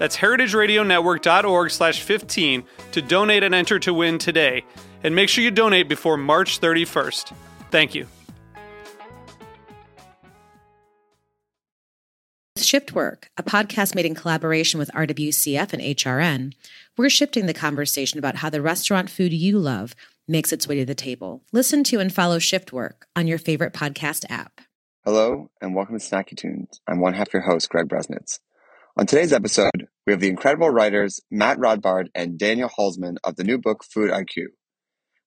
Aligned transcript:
That's 0.00 0.16
heritageradionetwork.org 0.16 1.70
slash 1.70 2.00
15 2.00 2.64
to 2.92 3.02
donate 3.02 3.42
and 3.42 3.54
enter 3.54 3.78
to 3.80 3.92
win 3.92 4.16
today. 4.16 4.64
And 5.04 5.14
make 5.14 5.28
sure 5.28 5.44
you 5.44 5.50
donate 5.50 5.90
before 5.90 6.16
March 6.16 6.58
31st. 6.58 7.34
Thank 7.70 7.94
you. 7.94 8.06
Shift 12.56 12.94
Work, 12.94 13.30
a 13.36 13.42
podcast 13.42 13.94
made 13.94 14.06
in 14.06 14.14
collaboration 14.14 14.78
with 14.78 14.90
RWCF 14.92 15.74
and 15.74 15.82
HRN, 15.82 16.54
we're 16.96 17.10
shifting 17.10 17.44
the 17.44 17.52
conversation 17.52 18.18
about 18.18 18.36
how 18.36 18.48
the 18.48 18.62
restaurant 18.62 19.10
food 19.10 19.34
you 19.34 19.58
love 19.58 19.94
makes 20.26 20.50
its 20.50 20.66
way 20.66 20.76
to 20.76 20.86
the 20.86 20.94
table. 20.94 21.42
Listen 21.52 21.84
to 21.84 22.00
and 22.00 22.14
follow 22.14 22.38
Shift 22.38 22.72
Work 22.72 23.06
on 23.14 23.26
your 23.26 23.38
favorite 23.38 23.74
podcast 23.74 24.24
app. 24.30 24.62
Hello, 25.04 25.50
and 25.60 25.74
welcome 25.74 25.98
to 25.98 26.04
Snacky 26.04 26.36
Tunes. 26.36 26.80
I'm 26.86 27.00
one 27.00 27.12
half 27.12 27.34
your 27.34 27.42
host, 27.42 27.68
Greg 27.68 27.86
Bresnitz. 27.86 28.38
On 29.00 29.06
today's 29.06 29.32
episode, 29.32 29.88
we 30.06 30.12
have 30.12 30.20
the 30.20 30.28
incredible 30.28 30.68
writers 30.68 31.22
Matt 31.30 31.56
Rodbard 31.56 32.08
and 32.14 32.38
Daniel 32.38 32.68
Holzman 32.68 33.16
of 33.24 33.36
the 33.36 33.44
new 33.44 33.56
book 33.56 33.82
Food 33.82 34.10
IQ. 34.10 34.48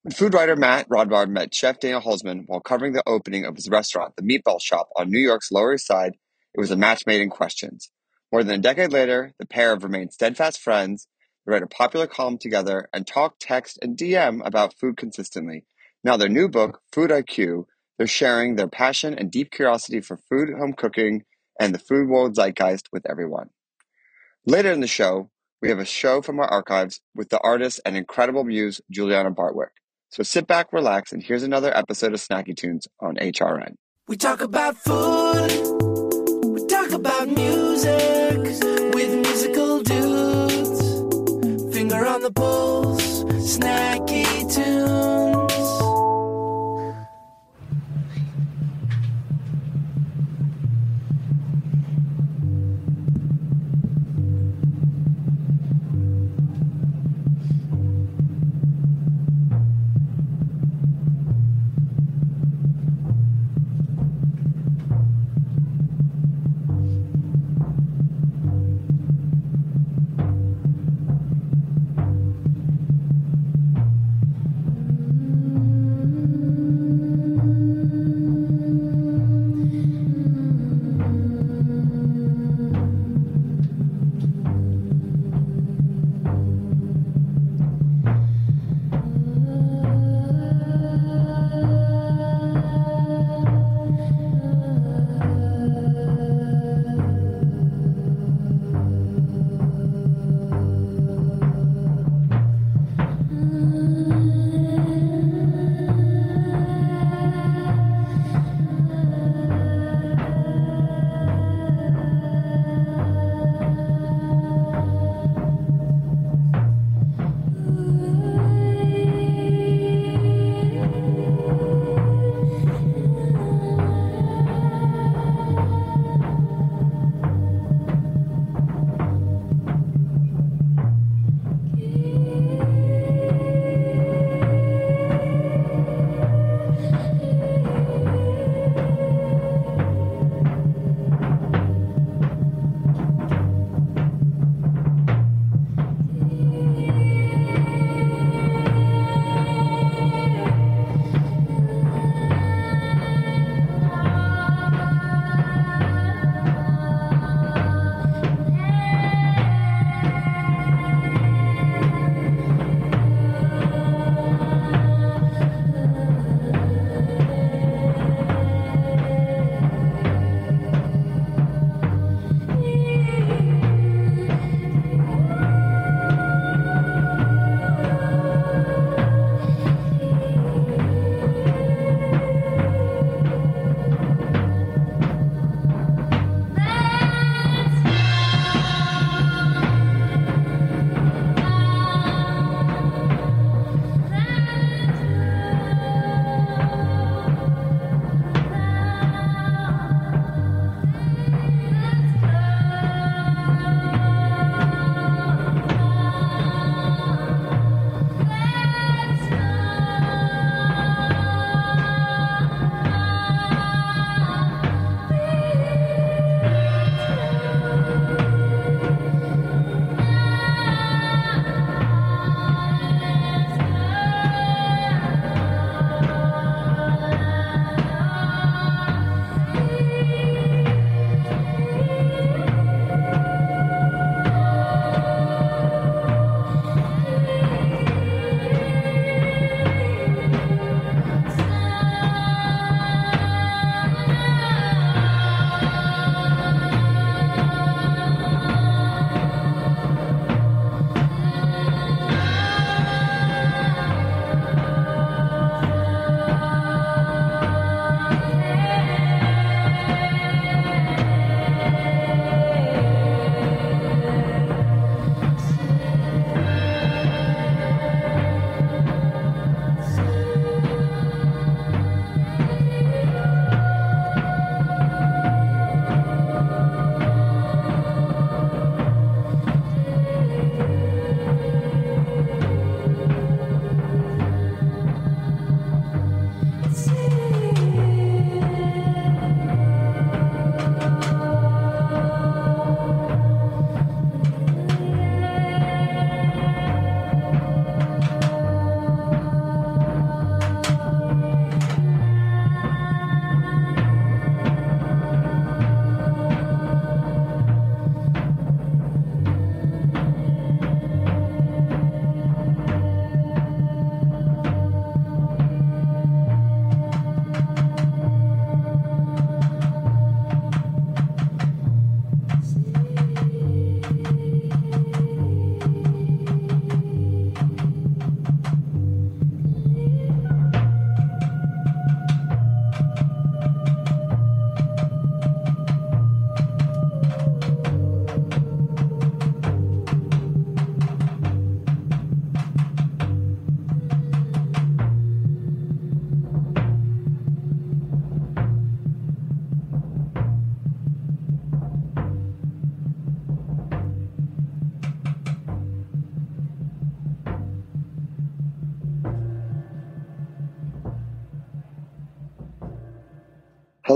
When 0.04 0.12
food 0.12 0.36
writer 0.36 0.56
Matt 0.56 0.88
Rodbard 0.90 1.30
met 1.30 1.56
chef 1.56 1.80
Daniel 1.80 2.00
Holzman 2.00 2.44
while 2.46 2.60
covering 2.60 2.94
the 2.94 3.02
opening 3.08 3.46
of 3.46 3.56
his 3.56 3.68
restaurant, 3.68 4.16
the 4.16 4.22
Meatball 4.22 4.62
Shop 4.62 4.90
on 4.96 5.10
New 5.10 5.20
York's 5.20 5.52
Lower 5.52 5.74
East 5.74 5.88
Side, 5.88 6.18
it 6.54 6.60
was 6.60 6.70
a 6.70 6.76
match 6.76 7.08
made 7.08 7.20
in 7.20 7.32
questions. 7.32 7.90
More 8.32 8.44
than 8.44 8.60
a 8.60 8.62
decade 8.62 8.92
later, 8.92 9.34
the 9.40 9.48
pair 9.48 9.72
have 9.72 9.84
remained 9.84 10.14
steadfast 10.14 10.60
friends. 10.60 11.08
They 11.44 11.54
write 11.54 11.64
a 11.64 11.68
popular 11.68 12.06
column 12.06 12.38
together 12.38 12.90
and 12.94 13.08
talk, 13.08 13.38
text, 13.40 13.80
and 13.82 13.98
DM 13.98 14.46
about 14.46 14.76
food 14.78 14.98
consistently. 14.98 15.66
Now, 16.04 16.16
their 16.16 16.30
new 16.30 16.48
book, 16.48 16.82
Food 16.92 17.10
IQ, 17.10 17.66
they're 17.98 18.06
sharing 18.06 18.56
their 18.56 18.68
passion 18.68 19.16
and 19.16 19.32
deep 19.32 19.50
curiosity 19.50 20.00
for 20.00 20.20
food, 20.30 20.52
home 20.52 20.74
cooking, 20.74 21.24
and 21.60 21.74
the 21.74 21.80
food 21.80 22.08
world 22.08 22.36
zeitgeist 22.36 22.90
with 22.92 23.10
everyone. 23.10 23.50
Later 24.46 24.74
in 24.74 24.82
the 24.82 24.88
show, 24.88 25.30
we 25.62 25.70
have 25.70 25.80
a 25.80 25.86
show 25.86 26.22
from 26.22 26.40
our 26.40 26.48
archives 26.48 27.00
with 27.16 27.30
the 27.30 27.40
artist 27.40 27.80
and 27.86 27.96
incredible 27.96 28.44
muse 28.44 28.82
Julianna 28.92 29.32
Barwick. 29.32 29.72
So 30.10 30.22
sit 30.22 30.48
back, 30.48 30.74
relax, 30.74 31.14
and 31.14 31.24
here's 31.24 31.44
another 31.44 31.76
episode 31.76 32.14
of 32.14 32.20
Snacky 32.20 32.56
Tunes 32.56 32.88
on 33.00 33.16
HRN. 33.16 33.76
We 34.08 34.18
talk 34.18 34.42
about 34.42 34.76
food 34.76 35.94
we 36.54 36.66
talk 36.68 36.92
about 36.92 37.30
music 37.30 38.38
with 38.94 39.16
musical 39.16 39.82
dudes. 39.82 41.74
Finger 41.74 42.06
on 42.06 42.22
the 42.22 42.32
pulse, 42.32 43.24
snacky 43.24 44.54
tunes. 44.54 45.43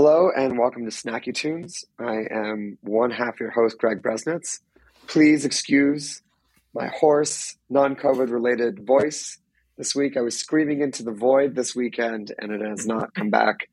Hello 0.00 0.30
and 0.30 0.56
welcome 0.56 0.84
to 0.84 0.92
Snacky 0.92 1.34
Tunes. 1.34 1.84
I 1.98 2.22
am 2.30 2.78
one 2.82 3.10
half 3.10 3.40
your 3.40 3.50
host, 3.50 3.78
Greg 3.78 4.00
Bresnitz. 4.00 4.60
Please 5.08 5.44
excuse 5.44 6.22
my 6.72 6.86
hoarse, 6.86 7.56
non 7.68 7.96
COVID 7.96 8.30
related 8.30 8.86
voice. 8.86 9.38
This 9.76 9.96
week 9.96 10.16
I 10.16 10.20
was 10.20 10.38
screaming 10.38 10.82
into 10.82 11.02
the 11.02 11.10
void 11.10 11.56
this 11.56 11.74
weekend 11.74 12.32
and 12.38 12.52
it 12.52 12.60
has 12.60 12.86
not 12.86 13.12
come 13.12 13.30
back. 13.30 13.68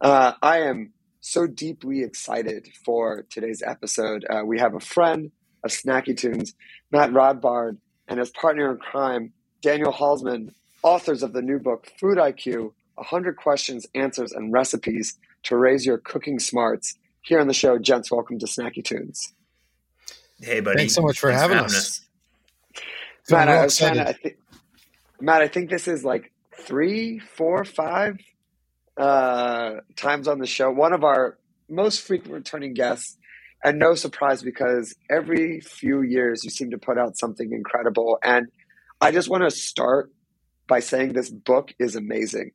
Uh, 0.00 0.32
I 0.42 0.62
am 0.62 0.94
so 1.20 1.46
deeply 1.46 2.02
excited 2.02 2.68
for 2.84 3.24
today's 3.30 3.62
episode. 3.64 4.26
Uh, 4.28 4.42
we 4.44 4.58
have 4.58 4.74
a 4.74 4.80
friend 4.80 5.30
of 5.62 5.70
Snacky 5.70 6.16
Tunes, 6.16 6.54
Matt 6.90 7.10
Rodbard, 7.10 7.76
and 8.08 8.18
his 8.18 8.30
partner 8.30 8.72
in 8.72 8.78
crime, 8.78 9.32
Daniel 9.62 9.92
Holzman, 9.92 10.52
authors 10.82 11.22
of 11.22 11.32
the 11.32 11.42
new 11.42 11.60
book, 11.60 11.86
Food 12.00 12.18
IQ 12.18 12.72
100 12.96 13.36
Questions, 13.36 13.86
Answers, 13.94 14.32
and 14.32 14.52
Recipes 14.52 15.16
to 15.44 15.56
raise 15.56 15.86
your 15.86 15.98
cooking 15.98 16.38
smarts. 16.38 16.94
Here 17.22 17.40
on 17.40 17.46
the 17.46 17.54
show, 17.54 17.78
gents, 17.78 18.10
welcome 18.10 18.38
to 18.38 18.46
Snacky 18.46 18.84
Tunes. 18.84 19.32
Hey, 20.40 20.60
buddy. 20.60 20.78
Thanks 20.78 20.94
so 20.94 21.02
much 21.02 21.18
for 21.18 21.30
Thanks 21.30 21.42
having 21.42 21.58
for 21.58 21.64
us. 21.64 21.74
us. 21.74 22.00
Matt, 23.30 23.48
I 23.48 23.64
was 23.64 23.76
trying 23.76 23.94
to, 23.94 24.00
I 24.00 24.02
excited. 24.02 24.22
think, 24.22 24.36
Matt, 25.20 25.42
I 25.42 25.48
think 25.48 25.70
this 25.70 25.88
is 25.88 26.04
like 26.04 26.32
three, 26.60 27.18
four, 27.18 27.64
five 27.64 28.18
uh, 28.96 29.74
times 29.96 30.28
on 30.28 30.38
the 30.38 30.46
show. 30.46 30.70
One 30.70 30.92
of 30.92 31.04
our 31.04 31.38
most 31.68 32.00
frequent 32.00 32.34
returning 32.34 32.72
guests, 32.74 33.16
and 33.62 33.78
no 33.78 33.94
surprise 33.94 34.42
because 34.42 34.94
every 35.10 35.60
few 35.60 36.02
years 36.02 36.44
you 36.44 36.50
seem 36.50 36.70
to 36.70 36.78
put 36.78 36.96
out 36.96 37.18
something 37.18 37.52
incredible. 37.52 38.18
And 38.22 38.46
I 39.00 39.10
just 39.10 39.28
want 39.28 39.42
to 39.42 39.50
start 39.50 40.12
by 40.68 40.80
saying 40.80 41.12
this 41.12 41.30
book 41.30 41.74
is 41.78 41.96
amazing. 41.96 42.52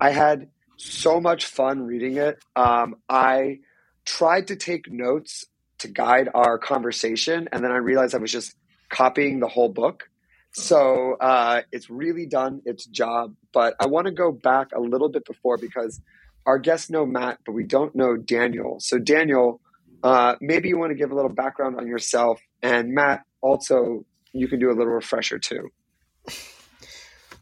I 0.00 0.10
had 0.10 0.48
so 0.76 1.20
much 1.20 1.46
fun 1.46 1.82
reading 1.82 2.16
it. 2.16 2.38
Um, 2.56 2.96
I 3.08 3.60
tried 4.04 4.48
to 4.48 4.56
take 4.56 4.90
notes 4.90 5.46
to 5.78 5.88
guide 5.88 6.28
our 6.34 6.58
conversation, 6.58 7.48
and 7.52 7.64
then 7.64 7.70
I 7.70 7.76
realized 7.76 8.14
I 8.14 8.18
was 8.18 8.32
just 8.32 8.54
copying 8.88 9.40
the 9.40 9.48
whole 9.48 9.68
book. 9.68 10.08
So 10.52 11.16
uh, 11.20 11.62
it's 11.72 11.90
really 11.90 12.26
done 12.26 12.62
its 12.64 12.86
job. 12.86 13.34
But 13.52 13.74
I 13.80 13.86
want 13.86 14.06
to 14.06 14.12
go 14.12 14.30
back 14.30 14.68
a 14.74 14.80
little 14.80 15.08
bit 15.08 15.24
before 15.24 15.58
because 15.58 16.00
our 16.46 16.58
guests 16.58 16.90
know 16.90 17.06
Matt, 17.06 17.38
but 17.44 17.52
we 17.52 17.64
don't 17.64 17.94
know 17.94 18.16
Daniel. 18.16 18.78
So, 18.80 18.98
Daniel, 18.98 19.60
uh, 20.02 20.36
maybe 20.40 20.68
you 20.68 20.78
want 20.78 20.90
to 20.90 20.94
give 20.94 21.10
a 21.10 21.14
little 21.14 21.32
background 21.32 21.76
on 21.76 21.86
yourself. 21.86 22.40
And 22.62 22.92
Matt, 22.92 23.24
also, 23.40 24.04
you 24.32 24.48
can 24.48 24.60
do 24.60 24.70
a 24.70 24.74
little 24.74 24.92
refresher 24.92 25.38
too. 25.38 25.70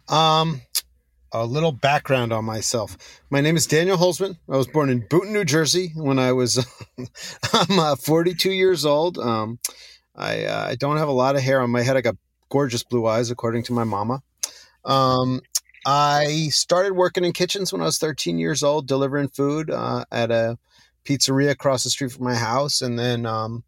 Um, 0.08 0.60
a 1.32 1.46
little 1.46 1.72
background 1.72 2.32
on 2.32 2.44
myself. 2.44 2.96
My 3.30 3.40
name 3.40 3.56
is 3.56 3.66
Daniel 3.66 3.96
Holzman. 3.96 4.36
I 4.48 4.56
was 4.56 4.66
born 4.66 4.90
in 4.90 5.02
Boonton, 5.02 5.32
New 5.32 5.44
Jersey. 5.44 5.92
When 5.94 6.18
I 6.18 6.32
was, 6.32 6.64
I'm 7.52 7.78
uh, 7.78 7.96
42 7.96 8.52
years 8.52 8.84
old. 8.84 9.18
Um, 9.18 9.58
I 10.14 10.44
uh, 10.44 10.66
I 10.68 10.74
don't 10.74 10.98
have 10.98 11.08
a 11.08 11.12
lot 11.12 11.36
of 11.36 11.42
hair 11.42 11.60
on 11.60 11.70
my 11.70 11.82
head. 11.82 11.96
I 11.96 12.02
got 12.02 12.16
gorgeous 12.50 12.82
blue 12.82 13.06
eyes, 13.06 13.30
according 13.30 13.62
to 13.64 13.72
my 13.72 13.84
mama. 13.84 14.22
Um, 14.84 15.40
I 15.86 16.48
started 16.50 16.92
working 16.92 17.24
in 17.24 17.32
kitchens 17.32 17.72
when 17.72 17.80
I 17.80 17.86
was 17.86 17.98
13 17.98 18.38
years 18.38 18.62
old, 18.62 18.86
delivering 18.86 19.28
food 19.28 19.70
uh, 19.70 20.04
at 20.12 20.30
a 20.30 20.58
pizzeria 21.04 21.50
across 21.50 21.82
the 21.84 21.90
street 21.90 22.12
from 22.12 22.24
my 22.24 22.34
house, 22.34 22.82
and 22.82 22.98
then 22.98 23.24
um, 23.24 23.64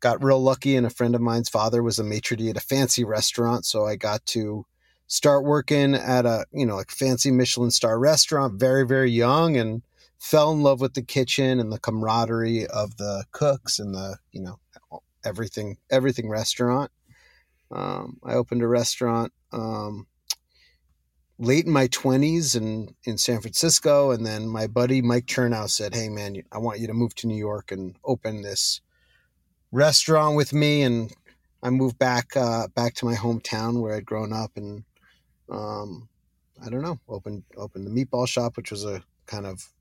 got 0.00 0.24
real 0.24 0.42
lucky. 0.42 0.74
And 0.74 0.86
a 0.86 0.90
friend 0.90 1.14
of 1.14 1.20
mine's 1.20 1.50
father 1.50 1.82
was 1.82 1.98
a 1.98 2.04
maitre 2.04 2.36
d' 2.36 2.48
at 2.48 2.56
a 2.56 2.60
fancy 2.60 3.04
restaurant, 3.04 3.66
so 3.66 3.84
I 3.84 3.96
got 3.96 4.24
to 4.26 4.64
start 5.06 5.44
working 5.44 5.94
at 5.94 6.26
a 6.26 6.46
you 6.52 6.66
know 6.66 6.76
like 6.76 6.90
fancy 6.90 7.30
Michelin 7.30 7.70
star 7.70 7.98
restaurant 7.98 8.58
very 8.58 8.86
very 8.86 9.10
young 9.10 9.56
and 9.56 9.82
fell 10.18 10.52
in 10.52 10.62
love 10.62 10.80
with 10.80 10.94
the 10.94 11.02
kitchen 11.02 11.60
and 11.60 11.70
the 11.70 11.78
camaraderie 11.78 12.66
of 12.66 12.96
the 12.96 13.24
cooks 13.32 13.78
and 13.78 13.94
the 13.94 14.16
you 14.32 14.40
know 14.40 14.58
everything 15.24 15.76
everything 15.90 16.28
restaurant. 16.28 16.90
Um, 17.70 18.18
I 18.24 18.34
opened 18.34 18.62
a 18.62 18.68
restaurant 18.68 19.32
um, 19.52 20.06
late 21.38 21.66
in 21.66 21.72
my 21.72 21.88
twenties 21.88 22.54
in 22.54 22.94
in 23.04 23.18
San 23.18 23.40
Francisco, 23.40 24.10
and 24.10 24.24
then 24.24 24.48
my 24.48 24.66
buddy 24.66 25.02
Mike 25.02 25.26
Chernow 25.26 25.68
said, 25.68 25.94
"Hey 25.94 26.08
man, 26.08 26.42
I 26.52 26.58
want 26.58 26.80
you 26.80 26.86
to 26.86 26.94
move 26.94 27.14
to 27.16 27.26
New 27.26 27.36
York 27.36 27.72
and 27.72 27.96
open 28.04 28.42
this 28.42 28.80
restaurant 29.72 30.36
with 30.36 30.52
me." 30.52 30.82
And 30.82 31.12
I 31.62 31.70
moved 31.70 31.98
back 31.98 32.36
uh, 32.36 32.68
back 32.68 32.94
to 32.94 33.06
my 33.06 33.14
hometown 33.14 33.80
where 33.80 33.94
I'd 33.94 34.06
grown 34.06 34.32
up, 34.32 34.52
and 34.56 34.84
um, 35.50 36.08
I 36.64 36.68
don't 36.70 36.82
know, 36.82 36.98
opened 37.08 37.44
opened 37.56 37.86
the 37.86 37.90
meatball 37.90 38.28
shop, 38.28 38.56
which 38.56 38.70
was 38.70 38.84
a 38.84 39.02
kind 39.26 39.46
of 39.46 39.72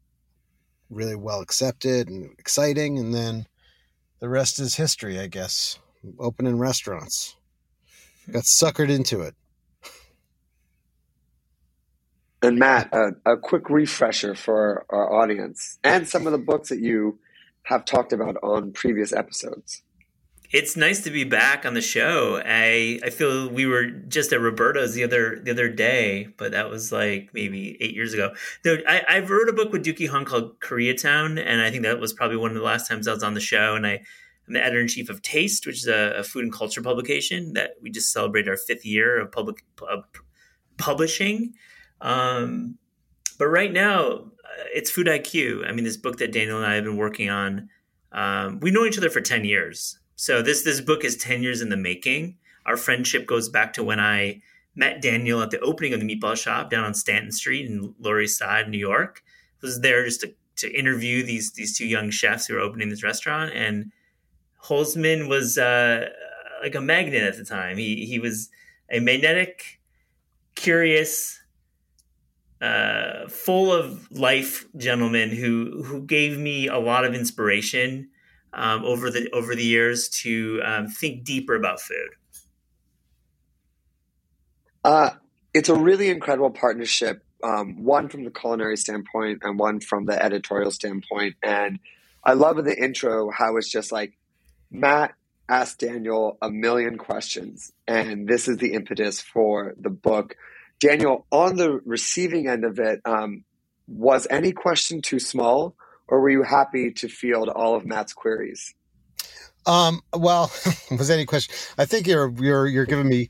really 0.90 1.16
well 1.16 1.42
accepted 1.42 2.08
and 2.10 2.32
exciting, 2.40 2.98
and 3.00 3.14
then 3.14 3.48
the 4.20 4.30
rest 4.30 4.60
is 4.60 4.76
history, 4.76 5.20
I 5.20 5.28
guess. 5.28 5.80
Opening 6.20 6.58
restaurants, 6.58 7.38
got 8.30 8.44
suckered 8.44 8.90
into 8.90 9.22
it. 9.22 9.36
And 12.42 12.60
Matt, 12.60 12.94
a, 12.94 13.12
a 13.26 13.38
quick 13.38 13.70
refresher 13.70 14.36
for 14.36 14.86
our 14.90 15.14
audience 15.14 15.80
and 15.82 16.06
some 16.06 16.26
of 16.28 16.34
the 16.34 16.38
books 16.38 16.68
that 16.70 16.80
you 16.80 17.20
have 17.64 17.86
talked 17.86 18.12
about 18.12 18.36
on 18.44 18.74
previous 18.74 19.14
episodes. 19.14 19.82
It's 20.54 20.78
nice 20.78 21.02
to 21.02 21.10
be 21.10 21.24
back 21.24 21.66
on 21.66 21.74
the 21.74 21.82
show. 21.82 22.40
I 22.46 23.00
I 23.04 23.10
feel 23.10 23.50
we 23.50 23.66
were 23.66 23.88
just 23.88 24.32
at 24.32 24.40
Roberta's 24.40 24.94
the 24.94 25.04
other 25.04 25.40
the 25.44 25.50
other 25.50 25.68
day, 25.68 26.28
but 26.38 26.52
that 26.52 26.70
was 26.70 26.92
like 26.92 27.32
maybe 27.34 27.76
eight 27.82 27.96
years 27.96 28.14
ago. 28.14 28.36
No, 28.64 28.78
I, 28.88 29.04
I 29.10 29.20
wrote 29.22 29.50
a 29.50 29.54
book 29.54 29.72
with 29.72 29.84
Deuki 29.84 30.08
Hong 30.08 30.26
called 30.26 30.60
Koreatown, 30.60 31.44
and 31.44 31.60
I 31.60 31.72
think 31.72 31.82
that 31.84 32.00
was 32.00 32.14
probably 32.14 32.38
one 32.38 32.52
of 32.52 32.56
the 32.56 32.62
last 32.62 32.88
times 32.88 33.08
I 33.08 33.14
was 33.14 33.24
on 33.24 33.34
the 33.34 33.40
show. 33.40 33.74
And 33.74 33.88
I'm 33.88 34.00
the 34.48 34.62
editor 34.62 34.80
in 34.80 34.88
chief 34.88 35.10
of 35.10 35.24
Taste, 35.24 35.66
which 35.66 35.78
is 35.78 35.88
a, 35.88 36.18
a 36.18 36.24
food 36.24 36.44
and 36.44 36.54
culture 36.54 36.84
publication 36.84 37.54
that 37.54 37.72
we 37.82 37.90
just 37.90 38.14
celebrated 38.14 38.48
our 38.48 38.58
fifth 38.58 38.86
year 38.86 39.20
of 39.20 39.32
public 39.32 39.66
publishing. 40.78 41.54
Um, 42.00 42.78
but 43.40 43.48
right 43.48 43.74
now, 43.74 44.04
uh, 44.04 44.64
it's 44.72 44.92
Food 44.92 45.08
IQ. 45.08 45.68
I 45.68 45.72
mean, 45.72 45.84
this 45.84 45.98
book 45.98 46.18
that 46.18 46.32
Daniel 46.32 46.58
and 46.58 46.68
I 46.68 46.76
have 46.76 46.84
been 46.84 46.98
working 46.98 47.32
on. 47.32 47.70
Um, 48.12 48.60
we've 48.60 48.72
known 48.72 48.88
each 48.88 49.00
other 49.00 49.10
for 49.10 49.22
ten 49.22 49.46
years. 49.46 49.98
So 50.16 50.42
this 50.42 50.64
this 50.64 50.82
book 50.82 51.04
is 51.04 51.18
ten 51.18 51.44
years 51.44 51.62
in 51.62 51.70
the 51.70 51.78
making. 51.78 52.38
Our 52.66 52.78
friendship 52.78 53.26
goes 53.26 53.50
back 53.50 53.74
to 53.74 53.84
when 53.84 54.00
I 54.00 54.42
met 54.76 55.02
Daniel 55.02 55.42
at 55.42 55.52
the 55.52 55.60
opening 55.60 55.94
of 55.94 56.00
the 56.00 56.06
Meatball 56.06 56.38
Shop 56.38 56.70
down 56.70 56.84
on 56.84 56.94
Stanton 56.94 57.32
Street 57.32 57.66
in 57.66 57.94
Lower 58.00 58.22
East 58.22 58.38
Side, 58.38 58.70
New 58.70 58.78
York. 58.78 59.24
I 59.62 59.66
was 59.66 59.82
there 59.82 60.04
just 60.06 60.22
to, 60.22 60.34
to 60.58 60.72
interview 60.72 61.24
these 61.24 61.54
these 61.54 61.78
two 61.78 61.88
young 61.88 62.10
chefs 62.10 62.48
who 62.48 62.56
were 62.56 62.60
opening 62.60 62.90
this 62.90 63.04
restaurant, 63.04 63.54
and 63.54 63.92
Holzman 64.64 65.28
was 65.28 65.58
uh, 65.58 66.10
like 66.62 66.76
a 66.76 66.82
magnet 66.82 67.24
at 67.24 67.38
the 67.38 67.46
time. 67.46 67.78
He 67.78 68.06
he 68.06 68.20
was 68.20 68.50
a 68.90 69.00
magnetic, 69.00 69.80
curious, 70.56 71.42
uh, 72.62 73.28
full 73.28 73.72
of 73.72 74.10
life 74.12 74.66
gentleman 74.78 75.30
who 75.32 75.84
who 75.84 76.02
gave 76.02 76.38
me 76.38 76.68
a 76.68 76.78
lot 76.78 77.06
of 77.06 77.14
inspiration 77.14 78.10
um, 78.54 78.86
over 78.86 79.10
the 79.10 79.30
over 79.32 79.56
the 79.56 79.64
years 79.64 80.10
to 80.10 80.62
um, 80.64 80.88
think 80.88 81.24
deeper 81.24 81.56
about 81.56 81.82
food. 81.82 82.10
Uh, 84.84 85.12
it's 85.54 85.70
a 85.70 85.76
really 85.76 86.10
incredible 86.10 86.52
partnership, 86.52 87.24
um, 87.44 87.84
one 87.84 88.10
from 88.10 88.24
the 88.24 88.32
culinary 88.32 88.78
standpoint 88.78 89.40
and 89.44 89.58
one 89.58 89.80
from 89.80 90.06
the 90.06 90.22
editorial 90.22 90.72
standpoint. 90.72 91.36
And 91.42 91.80
I 92.24 92.34
love 92.34 92.58
in 92.58 92.66
the 92.66 92.78
intro 92.78 93.30
how 93.32 93.58
it's 93.58 93.70
just 93.70 93.92
like 93.92 94.14
Matt 94.72 95.14
asked 95.48 95.80
Daniel 95.80 96.38
a 96.42 96.50
million 96.50 96.98
questions, 96.98 97.72
and 97.88 98.28
this 98.28 98.48
is 98.48 98.58
the 98.58 98.74
impetus 98.74 99.22
for 99.22 99.74
the 99.80 99.90
book. 99.90 100.36
Daniel, 100.80 101.26
on 101.32 101.56
the 101.56 101.80
receiving 101.86 102.48
end 102.48 102.66
of 102.66 102.80
it, 102.80 103.02
um, 103.06 103.46
was 103.88 104.28
any 104.30 104.52
question 104.52 105.02
too 105.02 105.20
small, 105.20 105.76
or 106.08 106.22
were 106.22 106.30
you 106.30 106.44
happy 106.44 106.92
to 106.92 107.08
field 107.08 107.50
all 107.50 107.76
of 107.76 107.86
Matt's 107.86 108.14
queries? 108.14 108.74
Um, 109.66 110.02
well, 110.14 110.52
was 110.92 111.10
any 111.10 111.26
question? 111.26 111.56
I 111.78 111.86
think 111.86 112.08
you're 112.08 112.32
you're 112.40 112.68
you're 112.68 112.86
giving 112.86 113.08
me 113.08 113.30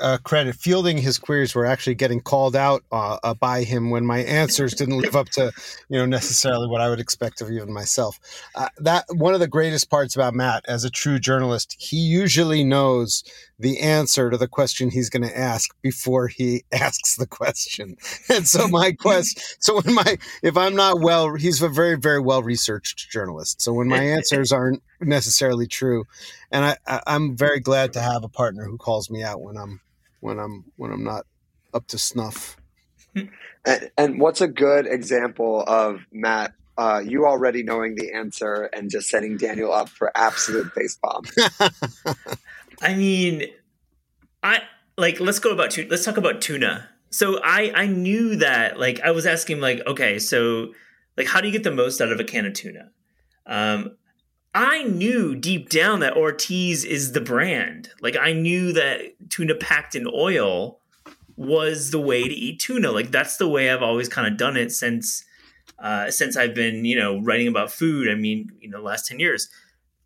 uh, 0.00 0.18
credit. 0.22 0.54
Fielding 0.54 0.98
his 0.98 1.18
queries 1.18 1.54
were 1.54 1.66
actually 1.66 1.94
getting 1.94 2.20
called 2.20 2.56
out 2.56 2.82
uh, 2.90 3.18
uh, 3.22 3.34
by 3.34 3.62
him 3.64 3.90
when 3.90 4.06
my 4.06 4.20
answers 4.20 4.74
didn't 4.74 4.98
live 4.98 5.16
up 5.16 5.28
to 5.30 5.52
you 5.88 5.98
know 5.98 6.06
necessarily 6.06 6.68
what 6.68 6.80
I 6.80 6.88
would 6.88 7.00
expect 7.00 7.40
of 7.40 7.50
even 7.50 7.72
myself. 7.72 8.18
Uh, 8.54 8.68
that 8.78 9.04
one 9.10 9.34
of 9.34 9.40
the 9.40 9.48
greatest 9.48 9.90
parts 9.90 10.14
about 10.16 10.34
Matt 10.34 10.64
as 10.66 10.84
a 10.84 10.90
true 10.90 11.18
journalist, 11.18 11.76
he 11.78 11.98
usually 11.98 12.64
knows 12.64 13.22
the 13.64 13.80
answer 13.80 14.28
to 14.28 14.36
the 14.36 14.46
question 14.46 14.90
he's 14.90 15.08
going 15.08 15.22
to 15.22 15.38
ask 15.38 15.74
before 15.80 16.28
he 16.28 16.64
asks 16.72 17.16
the 17.16 17.26
question. 17.26 17.96
And 18.28 18.46
so 18.46 18.68
my 18.68 18.92
quest, 18.92 19.56
so 19.58 19.80
when 19.80 19.94
my 19.94 20.18
if 20.42 20.56
I'm 20.56 20.76
not 20.76 21.00
well, 21.00 21.34
he's 21.34 21.62
a 21.62 21.68
very 21.70 21.96
very 21.96 22.20
well 22.20 22.42
researched 22.42 23.10
journalist. 23.10 23.62
So 23.62 23.72
when 23.72 23.88
my 23.88 24.04
answers 24.16 24.52
aren't 24.52 24.82
necessarily 25.00 25.66
true, 25.66 26.04
and 26.52 26.66
I, 26.66 26.76
I 26.86 27.00
I'm 27.06 27.36
very 27.36 27.58
glad 27.58 27.94
to 27.94 28.00
have 28.00 28.22
a 28.22 28.28
partner 28.28 28.64
who 28.64 28.76
calls 28.76 29.08
me 29.10 29.22
out 29.22 29.40
when 29.40 29.56
I'm 29.56 29.80
when 30.20 30.38
I'm 30.38 30.64
when 30.76 30.92
I'm 30.92 31.04
not 31.04 31.24
up 31.72 31.86
to 31.88 31.98
snuff. 31.98 32.56
And, 33.66 33.90
and 33.96 34.20
what's 34.20 34.42
a 34.42 34.46
good 34.46 34.86
example 34.86 35.64
of 35.66 36.00
Matt 36.12 36.52
uh, 36.76 37.02
you 37.04 37.26
already 37.26 37.62
knowing 37.62 37.94
the 37.94 38.12
answer 38.12 38.64
and 38.72 38.90
just 38.90 39.08
setting 39.08 39.36
Daniel 39.36 39.72
up 39.72 39.88
for 39.88 40.10
absolute 40.14 40.72
facepalm. 40.74 41.30
I 42.82 42.94
mean, 42.94 43.44
I 44.42 44.60
like 44.96 45.20
let's 45.20 45.38
go 45.38 45.52
about 45.52 45.70
tu- 45.70 45.86
let's 45.90 46.04
talk 46.04 46.16
about 46.16 46.40
tuna. 46.40 46.88
So 47.10 47.40
I 47.42 47.72
I 47.74 47.86
knew 47.86 48.36
that 48.36 48.78
like 48.78 49.00
I 49.00 49.12
was 49.12 49.26
asking 49.26 49.60
like 49.60 49.80
okay 49.86 50.18
so 50.18 50.72
like 51.16 51.28
how 51.28 51.40
do 51.40 51.46
you 51.46 51.52
get 51.52 51.62
the 51.62 51.70
most 51.70 52.00
out 52.00 52.10
of 52.10 52.18
a 52.18 52.24
can 52.24 52.46
of 52.46 52.54
tuna? 52.54 52.90
Um, 53.46 53.96
I 54.52 54.84
knew 54.84 55.34
deep 55.34 55.68
down 55.68 56.00
that 56.00 56.16
Ortiz 56.16 56.84
is 56.84 57.12
the 57.12 57.20
brand. 57.20 57.90
Like 58.00 58.16
I 58.16 58.32
knew 58.32 58.72
that 58.72 59.00
tuna 59.30 59.54
packed 59.54 59.94
in 59.94 60.08
oil 60.12 60.80
was 61.36 61.90
the 61.90 62.00
way 62.00 62.24
to 62.28 62.34
eat 62.34 62.60
tuna. 62.60 62.90
Like 62.90 63.10
that's 63.10 63.36
the 63.36 63.48
way 63.48 63.70
I've 63.70 63.82
always 63.82 64.08
kind 64.08 64.26
of 64.26 64.36
done 64.36 64.56
it 64.56 64.70
since 64.72 65.24
uh, 65.78 66.10
since 66.10 66.36
I've 66.36 66.54
been 66.54 66.84
you 66.84 66.98
know 66.98 67.20
writing 67.20 67.48
about 67.48 67.70
food. 67.70 68.08
I 68.08 68.14
mean 68.14 68.52
you 68.60 68.68
know 68.68 68.80
last 68.80 69.06
ten 69.06 69.20
years. 69.20 69.48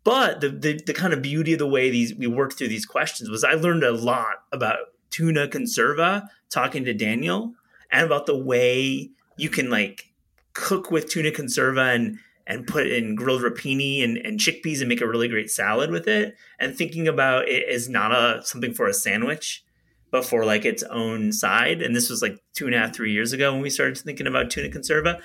But 0.03 0.41
the, 0.41 0.49
the 0.49 0.81
the 0.85 0.93
kind 0.93 1.13
of 1.13 1.21
beauty 1.21 1.53
of 1.53 1.59
the 1.59 1.67
way 1.67 1.89
these 1.89 2.15
we 2.15 2.27
worked 2.27 2.57
through 2.57 2.69
these 2.69 2.85
questions 2.85 3.29
was 3.29 3.43
I 3.43 3.53
learned 3.53 3.83
a 3.83 3.91
lot 3.91 4.43
about 4.51 4.77
tuna 5.09 5.47
conserva 5.47 6.27
talking 6.49 6.85
to 6.85 6.93
Daniel 6.93 7.53
and 7.91 8.05
about 8.05 8.25
the 8.25 8.37
way 8.37 9.09
you 9.37 9.49
can 9.49 9.69
like 9.69 10.11
cook 10.53 10.91
with 10.91 11.09
tuna 11.09 11.31
conserva 11.31 11.95
and 11.95 12.19
and 12.47 12.65
put 12.65 12.87
in 12.87 13.13
grilled 13.13 13.43
rapini 13.43 14.03
and, 14.03 14.17
and 14.17 14.39
chickpeas 14.39 14.79
and 14.79 14.89
make 14.89 15.01
a 15.01 15.07
really 15.07 15.27
great 15.27 15.51
salad 15.51 15.91
with 15.91 16.07
it 16.07 16.35
and 16.59 16.75
thinking 16.75 17.07
about 17.07 17.47
it 17.47 17.67
as 17.69 17.87
not 17.87 18.11
a 18.11 18.41
something 18.43 18.73
for 18.73 18.87
a 18.87 18.93
sandwich 18.93 19.63
but 20.11 20.25
for 20.25 20.43
like 20.43 20.65
its 20.65 20.83
own 20.83 21.31
side 21.31 21.81
and 21.81 21.95
this 21.95 22.09
was 22.09 22.21
like 22.21 22.41
two 22.53 22.65
and 22.65 22.73
a 22.73 22.79
half 22.79 22.93
three 22.93 23.13
years 23.13 23.31
ago 23.31 23.53
when 23.53 23.61
we 23.61 23.69
started 23.69 23.97
thinking 23.97 24.27
about 24.27 24.49
tuna 24.49 24.69
conserva 24.69 25.21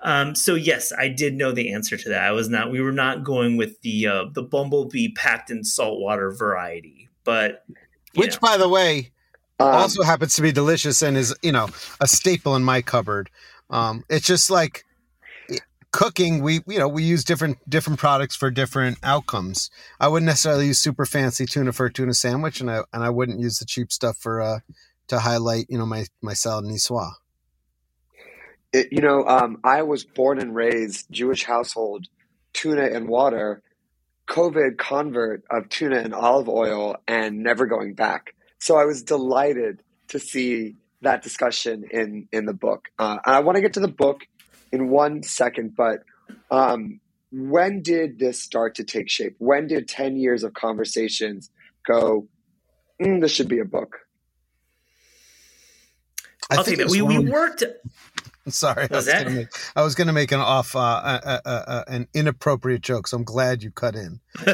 um, 0.00 0.34
so 0.34 0.54
yes 0.54 0.92
i 0.98 1.08
did 1.08 1.34
know 1.34 1.52
the 1.52 1.72
answer 1.72 1.96
to 1.96 2.08
that 2.08 2.22
i 2.22 2.30
was 2.32 2.48
not 2.48 2.70
we 2.70 2.80
were 2.80 2.92
not 2.92 3.24
going 3.24 3.56
with 3.56 3.80
the 3.82 4.06
uh, 4.06 4.24
the 4.32 4.42
bumblebee 4.42 5.12
packed 5.12 5.50
in 5.50 5.64
saltwater 5.64 6.30
variety 6.30 7.08
but 7.28 7.62
Which, 8.14 8.40
know. 8.40 8.48
by 8.48 8.56
the 8.56 8.70
way, 8.70 9.10
Um, 9.60 9.68
also 9.68 10.02
happens 10.02 10.34
to 10.36 10.42
be 10.42 10.50
delicious 10.50 11.02
and 11.02 11.14
is 11.14 11.34
you 11.42 11.52
know 11.52 11.68
a 12.00 12.08
staple 12.08 12.56
in 12.56 12.64
my 12.64 12.80
cupboard. 12.80 13.28
Um, 13.68 14.02
it's 14.08 14.24
just 14.24 14.50
like 14.50 14.84
cooking. 15.90 16.42
We 16.42 16.60
you 16.66 16.78
know 16.78 16.88
we 16.88 17.02
use 17.02 17.22
different 17.24 17.58
different 17.68 17.98
products 17.98 18.34
for 18.34 18.50
different 18.50 18.96
outcomes. 19.02 19.70
I 20.00 20.08
wouldn't 20.08 20.26
necessarily 20.26 20.68
use 20.68 20.78
super 20.78 21.04
fancy 21.04 21.44
tuna 21.44 21.72
for 21.74 21.84
a 21.84 21.92
tuna 21.92 22.14
sandwich, 22.14 22.62
and 22.62 22.70
I 22.70 22.84
and 22.94 23.04
I 23.04 23.10
wouldn't 23.10 23.40
use 23.40 23.58
the 23.58 23.66
cheap 23.66 23.92
stuff 23.92 24.16
for 24.16 24.40
uh 24.40 24.60
to 25.08 25.18
highlight 25.18 25.66
you 25.68 25.76
know 25.76 25.84
my 25.84 26.06
my 26.22 26.32
salad 26.32 26.64
niçoise. 26.64 27.12
It, 28.72 28.88
you 28.92 29.00
know, 29.00 29.24
um, 29.26 29.58
I 29.64 29.82
was 29.82 30.04
born 30.04 30.38
and 30.38 30.54
raised 30.54 31.06
Jewish 31.10 31.44
household, 31.44 32.06
tuna 32.52 32.84
and 32.84 33.08
water, 33.08 33.62
COVID 34.28 34.76
convert 34.76 35.42
of 35.50 35.68
tuna 35.68 35.98
and 35.98 36.14
olive 36.14 36.48
oil, 36.48 36.96
and 37.06 37.42
never 37.42 37.66
going 37.66 37.94
back. 37.94 38.34
So 38.58 38.76
I 38.76 38.84
was 38.84 39.02
delighted 39.02 39.82
to 40.08 40.18
see 40.18 40.76
that 41.02 41.22
discussion 41.22 41.84
in 41.90 42.28
in 42.32 42.44
the 42.44 42.52
book. 42.52 42.88
Uh, 42.98 43.18
and 43.24 43.34
I 43.34 43.40
want 43.40 43.56
to 43.56 43.62
get 43.62 43.74
to 43.74 43.80
the 43.80 43.88
book 43.88 44.26
in 44.72 44.88
one 44.90 45.22
second, 45.22 45.74
but 45.76 46.00
um, 46.50 47.00
when 47.30 47.82
did 47.82 48.18
this 48.18 48.42
start 48.42 48.74
to 48.76 48.84
take 48.84 49.08
shape? 49.08 49.36
When 49.38 49.66
did 49.66 49.88
ten 49.88 50.16
years 50.16 50.44
of 50.44 50.52
conversations 50.54 51.50
go? 51.86 52.28
Mm, 53.00 53.20
this 53.20 53.32
should 53.32 53.48
be 53.48 53.60
a 53.60 53.64
book. 53.64 54.00
I 56.50 56.56
I'll 56.56 56.64
think 56.64 56.78
take 56.78 56.86
that. 56.86 56.92
We, 56.92 57.02
was 57.02 57.16
we 57.16 57.18
one- 57.18 57.28
Sorry, 58.54 58.86
I 58.90 58.94
Was 58.94 59.06
that- 59.06 59.24
gonna 59.24 59.36
make, 59.36 59.48
I 59.76 59.82
was 59.82 59.94
gonna 59.94 60.12
make 60.12 60.32
an 60.32 60.40
off 60.40 60.74
uh, 60.74 60.78
uh, 60.78 61.40
uh, 61.44 61.48
uh, 61.48 61.84
an 61.88 62.06
inappropriate 62.14 62.82
joke. 62.82 63.06
So 63.08 63.16
I'm 63.16 63.24
glad 63.24 63.62
you 63.62 63.70
cut 63.70 63.94
in. 63.96 64.20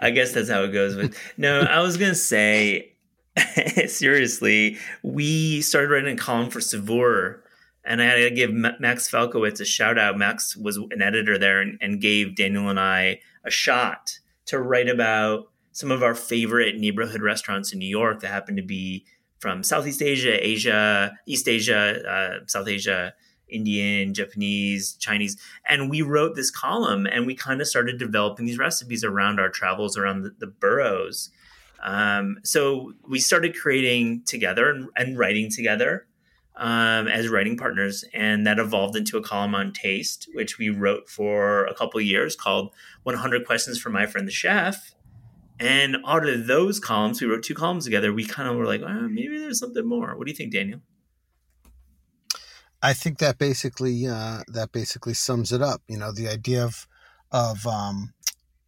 I 0.00 0.10
guess 0.10 0.32
that's 0.32 0.50
how 0.50 0.62
it 0.62 0.72
goes. 0.72 0.96
But 0.96 1.12
no, 1.36 1.60
I 1.60 1.80
was 1.80 1.96
gonna 1.96 2.14
say 2.14 2.92
seriously, 3.86 4.78
we 5.02 5.60
started 5.62 5.90
writing 5.90 6.14
a 6.14 6.16
column 6.20 6.50
for 6.50 6.60
Saveur, 6.60 7.42
and 7.84 8.00
I 8.00 8.04
had 8.06 8.16
to 8.16 8.30
give 8.30 8.52
Ma- 8.52 8.72
Max 8.78 9.10
Falkowitz 9.10 9.60
a 9.60 9.64
shout 9.64 9.98
out. 9.98 10.16
Max 10.18 10.56
was 10.56 10.76
an 10.76 11.02
editor 11.02 11.38
there 11.38 11.60
and, 11.60 11.78
and 11.80 12.00
gave 12.00 12.36
Daniel 12.36 12.68
and 12.68 12.78
I 12.80 13.20
a 13.44 13.50
shot 13.50 14.18
to 14.46 14.58
write 14.58 14.88
about 14.88 15.48
some 15.72 15.90
of 15.90 16.02
our 16.02 16.14
favorite 16.14 16.76
neighborhood 16.78 17.20
restaurants 17.22 17.72
in 17.72 17.78
New 17.80 17.88
York 17.88 18.20
that 18.20 18.28
happened 18.28 18.56
to 18.58 18.62
be 18.62 19.04
from 19.44 19.62
Southeast 19.62 20.00
Asia, 20.00 20.42
Asia, 20.42 21.18
East 21.26 21.46
Asia, 21.46 22.00
uh, 22.08 22.46
South 22.46 22.66
Asia, 22.66 23.12
Indian, 23.46 24.14
Japanese, 24.14 24.94
Chinese. 24.94 25.36
And 25.68 25.90
we 25.90 26.00
wrote 26.00 26.34
this 26.34 26.50
column 26.50 27.06
and 27.06 27.26
we 27.26 27.34
kind 27.34 27.60
of 27.60 27.68
started 27.68 27.98
developing 27.98 28.46
these 28.46 28.56
recipes 28.56 29.04
around 29.04 29.38
our 29.38 29.50
travels 29.50 29.98
around 29.98 30.22
the, 30.22 30.34
the 30.38 30.46
boroughs. 30.46 31.28
Um, 31.82 32.38
so 32.42 32.94
we 33.06 33.18
started 33.18 33.54
creating 33.54 34.22
together 34.24 34.70
and, 34.70 34.88
and 34.96 35.18
writing 35.18 35.50
together 35.50 36.06
um, 36.56 37.06
as 37.06 37.28
writing 37.28 37.58
partners. 37.58 38.02
And 38.14 38.46
that 38.46 38.58
evolved 38.58 38.96
into 38.96 39.18
a 39.18 39.22
column 39.22 39.54
on 39.54 39.74
taste, 39.74 40.26
which 40.32 40.56
we 40.56 40.70
wrote 40.70 41.10
for 41.10 41.66
a 41.66 41.74
couple 41.74 42.00
years 42.00 42.34
called 42.34 42.70
100 43.02 43.44
Questions 43.44 43.78
for 43.78 43.90
My 43.90 44.06
Friend 44.06 44.26
the 44.26 44.32
Chef. 44.32 44.93
And 45.60 45.98
out 46.06 46.28
of 46.28 46.46
those 46.46 46.80
columns, 46.80 47.20
we 47.20 47.28
wrote 47.28 47.44
two 47.44 47.54
columns 47.54 47.84
together. 47.84 48.12
We 48.12 48.24
kind 48.24 48.48
of 48.48 48.56
were 48.56 48.66
like, 48.66 48.82
oh, 48.82 49.08
maybe 49.08 49.38
there's 49.38 49.60
something 49.60 49.86
more. 49.86 50.16
What 50.16 50.26
do 50.26 50.30
you 50.30 50.36
think, 50.36 50.52
Daniel? 50.52 50.80
I 52.82 52.92
think 52.92 53.18
that 53.18 53.38
basically 53.38 54.06
uh, 54.06 54.40
that 54.48 54.72
basically 54.72 55.14
sums 55.14 55.52
it 55.52 55.62
up. 55.62 55.80
You 55.88 55.96
know, 55.96 56.12
the 56.12 56.28
idea 56.28 56.64
of 56.64 56.86
of 57.30 57.66
um, 57.66 58.12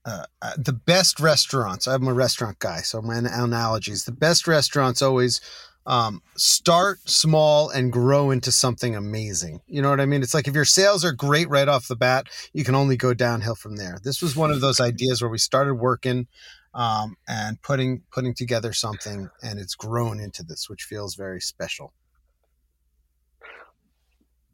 uh, 0.07 0.25
uh, 0.41 0.53
the 0.57 0.73
best 0.73 1.21
restaurants. 1.21 1.87
I'm 1.87 2.09
a 2.09 2.15
restaurant 2.15 2.59
guy, 2.59 2.79
so 2.79 3.03
my 3.03 3.17
analogies. 3.17 4.05
The 4.05 4.13
best 4.13 4.47
restaurants 4.47 5.03
always 5.03 5.41
um, 5.85 6.23
start 6.37 6.99
small 7.09 7.69
and 7.69 7.93
grow 7.93 8.31
into 8.31 8.51
something 8.53 8.97
amazing. 8.97 9.61
You 9.67 9.83
know 9.83 9.91
what 9.91 10.01
I 10.01 10.07
mean? 10.07 10.23
It's 10.23 10.35
like 10.35 10.49
if 10.49 10.55
your 10.55 10.65
sales 10.65 11.05
are 11.05 11.13
great 11.13 11.49
right 11.49 11.69
off 11.69 11.89
the 11.89 11.97
bat, 11.97 12.29
you 12.53 12.65
can 12.65 12.75
only 12.75 12.97
go 12.97 13.15
downhill 13.15 13.55
from 13.55 13.77
there. 13.77 13.99
This 14.03 14.23
was 14.23 14.35
one 14.35 14.51
of 14.51 14.61
those 14.61 14.81
ideas 14.91 15.21
where 15.21 15.31
we 15.31 15.39
started 15.39 15.75
working 15.75 16.27
um, 16.77 17.17
and 17.27 17.61
putting 17.63 18.03
putting 18.13 18.35
together 18.35 18.73
something, 18.73 19.29
and 19.43 19.59
it's 19.59 19.75
grown 19.75 20.21
into 20.21 20.45
this, 20.45 20.69
which 20.69 20.83
feels 20.83 21.17
very 21.17 21.41
special. 21.41 21.93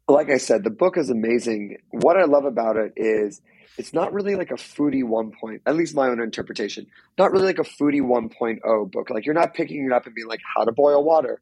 like 0.07 0.29
I 0.29 0.37
said, 0.37 0.63
the 0.63 0.69
book 0.69 0.97
is 0.97 1.09
amazing. 1.09 1.77
What 1.89 2.17
I 2.17 2.25
love 2.25 2.45
about 2.45 2.77
it 2.77 2.93
is 2.95 3.41
it's 3.77 3.93
not 3.93 4.13
really 4.13 4.35
like 4.35 4.51
a 4.51 4.55
foodie 4.55 5.03
one 5.03 5.31
point, 5.31 5.61
at 5.65 5.75
least 5.75 5.95
my 5.95 6.07
own 6.07 6.21
interpretation, 6.21 6.87
not 7.17 7.31
really 7.31 7.45
like 7.45 7.59
a 7.59 7.63
foodie 7.63 8.01
1.0 8.01 8.91
book. 8.91 9.09
Like 9.09 9.25
you're 9.25 9.33
not 9.33 9.53
picking 9.53 9.85
it 9.85 9.91
up 9.91 10.05
and 10.05 10.13
being 10.13 10.27
like 10.27 10.41
how 10.55 10.65
to 10.65 10.71
boil 10.71 11.03
water. 11.03 11.41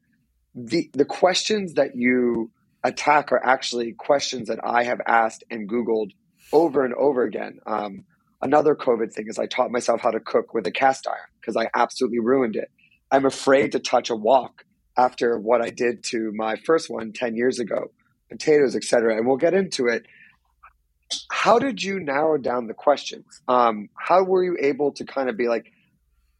The 0.56 0.90
the 0.94 1.06
questions 1.06 1.74
that 1.76 1.96
you 1.96 2.52
attack 2.84 3.32
are 3.32 3.44
actually 3.44 3.94
questions 3.94 4.48
that 4.48 4.60
I 4.64 4.84
have 4.84 5.02
asked 5.06 5.44
and 5.50 5.70
Googled 5.70 6.12
over 6.52 6.84
and 6.84 6.94
over 6.94 7.24
again. 7.24 7.60
Um, 7.66 8.06
another 8.42 8.76
COVID 8.76 9.14
thing 9.14 9.28
is 9.28 9.40
I 9.40 9.46
taught 9.46 9.72
myself 9.72 10.02
how 10.02 10.12
to 10.12 10.20
cook 10.20 10.54
with 10.54 10.68
a 10.68 10.72
cast 10.72 11.08
iron 11.08 11.20
because 11.40 11.56
I 11.58 11.70
absolutely 11.76 12.20
ruined 12.20 12.56
it. 12.56 12.70
I'm 13.12 13.26
afraid 13.26 13.74
to 13.74 13.80
touch 13.80 14.10
a 14.10 14.16
wok 14.16 14.66
after 14.98 15.40
what 15.40 15.62
I 15.62 15.70
did 15.70 16.04
to 16.06 16.32
my 16.34 16.56
first 16.56 16.90
one 16.90 17.14
10 17.14 17.36
years 17.36 17.60
ago 17.60 17.92
potatoes, 18.30 18.76
etc. 18.76 19.18
And 19.18 19.28
we'll 19.28 19.38
get 19.38 19.54
into 19.54 19.88
it. 19.88 20.06
How 21.30 21.60
did 21.60 21.84
you 21.84 22.00
narrow 22.00 22.38
down 22.38 22.68
the 22.68 22.74
questions? 22.74 23.26
Um, 23.48 23.90
how 23.96 24.24
were 24.24 24.44
you 24.44 24.58
able 24.60 24.94
to 24.94 25.06
kind 25.06 25.30
of 25.30 25.38
be 25.38 25.50
like, 25.50 25.72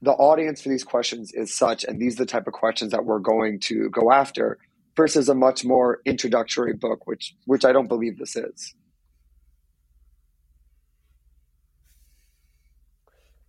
the 0.02 0.12
audience 0.12 0.62
for 0.62 0.70
these 0.70 0.84
questions 0.84 1.32
is 1.34 1.54
such, 1.54 1.84
and 1.84 2.02
these 2.02 2.16
are 2.16 2.24
the 2.24 2.26
type 2.26 2.48
of 2.48 2.54
questions 2.54 2.92
that 2.92 3.06
we're 3.06 3.20
going 3.20 3.60
to 3.62 3.90
go 3.90 4.12
after, 4.12 4.58
versus 4.96 5.30
a 5.30 5.36
much 5.36 5.64
more 5.64 6.00
introductory 6.06 6.74
book, 6.74 7.06
which 7.06 7.36
which 7.46 7.66
I 7.66 7.72
don't 7.72 7.88
believe 7.88 8.18
this 8.18 8.36
is. 8.36 8.74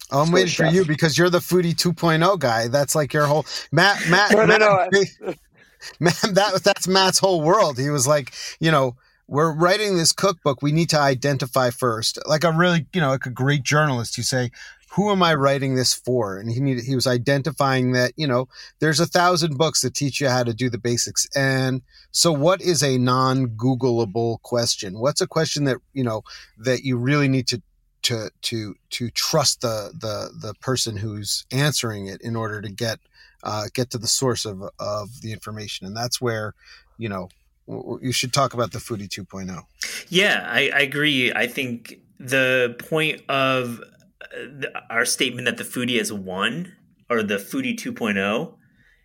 Oh, 0.01 0.02
I'm 0.13 0.31
Let's 0.31 0.33
waiting 0.33 0.49
for 0.55 0.65
chef. 0.65 0.75
you 0.75 0.85
because 0.85 1.17
you're 1.19 1.31
the 1.31 1.39
foodie 1.39 1.75
2.0 1.75 2.39
guy. 2.39 2.69
That's 2.69 2.95
like 2.95 3.13
your 3.13 3.27
whole 3.27 3.47
Matt. 3.73 4.09
Matt. 4.09 4.33
No, 4.37 4.45
no, 4.45 4.59
Matt, 4.59 4.61
no. 4.61 5.35
Man, 6.01 6.15
that 6.35 6.61
that's 6.63 6.87
Matt's 6.87 7.19
whole 7.19 7.43
world. 7.43 7.79
He 7.79 7.91
was 7.91 8.07
like, 8.07 8.33
you 8.61 8.71
know, 8.71 8.97
we're 9.27 9.53
writing 9.53 9.97
this 9.97 10.13
cookbook. 10.13 10.63
We 10.63 10.73
need 10.73 10.91
to 10.91 11.01
identify 11.01 11.71
first, 11.71 12.19
like 12.27 12.45
a 12.45 12.53
really, 12.53 12.87
you 12.93 13.01
know, 13.01 13.09
like 13.11 13.27
a 13.27 13.31
great 13.31 13.63
journalist. 13.63 14.17
You 14.17 14.23
say, 14.23 14.51
who 14.93 15.11
am 15.11 15.23
I 15.23 15.35
writing 15.35 15.75
this 15.75 15.95
for? 15.95 16.37
And 16.39 16.51
he 16.51 16.61
needed, 16.61 16.85
he 16.85 16.95
was 16.95 17.07
identifying 17.07 17.93
that, 17.93 18.13
you 18.17 18.27
know, 18.27 18.49
there's 18.79 19.01
a 19.01 19.07
thousand 19.07 19.57
books 19.57 19.81
that 19.81 19.95
teach 19.95 20.21
you 20.21 20.29
how 20.29 20.45
to 20.45 20.53
do 20.53 20.69
the 20.69 20.79
basics. 20.79 21.27
And 21.35 21.83
so, 22.11 22.31
what 22.31 22.61
is 22.61 22.83
a 22.83 22.99
non-Googleable 22.99 24.43
question? 24.43 24.99
What's 24.99 25.23
a 25.23 25.27
question 25.27 25.65
that 25.65 25.79
you 25.95 26.05
know 26.05 26.23
that 26.59 26.85
you 26.85 26.97
really 26.99 27.29
need 27.29 27.47
to 27.49 27.63
to 28.03 28.31
to 28.43 28.75
to 28.91 29.11
trust 29.11 29.61
the 29.61 29.93
the 29.99 30.31
the 30.47 30.55
person 30.55 30.97
who's 30.97 31.45
answering 31.51 32.07
it 32.07 32.21
in 32.21 32.37
order 32.37 32.61
to 32.61 32.69
get 32.69 32.99
uh, 33.43 33.67
get 33.75 33.91
to 33.91 33.99
the 33.99 34.07
source 34.07 34.45
of 34.45 34.63
of 34.79 35.21
the 35.21 35.33
information, 35.33 35.87
and 35.87 35.97
that's 35.97 36.21
where 36.21 36.55
you 36.99 37.09
know 37.09 37.29
you 38.01 38.13
should 38.13 38.33
talk 38.33 38.55
about 38.55 38.73
the 38.73 38.79
foodie 38.79 39.09
2.0 39.09 39.63
yeah 40.09 40.45
I, 40.49 40.71
I 40.75 40.81
agree. 40.81 41.33
I 41.33 41.47
think 41.47 42.01
the 42.19 42.75
point 42.79 43.23
of 43.29 43.81
uh, 44.21 44.81
our 44.91 45.05
statement 45.05 45.45
that 45.47 45.59
the 45.59 45.65
foodie 45.65 45.99
has 45.99 46.13
won 46.13 46.73
or 47.09 47.23
the 47.23 47.37
foodie 47.37 47.77
2.0 47.77 48.55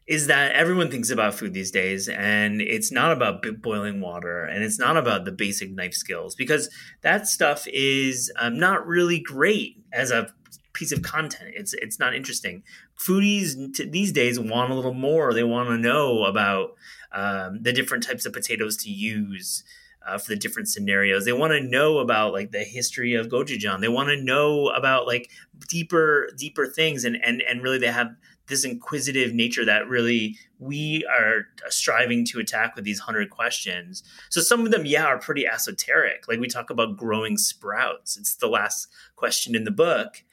is 0.08 0.28
that 0.28 0.54
everyone 0.54 0.90
thinks 0.90 1.10
about 1.10 1.34
food 1.36 1.54
these 1.54 1.72
days 1.72 2.08
and 2.08 2.62
it's 2.62 2.92
not 2.92 3.12
about 3.12 3.44
boiling 3.62 4.00
water 4.00 4.46
and 4.46 4.64
it's 4.64 4.80
not 4.80 4.96
about 4.96 5.26
the 5.26 5.32
basic 5.32 5.72
knife 5.72 5.94
skills 5.94 6.34
because 6.34 6.70
that 7.02 7.28
stuff 7.28 7.68
is 7.68 8.32
um, 8.40 8.58
not 8.58 8.88
really 8.88 9.20
great 9.20 9.84
as 9.92 10.12
a 10.12 10.34
piece 10.74 10.92
of 10.92 11.02
content 11.02 11.52
it's 11.56 11.74
it's 11.74 12.00
not 12.00 12.16
interesting 12.16 12.64
foodies 12.98 13.74
t- 13.74 13.90
these 13.90 14.12
days 14.12 14.40
want 14.40 14.72
a 14.72 14.76
little 14.76 14.94
more 14.94 15.34
they 15.34 15.44
want 15.44 15.68
to 15.68 15.78
know 15.78 16.24
about 16.24 16.72
um, 17.12 17.62
the 17.64 17.74
different 17.74 18.04
types 18.06 18.26
of 18.26 18.34
potatoes 18.34 18.78
to 18.78 18.90
use 18.90 19.64
uh, 20.08 20.18
for 20.18 20.30
the 20.30 20.36
different 20.38 20.70
scenarios. 20.70 21.26
They 21.26 21.34
want 21.34 21.52
to 21.52 21.62
know 21.62 21.98
about 21.98 22.32
like 22.32 22.52
the 22.52 22.64
history 22.64 23.14
of 23.14 23.28
gochujang. 23.28 23.82
They 23.82 23.90
want 23.90 24.10
to 24.10 24.22
know 24.22 24.70
about 24.70 25.06
like 25.06 25.30
deeper, 25.68 26.30
deeper 26.38 26.66
things, 26.66 27.04
and 27.04 27.18
and 27.22 27.42
and 27.42 27.62
really 27.62 27.78
they 27.78 27.92
have 27.92 28.16
this 28.48 28.64
inquisitive 28.66 29.34
nature 29.34 29.66
that 29.66 29.88
really 29.88 30.38
we 30.60 31.06
are 31.06 31.48
striving 31.70 32.26
to 32.26 32.40
attack 32.40 32.76
with 32.76 32.86
these 32.86 33.00
100 33.00 33.30
questions. 33.30 34.04
So 34.30 34.42
some 34.42 34.66
of 34.66 34.72
them, 34.72 34.86
yeah, 34.86 35.06
are 35.06 35.20
pretty 35.20 35.46
esoteric. 35.46 36.28
Like 36.28 36.40
we 36.40 36.48
talk 36.48 36.70
about 36.70 36.98
growing 36.98 37.38
sprouts. 37.38 38.18
It's 38.18 38.36
the 38.36 38.48
last 38.48 38.88
question 39.16 39.56
in 39.56 39.64
the 39.64 39.72
book. 39.72 40.24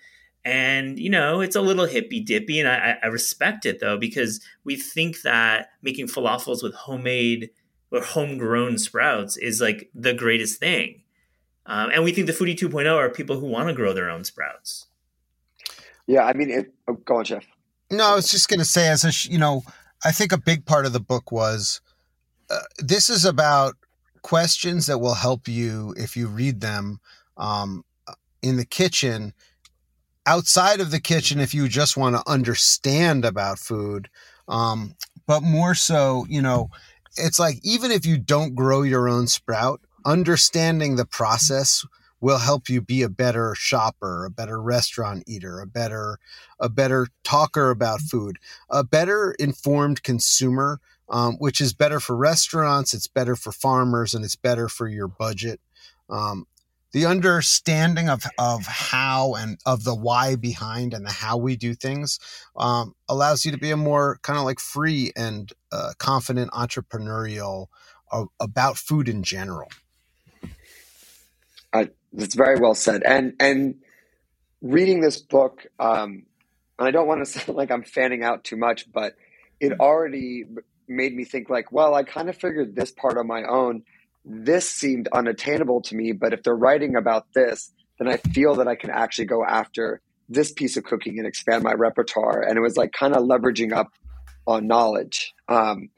And, 0.44 0.98
you 0.98 1.10
know, 1.10 1.40
it's 1.40 1.56
a 1.56 1.62
little 1.62 1.86
hippy 1.86 2.20
dippy. 2.20 2.60
And 2.60 2.68
I, 2.68 2.98
I 3.02 3.06
respect 3.06 3.66
it 3.66 3.80
though, 3.80 3.98
because 3.98 4.40
we 4.62 4.76
think 4.76 5.22
that 5.22 5.68
making 5.82 6.06
falafels 6.06 6.62
with 6.62 6.74
homemade 6.74 7.50
or 7.90 8.02
homegrown 8.02 8.78
sprouts 8.78 9.36
is 9.36 9.60
like 9.60 9.90
the 9.94 10.14
greatest 10.14 10.60
thing. 10.60 11.02
Um, 11.66 11.90
and 11.90 12.04
we 12.04 12.12
think 12.12 12.26
the 12.26 12.32
foodie 12.32 12.56
2.0 12.56 12.94
are 12.94 13.08
people 13.08 13.40
who 13.40 13.46
want 13.46 13.68
to 13.68 13.74
grow 13.74 13.94
their 13.94 14.10
own 14.10 14.24
sprouts. 14.24 14.86
Yeah, 16.06 16.24
I 16.24 16.34
mean, 16.34 16.50
it, 16.50 16.74
oh, 16.86 16.94
go 16.94 17.16
on, 17.16 17.24
Jeff. 17.24 17.46
No, 17.90 18.12
I 18.12 18.14
was 18.14 18.30
just 18.30 18.48
going 18.48 18.60
to 18.60 18.64
say, 18.64 18.88
as 18.88 19.04
a 19.04 19.30
you 19.30 19.38
know, 19.38 19.62
I 20.04 20.12
think 20.12 20.32
a 20.32 20.38
big 20.38 20.64
part 20.66 20.86
of 20.86 20.92
the 20.92 21.00
book 21.00 21.30
was 21.30 21.80
uh, 22.50 22.60
this 22.78 23.08
is 23.08 23.24
about 23.24 23.74
questions 24.22 24.86
that 24.86 24.98
will 24.98 25.14
help 25.14 25.48
you 25.48 25.94
if 25.96 26.16
you 26.16 26.26
read 26.26 26.60
them 26.60 26.98
um, 27.36 27.84
in 28.42 28.56
the 28.56 28.64
kitchen. 28.64 29.32
Outside 30.26 30.80
of 30.80 30.90
the 30.90 31.00
kitchen, 31.00 31.38
if 31.38 31.52
you 31.52 31.68
just 31.68 31.96
want 31.96 32.16
to 32.16 32.30
understand 32.30 33.24
about 33.24 33.58
food, 33.58 34.08
um, 34.48 34.94
but 35.26 35.42
more 35.42 35.74
so, 35.74 36.24
you 36.28 36.40
know, 36.40 36.70
it's 37.16 37.38
like 37.38 37.58
even 37.62 37.90
if 37.90 38.06
you 38.06 38.18
don't 38.18 38.54
grow 38.54 38.82
your 38.82 39.08
own 39.08 39.26
sprout, 39.26 39.80
understanding 40.04 40.96
the 40.96 41.04
process 41.06 41.84
will 42.24 42.38
help 42.38 42.70
you 42.70 42.80
be 42.80 43.02
a 43.02 43.08
better 43.10 43.54
shopper, 43.54 44.24
a 44.24 44.30
better 44.30 44.58
restaurant 44.58 45.22
eater, 45.26 45.60
a 45.60 45.66
better 45.66 46.18
a 46.58 46.70
better 46.70 47.08
talker 47.22 47.68
about 47.68 48.00
food, 48.00 48.38
a 48.70 48.82
better 48.82 49.32
informed 49.38 50.02
consumer, 50.02 50.80
um, 51.10 51.34
which 51.34 51.60
is 51.60 51.74
better 51.74 52.00
for 52.00 52.16
restaurants, 52.16 52.94
it's 52.94 53.06
better 53.06 53.36
for 53.36 53.52
farmers, 53.52 54.14
and 54.14 54.24
it's 54.24 54.36
better 54.36 54.70
for 54.70 54.88
your 54.88 55.06
budget. 55.06 55.60
Um, 56.08 56.46
the 56.92 57.04
understanding 57.04 58.08
of, 58.08 58.24
of 58.38 58.64
how 58.66 59.34
and 59.34 59.58
of 59.66 59.84
the 59.84 59.94
why 59.94 60.34
behind 60.34 60.94
and 60.94 61.04
the 61.04 61.12
how 61.12 61.36
we 61.36 61.56
do 61.56 61.74
things 61.74 62.18
um, 62.56 62.94
allows 63.06 63.44
you 63.44 63.52
to 63.52 63.58
be 63.58 63.70
a 63.70 63.76
more 63.76 64.18
kind 64.22 64.38
of 64.38 64.46
like 64.46 64.60
free 64.60 65.12
and 65.14 65.52
uh, 65.72 65.92
confident 65.98 66.50
entrepreneurial 66.52 67.66
uh, 68.10 68.24
about 68.40 68.78
food 68.78 69.10
in 69.10 69.22
general. 69.22 69.68
I, 71.74 71.90
that's 72.14 72.34
very 72.34 72.58
well 72.58 72.74
said. 72.74 73.02
And 73.04 73.34
and 73.40 73.76
reading 74.62 75.00
this 75.00 75.20
book, 75.20 75.66
um, 75.78 76.24
and 76.78 76.88
I 76.88 76.90
don't 76.90 77.06
want 77.06 77.24
to 77.24 77.30
sound 77.38 77.56
like 77.56 77.70
I'm 77.70 77.82
fanning 77.82 78.24
out 78.24 78.44
too 78.44 78.56
much, 78.56 78.90
but 78.90 79.14
it 79.60 79.70
mm-hmm. 79.70 79.80
already 79.80 80.44
made 80.88 81.14
me 81.14 81.24
think 81.24 81.50
like, 81.50 81.72
well, 81.72 81.94
I 81.94 82.02
kind 82.02 82.28
of 82.28 82.36
figured 82.36 82.74
this 82.74 82.90
part 82.90 83.18
on 83.18 83.26
my 83.26 83.44
own. 83.44 83.82
This 84.24 84.68
seemed 84.68 85.08
unattainable 85.08 85.82
to 85.82 85.96
me, 85.96 86.12
but 86.12 86.32
if 86.32 86.42
they're 86.42 86.56
writing 86.56 86.96
about 86.96 87.32
this, 87.34 87.72
then 87.98 88.08
I 88.08 88.16
feel 88.16 88.54
that 88.56 88.68
I 88.68 88.74
can 88.74 88.90
actually 88.90 89.26
go 89.26 89.44
after 89.44 90.00
this 90.28 90.52
piece 90.52 90.76
of 90.76 90.84
cooking 90.84 91.18
and 91.18 91.26
expand 91.26 91.62
my 91.62 91.72
repertoire. 91.72 92.40
And 92.40 92.56
it 92.56 92.60
was 92.60 92.76
like 92.76 92.92
kind 92.92 93.14
of 93.14 93.24
leveraging 93.24 93.72
up 93.72 93.92
on 94.46 94.66
knowledge. 94.66 95.34
Um, 95.48 95.90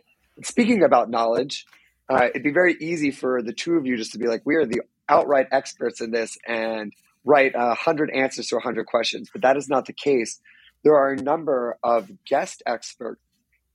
speaking 0.43 0.83
about 0.83 1.09
knowledge, 1.09 1.67
uh, 2.09 2.27
it'd 2.31 2.43
be 2.43 2.53
very 2.53 2.77
easy 2.81 3.11
for 3.11 3.43
the 3.43 3.53
two 3.53 3.75
of 3.75 3.87
you 3.87 3.97
just 3.97 4.13
to 4.13 4.19
be 4.19 4.27
like, 4.27 4.43
we 4.45 4.57
are 4.57 4.67
the 4.67 4.83
outright 5.09 5.47
experts 5.53 6.01
in 6.01 6.11
this 6.11 6.39
and 6.47 6.93
write 7.25 7.53
a 7.55 7.75
hundred 7.75 8.11
answers 8.11 8.49
to 8.49 8.57
a 8.57 8.61
hundred 8.61 8.87
questions, 8.87 9.29
but 9.33 9.43
that 9.43 9.57
is 9.57 9.69
not 9.69 9.87
the 9.87 9.93
case. 9.93 10.41
There 10.85 10.97
are 10.97 11.13
a 11.13 11.17
number 11.17 11.79
of 11.83 12.11
guest 12.25 12.63
experts 12.67 13.21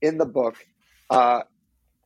in 0.00 0.18
the 0.18 0.26
book. 0.26 0.56
Uh, 1.10 1.42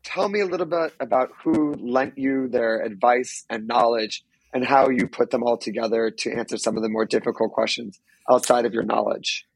tell 0.03 0.29
me 0.29 0.41
a 0.41 0.47
little 0.47 0.67
bit 0.67 0.93
about 1.01 1.31
who 1.43 1.75
lent 1.75 2.19
you 2.19 2.49
their 2.49 2.83
advice 2.83 3.45
and 3.49 3.67
knowledge 3.67 4.25
and 4.53 4.65
how 4.65 4.89
you 4.89 5.07
put 5.07 5.31
them 5.31 5.43
all 5.43 5.59
together 5.59 6.11
to 6.11 6.33
answer 6.33 6.57
some 6.57 6.77
of 6.77 6.83
the 6.83 6.89
more 6.89 7.05
difficult 7.05 7.53
questions 7.53 8.01
outside 8.31 8.65
of 8.65 8.73
your 8.73 8.83
knowledge. 8.83 9.47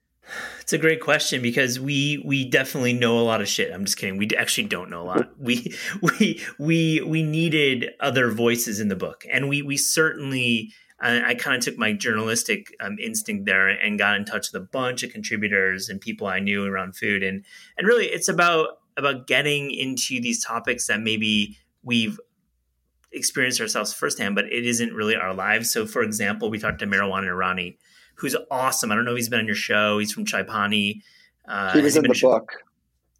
It's 0.60 0.72
a 0.72 0.78
great 0.78 1.00
question 1.00 1.42
because 1.42 1.80
we 1.80 2.22
we 2.24 2.44
definitely 2.44 2.92
know 2.92 3.18
a 3.18 3.22
lot 3.22 3.40
of 3.40 3.48
shit. 3.48 3.72
I'm 3.72 3.84
just 3.84 3.96
kidding. 3.96 4.18
We 4.18 4.28
actually 4.38 4.68
don't 4.68 4.90
know 4.90 5.02
a 5.02 5.04
lot. 5.04 5.30
We 5.38 5.74
we 6.02 6.42
we 6.58 7.00
we 7.02 7.22
needed 7.22 7.90
other 8.00 8.30
voices 8.30 8.80
in 8.80 8.88
the 8.88 8.96
book, 8.96 9.24
and 9.30 9.48
we 9.48 9.62
we 9.62 9.76
certainly. 9.76 10.72
I, 11.02 11.34
kind 11.34 11.56
of 11.56 11.64
took 11.64 11.78
my 11.78 11.94
journalistic 11.94 12.76
um, 12.78 12.98
instinct 13.02 13.46
there 13.46 13.68
and 13.68 13.98
got 13.98 14.16
in 14.16 14.26
touch 14.26 14.52
with 14.52 14.62
a 14.62 14.66
bunch 14.66 15.02
of 15.02 15.10
contributors 15.10 15.88
and 15.88 15.98
people 15.98 16.26
I 16.26 16.40
knew 16.40 16.66
around 16.66 16.94
food, 16.94 17.22
and 17.22 17.42
and 17.78 17.86
really 17.86 18.04
it's 18.04 18.28
about 18.28 18.80
about 18.98 19.26
getting 19.26 19.70
into 19.70 20.20
these 20.20 20.44
topics 20.44 20.88
that 20.88 21.00
maybe 21.00 21.56
we've 21.82 22.20
experienced 23.12 23.60
ourselves 23.60 23.92
firsthand, 23.92 24.34
but 24.34 24.46
it 24.46 24.66
isn't 24.66 24.92
really 24.92 25.16
our 25.16 25.34
lives. 25.34 25.70
So, 25.70 25.86
for 25.86 26.02
example, 26.02 26.50
we 26.50 26.58
talked 26.58 26.78
to 26.80 26.86
Meherwan 26.86 27.24
Irani 27.24 27.76
who's 28.20 28.36
awesome. 28.50 28.92
I 28.92 28.94
don't 28.94 29.04
know 29.04 29.12
if 29.12 29.16
he's 29.16 29.28
been 29.28 29.40
on 29.40 29.46
your 29.46 29.54
show. 29.54 29.98
He's 29.98 30.12
from 30.12 30.24
Chai 30.24 30.42
Pani. 30.42 31.02
Uh, 31.48 31.72
he 31.72 31.82
was 31.82 31.96
in 31.96 32.02
the 32.02 32.18
book. 32.20 32.52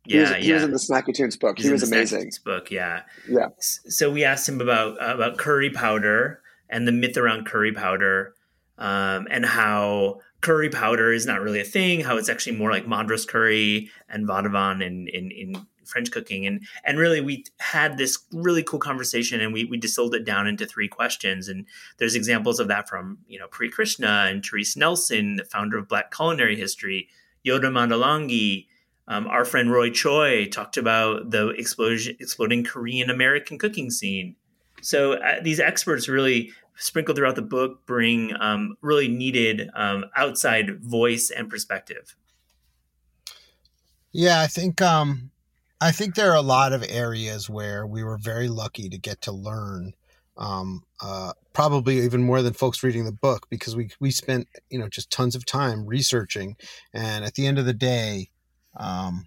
Yeah, 0.06 0.14
he 0.14 0.20
was, 0.20 0.30
yeah. 0.30 0.38
He 0.38 0.52
was 0.52 0.62
in 0.62 0.70
the 0.70 0.78
Snacky 0.78 1.14
Tunes 1.14 1.36
book. 1.36 1.58
He's 1.58 1.66
he 1.66 1.72
was 1.72 1.82
amazing. 1.82 2.30
book, 2.44 2.70
yeah. 2.70 3.02
Yeah. 3.28 3.48
So 3.58 4.10
we 4.10 4.24
asked 4.24 4.48
him 4.48 4.60
about 4.60 5.00
uh, 5.00 5.14
about 5.14 5.38
curry 5.38 5.70
powder 5.70 6.40
and 6.68 6.86
the 6.86 6.92
myth 6.92 7.16
around 7.16 7.46
curry 7.46 7.72
powder, 7.72 8.34
um, 8.78 9.26
and 9.30 9.44
how 9.44 10.20
curry 10.40 10.70
powder 10.70 11.12
is 11.12 11.26
not 11.26 11.40
really 11.40 11.60
a 11.60 11.64
thing. 11.64 12.00
How 12.00 12.16
it's 12.16 12.28
actually 12.28 12.56
more 12.56 12.70
like 12.70 12.86
Madras 12.86 13.24
curry 13.24 13.90
and 14.08 14.26
vadouvan 14.26 14.84
in 14.84 15.08
in, 15.08 15.30
in 15.30 15.66
French 15.90 16.10
cooking. 16.10 16.46
And 16.46 16.66
and 16.84 16.98
really 16.98 17.20
we 17.20 17.44
had 17.58 17.98
this 17.98 18.18
really 18.32 18.62
cool 18.62 18.78
conversation 18.78 19.40
and 19.40 19.52
we, 19.52 19.64
we 19.64 19.76
distilled 19.76 20.14
it 20.14 20.24
down 20.24 20.46
into 20.46 20.66
three 20.66 20.88
questions. 20.88 21.48
And 21.48 21.66
there's 21.98 22.14
examples 22.14 22.60
of 22.60 22.68
that 22.68 22.88
from, 22.88 23.18
you 23.26 23.38
know, 23.38 23.48
Pri 23.48 23.68
Krishna 23.68 24.26
and 24.28 24.44
Therese 24.44 24.76
Nelson, 24.76 25.36
the 25.36 25.44
founder 25.44 25.78
of 25.78 25.88
Black 25.88 26.14
Culinary 26.14 26.56
History, 26.56 27.08
Yoda 27.44 27.70
Mandalangi, 27.70 28.66
um, 29.08 29.26
our 29.26 29.44
friend 29.44 29.72
Roy 29.72 29.90
Choi 29.90 30.46
talked 30.46 30.76
about 30.76 31.30
the 31.30 31.48
explosion, 31.48 32.16
exploding 32.20 32.62
Korean 32.62 33.10
American 33.10 33.58
cooking 33.58 33.90
scene. 33.90 34.36
So 34.82 35.14
uh, 35.14 35.42
these 35.42 35.58
experts 35.58 36.08
really 36.08 36.52
sprinkled 36.76 37.16
throughout 37.16 37.34
the 37.34 37.42
book 37.42 37.84
bring 37.86 38.32
um, 38.40 38.76
really 38.80 39.08
needed 39.08 39.68
um, 39.74 40.04
outside 40.16 40.80
voice 40.80 41.30
and 41.30 41.50
perspective. 41.50 42.16
Yeah, 44.12 44.40
I 44.40 44.46
think 44.46 44.80
um, 44.80 45.30
I 45.80 45.92
think 45.92 46.14
there 46.14 46.30
are 46.30 46.36
a 46.36 46.42
lot 46.42 46.72
of 46.72 46.84
areas 46.86 47.48
where 47.48 47.86
we 47.86 48.04
were 48.04 48.18
very 48.18 48.48
lucky 48.48 48.88
to 48.90 48.98
get 48.98 49.22
to 49.22 49.32
learn. 49.32 49.94
Um, 50.36 50.84
uh, 51.02 51.32
probably 51.52 52.00
even 52.00 52.22
more 52.22 52.42
than 52.42 52.52
folks 52.52 52.82
reading 52.82 53.04
the 53.04 53.12
book 53.12 53.46
because 53.50 53.76
we 53.76 53.90
we 53.98 54.10
spent 54.10 54.48
you 54.70 54.78
know 54.78 54.88
just 54.88 55.10
tons 55.10 55.34
of 55.34 55.44
time 55.44 55.86
researching, 55.86 56.56
and 56.94 57.24
at 57.24 57.34
the 57.34 57.46
end 57.46 57.58
of 57.58 57.66
the 57.66 57.74
day, 57.74 58.28
um, 58.76 59.26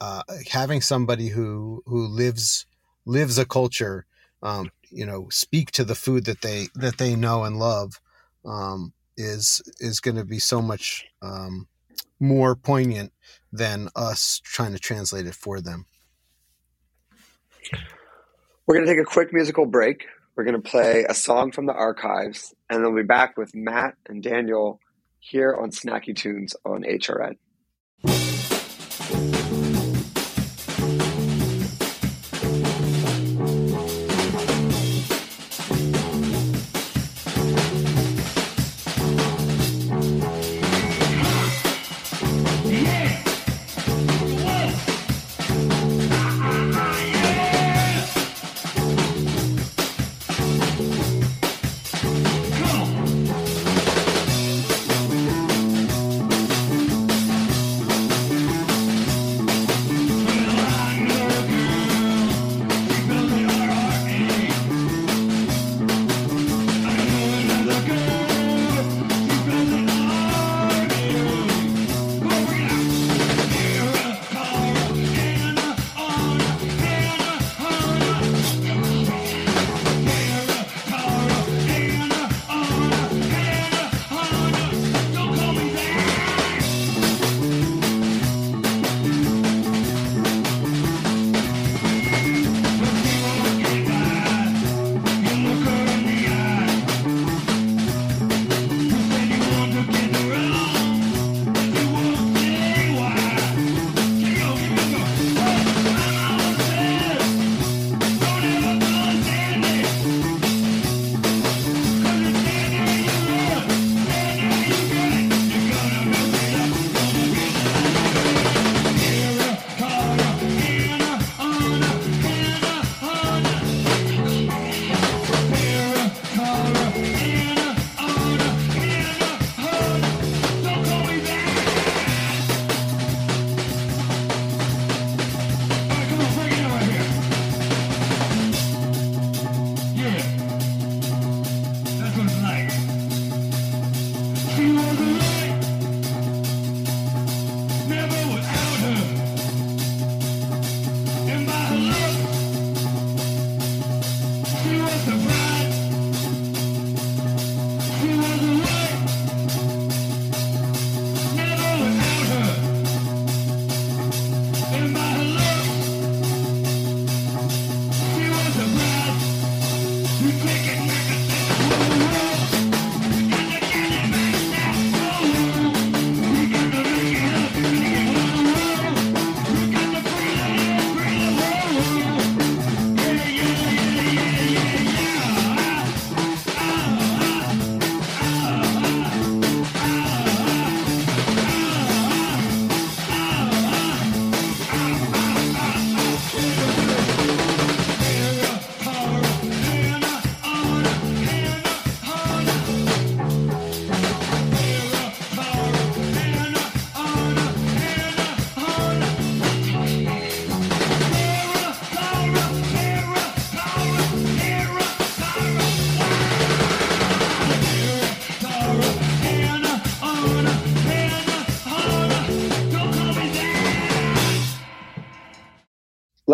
uh, 0.00 0.22
having 0.50 0.80
somebody 0.80 1.28
who 1.28 1.82
who 1.86 2.06
lives 2.06 2.66
lives 3.06 3.38
a 3.38 3.46
culture, 3.46 4.06
um, 4.42 4.70
you 4.90 5.06
know, 5.06 5.28
speak 5.30 5.70
to 5.72 5.84
the 5.84 5.94
food 5.94 6.24
that 6.26 6.42
they 6.42 6.68
that 6.74 6.98
they 6.98 7.16
know 7.16 7.44
and 7.44 7.58
love, 7.58 8.00
um, 8.44 8.92
is 9.16 9.62
is 9.80 10.00
going 10.00 10.16
to 10.16 10.24
be 10.24 10.38
so 10.38 10.60
much 10.62 11.06
um, 11.22 11.66
more 12.20 12.54
poignant 12.54 13.12
than 13.52 13.88
us 13.96 14.40
trying 14.44 14.72
to 14.72 14.78
translate 14.78 15.26
it 15.26 15.34
for 15.34 15.60
them. 15.60 15.86
We're 18.66 18.74
going 18.74 18.86
to 18.86 18.92
take 18.92 19.00
a 19.00 19.06
quick 19.06 19.32
musical 19.32 19.66
break. 19.66 20.04
We're 20.36 20.44
going 20.44 20.60
to 20.60 20.70
play 20.70 21.04
a 21.08 21.14
song 21.14 21.52
from 21.52 21.66
the 21.66 21.72
archives, 21.72 22.54
and 22.68 22.84
then 22.84 22.92
we'll 22.92 23.02
be 23.02 23.06
back 23.06 23.36
with 23.36 23.54
Matt 23.54 23.94
and 24.06 24.22
Daniel 24.22 24.78
here 25.18 25.54
on 25.54 25.70
Snacky 25.70 26.14
Tunes 26.14 26.54
on 26.64 26.82
HRN. 26.82 27.36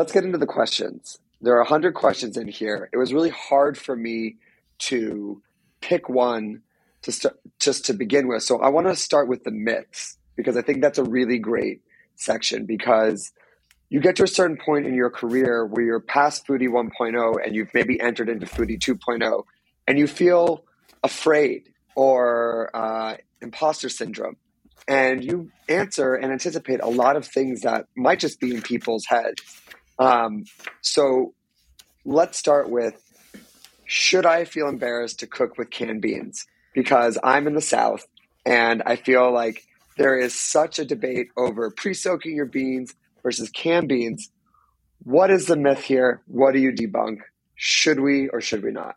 Let's 0.04 0.12
get 0.12 0.24
into 0.24 0.36
the 0.36 0.44
questions. 0.44 1.18
There 1.40 1.54
are 1.54 1.62
100 1.62 1.94
questions 1.94 2.36
in 2.36 2.46
here. 2.46 2.90
It 2.92 2.98
was 2.98 3.14
really 3.14 3.30
hard 3.30 3.78
for 3.78 3.96
me 3.96 4.36
to 4.80 5.40
pick 5.80 6.10
one 6.10 6.60
to 7.00 7.32
just 7.58 7.86
to 7.86 7.94
begin 7.94 8.28
with. 8.28 8.42
So 8.42 8.60
I 8.60 8.68
want 8.68 8.86
to 8.86 8.96
start 8.96 9.28
with 9.28 9.44
the 9.44 9.50
myths 9.50 10.18
because 10.36 10.58
I 10.58 10.60
think 10.60 10.82
that's 10.82 10.98
a 10.98 11.04
really 11.04 11.38
great 11.38 11.80
section 12.16 12.66
because 12.66 13.32
you 13.88 13.98
get 13.98 14.16
to 14.16 14.24
a 14.24 14.26
certain 14.26 14.58
point 14.58 14.84
in 14.84 14.92
your 14.92 15.08
career 15.08 15.64
where 15.64 15.82
you're 15.82 16.00
past 16.00 16.46
foodie 16.46 16.68
1.0 16.68 17.36
and 17.42 17.54
you've 17.54 17.72
maybe 17.72 17.98
entered 17.98 18.28
into 18.28 18.44
foodie 18.44 18.78
2.0 18.78 19.44
and 19.88 19.98
you 19.98 20.06
feel 20.06 20.66
afraid 21.02 21.70
or 21.94 22.68
uh, 22.74 23.16
imposter 23.40 23.88
syndrome 23.88 24.36
and 24.86 25.24
you 25.24 25.50
answer 25.70 26.14
and 26.14 26.30
anticipate 26.30 26.80
a 26.80 26.88
lot 26.88 27.16
of 27.16 27.26
things 27.26 27.62
that 27.62 27.86
might 27.96 28.18
just 28.18 28.38
be 28.38 28.54
in 28.54 28.60
people's 28.60 29.06
heads 29.06 29.62
um, 29.98 30.44
so 30.80 31.34
let's 32.04 32.38
start 32.38 32.68
with 32.70 33.00
should 33.86 34.26
i 34.26 34.44
feel 34.44 34.68
embarrassed 34.68 35.20
to 35.20 35.26
cook 35.26 35.58
with 35.58 35.70
canned 35.70 36.00
beans 36.00 36.46
because 36.74 37.18
i'm 37.22 37.46
in 37.46 37.54
the 37.54 37.60
south 37.60 38.06
and 38.44 38.82
i 38.86 38.96
feel 38.96 39.32
like 39.32 39.64
there 39.96 40.18
is 40.18 40.34
such 40.34 40.78
a 40.78 40.84
debate 40.84 41.28
over 41.36 41.70
pre-soaking 41.70 42.34
your 42.34 42.46
beans 42.46 42.94
versus 43.22 43.50
canned 43.50 43.88
beans. 43.88 44.30
What 45.04 45.30
is 45.30 45.46
the 45.46 45.56
myth 45.56 45.82
here? 45.82 46.22
What 46.26 46.52
do 46.52 46.60
you 46.60 46.72
debunk? 46.72 47.20
Should 47.54 48.00
we 48.00 48.28
or 48.28 48.40
should 48.40 48.62
we 48.62 48.72
not? 48.72 48.96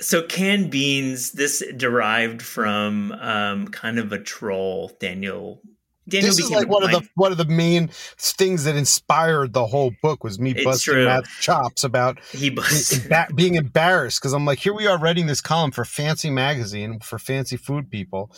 So 0.00 0.22
canned 0.22 0.70
beans, 0.70 1.32
this 1.32 1.62
derived 1.76 2.42
from 2.42 3.12
um, 3.12 3.68
kind 3.68 3.98
of 3.98 4.12
a 4.12 4.18
troll, 4.18 4.90
Daniel. 4.98 5.62
Daniel 6.08 6.30
this 6.30 6.38
is 6.40 6.50
like 6.50 6.68
one 6.68 6.82
of 6.82 6.90
the 6.90 7.08
one 7.14 7.30
of 7.30 7.38
the 7.38 7.44
main 7.44 7.88
things 8.18 8.64
that 8.64 8.74
inspired 8.74 9.52
the 9.52 9.66
whole 9.66 9.92
book 10.02 10.24
was 10.24 10.38
me 10.38 10.50
It's 10.50 10.64
busting 10.64 10.94
true. 10.94 11.04
Matt's 11.04 11.30
chops 11.40 11.84
about 11.84 12.18
he 12.30 12.50
emba- 12.50 13.34
being 13.36 13.54
embarrassed 13.54 14.20
because 14.20 14.32
I'm 14.32 14.44
like, 14.44 14.58
here 14.58 14.74
we 14.74 14.86
are 14.86 14.98
writing 14.98 15.26
this 15.26 15.40
column 15.40 15.70
for 15.70 15.84
Fancy 15.84 16.30
Magazine 16.30 16.98
for 17.00 17.18
fancy 17.18 17.56
food 17.56 17.90
people, 17.90 18.30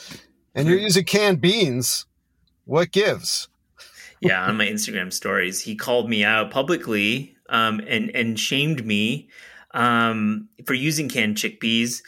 and 0.54 0.68
you're 0.68 0.78
using 0.78 1.04
canned 1.04 1.40
beans. 1.40 2.06
What 2.66 2.92
gives? 2.92 3.48
yeah, 4.20 4.46
on 4.46 4.56
my 4.56 4.66
Instagram 4.66 5.12
stories, 5.12 5.60
he 5.62 5.74
called 5.74 6.08
me 6.08 6.24
out 6.24 6.50
publicly 6.50 7.36
um, 7.48 7.80
and 7.86 8.10
and 8.14 8.38
shamed 8.38 8.86
me 8.86 9.28
um, 9.72 10.48
for 10.66 10.74
using 10.74 11.08
canned 11.08 11.36
chickpeas. 11.36 12.02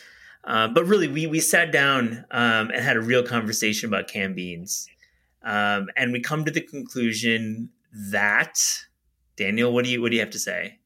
Uh, 0.44 0.68
but 0.68 0.84
really, 0.86 1.08
we 1.08 1.26
we 1.26 1.40
sat 1.40 1.72
down 1.72 2.24
um, 2.30 2.70
and 2.70 2.82
had 2.82 2.96
a 2.96 3.00
real 3.00 3.22
conversation 3.22 3.88
about 3.88 4.08
canned 4.08 4.36
beans, 4.36 4.88
um, 5.46 5.88
and 5.96 6.12
we 6.12 6.20
come 6.20 6.44
to 6.44 6.50
the 6.50 6.60
conclusion 6.60 7.70
that 8.10 8.58
Daniel, 9.36 9.72
what 9.72 9.84
do 9.84 9.90
you 9.90 10.02
what 10.02 10.10
do 10.10 10.16
you 10.16 10.22
have 10.22 10.30
to 10.30 10.38
say? 10.38 10.78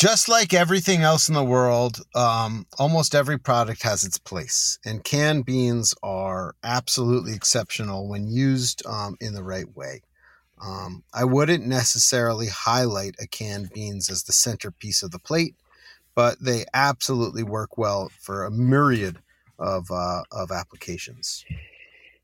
just 0.00 0.30
like 0.30 0.54
everything 0.54 1.02
else 1.02 1.28
in 1.28 1.34
the 1.34 1.44
world, 1.44 2.00
um, 2.14 2.66
almost 2.78 3.14
every 3.14 3.38
product 3.38 3.82
has 3.82 4.02
its 4.02 4.16
place, 4.16 4.78
and 4.82 5.04
canned 5.04 5.44
beans 5.44 5.94
are 6.02 6.54
absolutely 6.62 7.34
exceptional 7.34 8.08
when 8.08 8.26
used 8.26 8.82
um, 8.86 9.18
in 9.20 9.34
the 9.34 9.42
right 9.42 9.76
way. 9.76 10.00
Um, 10.58 11.04
I 11.12 11.24
wouldn't 11.24 11.66
necessarily 11.66 12.48
highlight 12.48 13.16
a 13.20 13.26
canned 13.26 13.72
beans 13.74 14.08
as 14.08 14.22
the 14.22 14.32
centerpiece 14.32 15.02
of 15.02 15.10
the 15.10 15.18
plate, 15.18 15.54
but 16.14 16.40
they 16.40 16.64
absolutely 16.72 17.42
work 17.42 17.76
well 17.76 18.10
for 18.20 18.44
a 18.44 18.50
myriad 18.50 19.18
of 19.58 19.90
uh, 19.90 20.22
of 20.32 20.50
applications. 20.50 21.44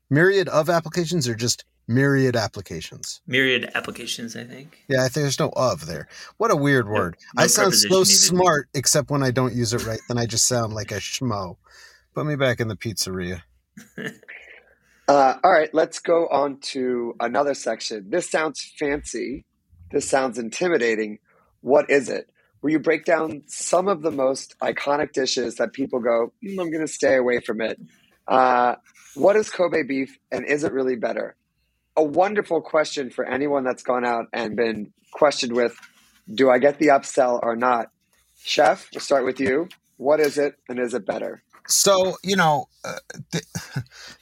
Myriad 0.09 0.47
of 0.49 0.69
applications, 0.69 1.27
or 1.27 1.35
just 1.35 1.65
myriad 1.87 2.35
applications. 2.35 3.21
Myriad 3.27 3.69
applications, 3.75 4.35
I 4.35 4.43
think. 4.43 4.77
Yeah, 4.89 4.99
I 5.03 5.09
think 5.09 5.23
there's 5.23 5.39
no 5.39 5.49
of 5.55 5.85
there. 5.85 6.07
What 6.37 6.51
a 6.51 6.55
weird 6.55 6.87
word. 6.87 7.15
no 7.35 7.43
I 7.43 7.47
sound 7.47 7.73
so 7.73 7.87
needed. 7.89 8.05
smart, 8.05 8.69
except 8.73 9.09
when 9.09 9.23
I 9.23 9.31
don't 9.31 9.53
use 9.53 9.73
it 9.73 9.85
right. 9.85 9.99
Then 10.07 10.17
I 10.17 10.25
just 10.25 10.47
sound 10.47 10.73
like 10.73 10.91
a 10.91 10.95
schmo. 10.95 11.57
Put 12.13 12.25
me 12.25 12.35
back 12.35 12.59
in 12.59 12.67
the 12.67 12.75
pizzeria. 12.75 13.41
Uh, 15.09 15.37
all 15.41 15.51
right, 15.53 15.73
let's 15.73 15.99
go 15.99 16.27
on 16.27 16.59
to 16.59 17.15
another 17.21 17.53
section. 17.53 18.09
This 18.09 18.29
sounds 18.29 18.73
fancy. 18.77 19.45
This 19.89 20.09
sounds 20.09 20.37
intimidating. 20.37 21.19
What 21.61 21.89
is 21.89 22.09
it? 22.09 22.29
Where 22.59 22.71
you 22.71 22.79
break 22.79 23.05
down 23.05 23.43
some 23.47 23.87
of 23.87 24.01
the 24.01 24.11
most 24.11 24.55
iconic 24.59 25.13
dishes 25.13 25.55
that 25.55 25.71
people 25.71 25.99
go, 26.01 26.33
"Mm, 26.43 26.59
I'm 26.59 26.71
going 26.71 26.85
to 26.85 26.91
stay 26.91 27.15
away 27.15 27.39
from 27.39 27.61
it. 27.61 27.79
Uh, 28.27 28.75
what 29.17 29.35
is 29.35 29.49
Kobe 29.49 29.83
beef 29.83 30.17
and 30.31 30.45
is 30.45 30.63
it 30.63 30.71
really 30.71 30.95
better? 30.95 31.35
A 31.95 32.03
wonderful 32.03 32.61
question 32.61 33.09
for 33.09 33.25
anyone 33.25 33.63
that's 33.63 33.83
gone 33.83 34.05
out 34.05 34.27
and 34.31 34.55
been 34.55 34.93
questioned 35.11 35.53
with, 35.53 35.75
do 36.33 36.49
I 36.49 36.59
get 36.59 36.77
the 36.77 36.87
upsell 36.87 37.39
or 37.41 37.55
not? 37.55 37.89
Chef, 38.43 38.87
we'll 38.93 39.01
start 39.01 39.25
with 39.25 39.39
you. 39.39 39.67
What 39.97 40.19
is 40.19 40.37
it 40.37 40.55
and 40.69 40.77
is 40.77 40.93
it 40.93 41.05
better? 41.05 41.41
So 41.67 42.15
you 42.23 42.37
know, 42.37 42.69
uh, 42.85 42.93
the, 43.31 43.41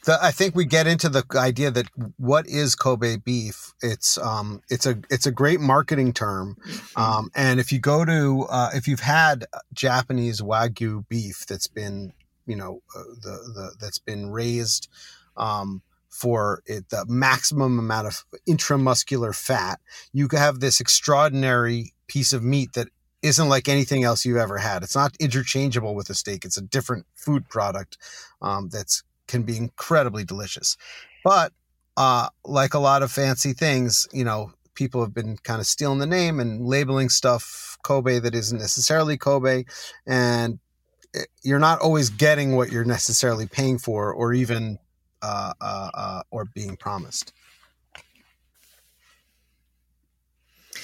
the, 0.06 0.18
I 0.20 0.32
think 0.32 0.56
we 0.56 0.66
get 0.66 0.88
into 0.88 1.10
the 1.10 1.24
idea 1.36 1.70
that 1.70 1.86
what 2.18 2.48
is 2.48 2.74
Kobe 2.74 3.18
beef? 3.18 3.74
It's 3.82 4.18
um, 4.18 4.64
it's 4.70 4.88
a 4.88 4.98
it's 5.12 5.28
a 5.28 5.32
great 5.32 5.60
marketing 5.60 6.12
term, 6.12 6.58
um, 6.96 7.30
and 7.36 7.60
if 7.60 7.72
you 7.72 7.78
go 7.78 8.04
to 8.04 8.48
uh, 8.50 8.72
if 8.74 8.88
you've 8.88 9.02
had 9.02 9.46
Japanese 9.74 10.42
wagyu 10.42 11.08
beef 11.08 11.46
that's 11.48 11.68
been 11.68 12.14
you 12.46 12.56
know 12.56 12.82
uh, 12.96 13.04
the 13.22 13.32
the 13.54 13.76
that's 13.80 14.00
been 14.00 14.30
raised 14.30 14.88
um, 15.38 15.82
for 16.10 16.62
it, 16.66 16.90
the 16.90 17.06
maximum 17.08 17.78
amount 17.78 18.08
of 18.08 18.26
intramuscular 18.48 19.36
fat, 19.36 19.80
you 20.14 20.28
have 20.32 20.60
this 20.60 20.80
extraordinary 20.80 21.94
piece 22.08 22.32
of 22.32 22.44
meat 22.44 22.74
that 22.74 22.88
isn't 23.22 23.50
like 23.50 23.68
anything 23.68 24.04
else 24.04 24.24
you've 24.24 24.38
ever 24.38 24.58
had. 24.58 24.84
It's 24.84 24.96
not 24.96 25.16
interchangeable 25.20 25.96
with 25.96 26.10
a 26.10 26.14
steak. 26.14 26.46
It's 26.46 26.58
a 26.58 26.62
different 26.62 27.06
food 27.16 27.50
product 27.50 27.98
um, 28.42 28.70
that's 28.70 29.04
can 29.28 29.44
be 29.44 29.58
incredibly 29.58 30.24
delicious. 30.24 30.78
But 31.24 31.52
uh, 31.98 32.30
like 32.46 32.74
a 32.74 32.80
lot 32.80 33.02
of 33.02 33.12
fancy 33.12 33.54
things, 33.54 34.08
you 34.14 34.24
know, 34.24 34.52
people 34.76 35.02
have 35.02 35.14
been 35.14 35.38
kind 35.38 35.60
of 35.60 35.66
stealing 35.66 36.00
the 36.00 36.06
name 36.06 36.40
and 36.40 36.66
labeling 36.66 37.10
stuff 37.10 37.78
Kobe 37.84 38.20
that 38.20 38.36
isn't 38.36 38.60
necessarily 38.60 39.18
Kobe, 39.18 39.66
and 40.06 40.60
you're 41.44 41.60
not 41.60 41.80
always 41.80 42.10
getting 42.10 42.56
what 42.56 42.72
you're 42.72 42.86
necessarily 42.86 43.48
paying 43.48 43.78
for, 43.78 44.14
or 44.14 44.34
even 44.34 44.80
uh, 45.22 45.54
uh, 45.62 45.90
uh, 45.94 46.22
or 46.32 46.46
being 46.46 46.78
promised. 46.78 47.34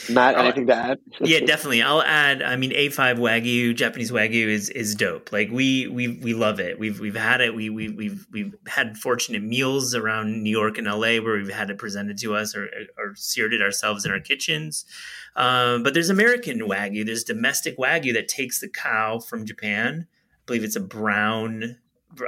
Matt, 0.10 0.36
Uh, 0.36 0.44
anything 0.44 0.68
to 0.68 0.76
add? 0.76 1.00
yeah, 1.22 1.40
definitely. 1.40 1.82
I'll 1.82 2.02
add. 2.02 2.42
I 2.42 2.56
mean, 2.56 2.72
A5 2.72 3.18
Wagyu, 3.18 3.76
Japanese 3.76 4.12
Wagyu 4.12 4.48
is 4.48 4.70
is 4.70 4.96
dope. 4.96 5.32
Like 5.32 5.50
we 5.52 5.88
we 5.88 6.08
we 6.08 6.34
love 6.34 6.60
it. 6.60 6.80
We've 6.80 7.00
we've 7.00 7.16
had 7.16 7.42
it. 7.42 7.54
We 7.54 7.70
we 7.70 7.90
we've 7.90 8.26
we've 8.32 8.56
had 8.68 8.98
fortunate 8.98 9.44
meals 9.44 9.94
around 9.94 10.44
New 10.44 10.50
York 10.50 10.78
and 10.78 10.88
LA 10.88 11.18
where 11.18 11.38
we've 11.38 11.54
had 11.54 11.70
it 11.70 11.78
presented 11.78 12.18
to 12.20 12.36
us 12.36 12.56
or 12.56 12.70
or 12.98 13.16
seared 13.16 13.54
it 13.54 13.62
ourselves 13.62 14.06
in 14.06 14.12
our 14.12 14.20
kitchens. 14.20 14.86
Um, 15.36 15.84
but 15.84 15.94
there's 15.94 16.10
American 16.10 16.60
Wagyu. 16.60 17.06
There's 17.06 17.24
domestic 17.24 17.78
Wagyu 17.78 18.14
that 18.14 18.28
takes 18.28 18.60
the 18.60 18.70
cow 18.70 19.20
from 19.20 19.46
Japan. 19.46 20.08
Believe 20.52 20.66
it's 20.66 20.76
a 20.76 20.82
brown 20.82 21.78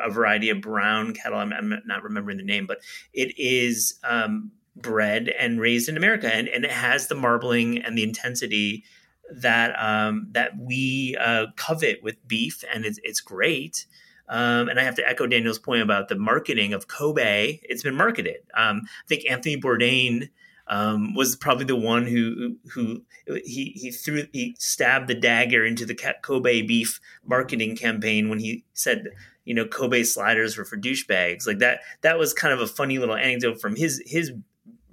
a 0.02 0.10
variety 0.10 0.50
of 0.50 0.62
brown 0.62 1.14
cattle. 1.14 1.38
I'm, 1.38 1.52
I'm 1.52 1.82
not 1.86 2.04
remembering 2.04 2.38
the 2.38 2.44
name, 2.46 2.66
but 2.66 2.80
it 3.12 3.38
is 3.38 4.00
um, 4.06 4.52
bred 4.78 5.28
and 5.28 5.60
raised 5.60 5.90
in 5.90 5.98
America, 5.98 6.34
and, 6.34 6.48
and 6.48 6.64
it 6.64 6.72
has 6.72 7.08
the 7.08 7.16
marbling 7.16 7.80
and 7.80 7.98
the 7.98 8.04
intensity 8.04 8.86
that 9.30 9.76
um, 9.78 10.30
that 10.32 10.58
we 10.58 11.18
uh, 11.20 11.48
covet 11.58 12.02
with 12.02 12.26
beef, 12.26 12.64
and 12.74 12.86
it's, 12.86 12.98
it's 13.04 13.20
great. 13.20 13.88
Um, 14.30 14.70
and 14.70 14.80
I 14.80 14.84
have 14.84 14.96
to 14.96 15.06
echo 15.06 15.28
Daniel's 15.28 15.60
point 15.60 15.82
about 15.82 16.08
the 16.08 16.16
marketing 16.16 16.72
of 16.72 16.88
Kobe. 16.88 17.60
It's 17.64 17.84
been 17.84 17.96
marketed. 17.96 18.38
Um, 18.56 18.84
I 18.86 19.08
think 19.10 19.30
Anthony 19.30 19.58
Bourdain 19.58 20.30
um, 20.67 21.13
was 21.13 21.36
probably 21.36 21.65
the 21.65 21.76
one 21.76 22.06
who 22.06 22.58
who 22.71 23.04
he 23.28 23.73
he 23.76 23.91
threw 23.91 24.28
he 24.32 24.56
stabbed 24.58 25.08
the 25.08 25.15
dagger 25.15 25.65
into 25.65 25.86
the 25.86 25.95
Kobe 26.21 26.62
beef 26.62 26.99
marketing 27.26 27.76
campaign 27.76 28.30
when 28.30 28.39
he 28.39 28.63
said 28.73 29.10
you 29.43 29.54
know 29.54 29.65
Kobe 29.65 30.04
sliders 30.04 30.58
were 30.58 30.65
for 30.65 30.78
douchebags 30.78 31.45
like 31.45 31.60
that. 31.60 31.82
That 32.02 32.17
was 32.17 32.34
kind 32.34 32.54
of 32.54 32.62
a 32.62 32.67
funny 32.67 32.97
little 32.97 33.15
anecdote 33.15 33.60
from 33.60 33.76
his 33.76 34.02
his 34.06 34.32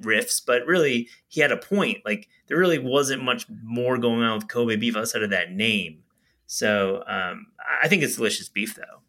riffs, 0.02 0.42
but 0.44 0.66
really 0.66 1.08
he 1.28 1.40
had 1.40 1.52
a 1.52 1.56
point. 1.56 1.98
Like 2.04 2.28
there 2.48 2.58
really 2.58 2.78
wasn't 2.78 3.22
much 3.22 3.46
more 3.62 3.96
going 3.98 4.22
on 4.22 4.34
with 4.34 4.48
Kobe 4.48 4.76
beef 4.76 4.96
outside 4.96 5.22
of 5.22 5.30
that 5.30 5.52
name. 5.52 6.02
So 6.46 7.04
um, 7.06 7.46
I 7.80 7.86
think 7.86 8.02
it's 8.02 8.16
delicious 8.16 8.48
beef 8.48 8.74
though. 8.74 9.02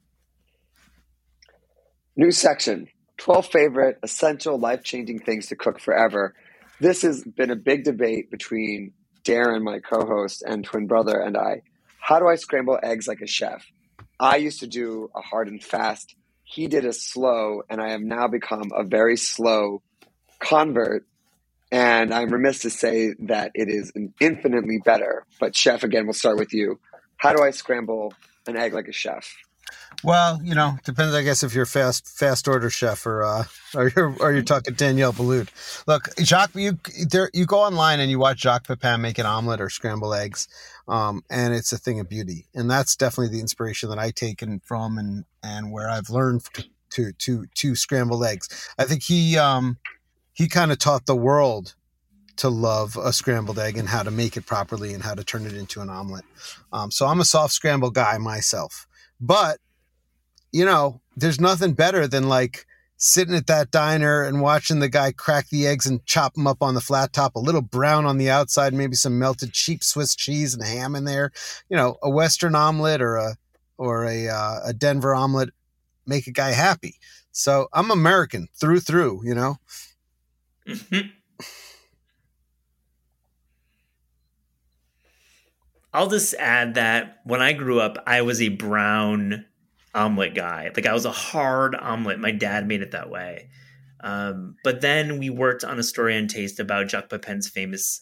New 2.16 2.32
section 2.32 2.88
12 3.18 3.48
favorite 3.48 4.00
essential 4.04 4.60
life 4.60 4.84
changing 4.84 5.20
things 5.20 5.48
to 5.48 5.56
cook 5.56 5.80
forever. 5.80 6.36
This 6.82 7.04
has 7.04 7.24
been 7.24 7.52
a 7.52 7.56
big 7.56 7.84
debate 7.84 8.32
between 8.32 8.94
Darren, 9.24 9.62
my 9.62 9.80
co 9.80 10.06
host, 10.06 10.44
and 10.46 10.66
twin 10.66 10.88
brother, 10.88 11.20
and 11.20 11.38
I. 11.38 11.62
How 12.00 12.20
do 12.20 12.28
I 12.28 12.36
scramble 12.36 12.80
eggs 12.82 13.08
like 13.08 13.22
a 13.22 13.28
chef? 13.28 13.64
I 14.20 14.38
used 14.38 14.60
to 14.62 14.68
do 14.68 15.10
a 15.16 15.22
hard 15.22 15.48
and 15.48 15.64
fast. 15.64 16.16
He 16.44 16.68
did 16.68 16.84
a 16.84 16.92
slow, 16.92 17.62
and 17.70 17.80
I 17.80 17.92
have 17.92 18.02
now 18.02 18.28
become 18.28 18.72
a 18.76 18.84
very 18.84 19.16
slow 19.16 19.84
convert 20.40 21.06
and 21.72 22.14
I'm 22.14 22.30
remiss 22.30 22.60
to 22.60 22.70
say 22.70 23.14
that 23.20 23.52
it 23.54 23.70
is 23.70 23.94
infinitely 24.20 24.80
better. 24.84 25.26
But 25.40 25.56
chef, 25.56 25.84
again, 25.84 26.06
we'll 26.06 26.14
start 26.14 26.38
with 26.38 26.54
you. 26.54 26.80
How 27.16 27.34
do 27.34 27.42
I 27.42 27.52
scramble 27.52 28.14
an 28.46 28.58
egg 28.58 28.74
like 28.74 28.90
a 28.90 28.92
chef? 28.92 29.34
Well, 30.04 30.40
you 30.44 30.56
know, 30.56 30.78
depends. 30.84 31.14
I 31.14 31.22
guess 31.22 31.44
if 31.44 31.54
you're 31.54 31.66
fast 31.66 32.08
fast 32.08 32.48
order 32.48 32.70
chef 32.70 33.06
or 33.06 33.24
uh, 33.24 33.44
or 33.76 33.92
you're 33.96 34.16
or 34.20 34.34
you're 34.34 34.44
talking 34.44 34.74
Daniel 34.74 35.14
Boulud. 35.14 35.50
Look, 35.88 36.10
Jacques, 36.20 36.56
you 36.56 36.80
there 37.08 37.30
you 37.34 37.46
go 37.46 37.60
online 37.60 38.00
and 38.00 38.10
you 38.10 38.20
watch 38.20 38.40
Jacques 38.42 38.68
Pepin 38.68 39.02
make 39.02 39.18
an 39.18 39.26
omelet 39.26 39.62
or 39.62 39.70
scramble 39.70 40.14
eggs, 40.14 40.48
um, 40.88 41.24
and 41.30 41.54
it's 41.54 41.72
a 41.72 41.78
thing 41.78 42.00
of 42.00 42.10
beauty. 42.10 42.48
And 42.54 42.70
that's 42.70 42.96
definitely 42.96 43.36
the 43.36 43.42
inspiration 43.42 43.90
that 43.90 44.00
I 44.00 44.12
take 44.12 44.42
and 44.42 44.64
from 44.64 44.98
and 44.98 45.26
and 45.44 45.72
where 45.72 45.90
I've 45.90 46.10
learned 46.10 46.44
to 46.54 46.64
to 46.92 47.12
to, 47.14 47.46
to 47.56 47.76
scramble 47.76 48.24
eggs. 48.24 48.70
I 48.78 48.86
think 48.86 49.04
he 49.04 49.38
um, 49.38 49.78
he 50.34 50.48
kind 50.48 50.72
of 50.72 50.80
taught 50.80 51.06
the 51.06 51.16
world 51.16 51.76
to 52.38 52.50
love 52.50 52.98
a 52.98 53.14
scrambled 53.14 53.60
egg 53.60 53.78
and 53.78 53.90
how 53.90 54.04
to 54.04 54.12
make 54.12 54.38
it 54.38 54.46
properly 54.46 54.94
and 54.94 55.04
how 55.04 55.14
to 55.14 55.24
turn 55.24 55.46
it 55.46 55.54
into 55.54 55.82
an 55.82 55.90
omelet. 55.90 56.26
Um, 56.72 56.90
so 56.92 57.06
I'm 57.06 57.20
a 57.20 57.26
soft 57.26 57.54
scramble 57.54 57.92
guy 57.92 58.18
myself, 58.18 58.88
but 59.22 59.60
you 60.52 60.66
know, 60.66 61.00
there's 61.16 61.40
nothing 61.40 61.74
better 61.74 62.08
than 62.08 62.28
like 62.28 62.66
sitting 62.98 63.34
at 63.34 63.48
that 63.48 63.72
diner 63.72 64.22
and 64.24 64.42
watching 64.42 64.80
the 64.80 64.90
guy 64.90 65.12
crack 65.12 65.50
the 65.50 65.66
eggs 65.66 65.88
and 65.88 66.06
chop 66.06 66.36
them 66.36 66.46
up 66.46 66.62
on 66.62 66.76
the 66.76 66.82
flat 66.82 67.12
top, 67.14 67.36
a 67.36 67.40
little 67.40 67.62
brown 67.62 68.06
on 68.06 68.18
the 68.18 68.30
outside, 68.30 68.74
maybe 68.74 68.96
some 68.96 69.18
melted 69.18 69.54
cheap 69.54 69.84
Swiss 69.84 70.16
cheese 70.16 70.54
and 70.54 70.64
ham 70.64 70.96
in 70.96 71.06
there. 71.06 71.32
You 71.70 71.78
know, 71.78 71.98
a 72.04 72.10
Western 72.10 72.54
omelet 72.54 73.02
or 73.02 73.16
a 73.16 73.36
or 73.78 74.06
a 74.06 74.28
uh, 74.28 74.60
a 74.66 74.74
Denver 74.74 75.16
omelet 75.16 75.50
make 76.06 76.28
a 76.28 76.32
guy 76.32 76.52
happy. 76.52 76.96
So 77.32 77.68
I'm 77.74 77.90
American 77.90 78.50
through 78.54 78.82
through. 78.82 79.22
You 79.24 79.36
know. 79.36 79.58
Mm-hmm. 80.68 81.08
I'll 85.94 86.08
just 86.08 86.34
add 86.36 86.76
that 86.76 87.20
when 87.26 87.42
I 87.42 87.54
grew 87.54 87.80
up, 87.80 87.98
I 88.08 88.22
was 88.22 88.42
a 88.42 88.50
brown 88.50 89.46
omelet 89.94 90.36
guy. 90.36 90.72
Like 90.76 90.86
I 90.86 90.94
was 90.94 91.06
a 91.06 91.12
hard 91.12 91.76
omelet. 91.76 92.20
My 92.20 92.32
dad 92.32 92.68
made 92.68 92.82
it 92.82 92.92
that 92.92 93.10
way. 93.10 93.50
Um, 94.04 94.56
but 94.64 94.82
then 94.82 95.20
we 95.20 95.30
worked 95.30 95.64
on 95.64 95.80
a 95.80 95.84
story 95.84 96.18
on 96.18 96.28
taste 96.28 96.60
about 96.60 96.90
Jacques 96.90 97.10
Pepin's 97.10 97.48
famous 97.48 98.00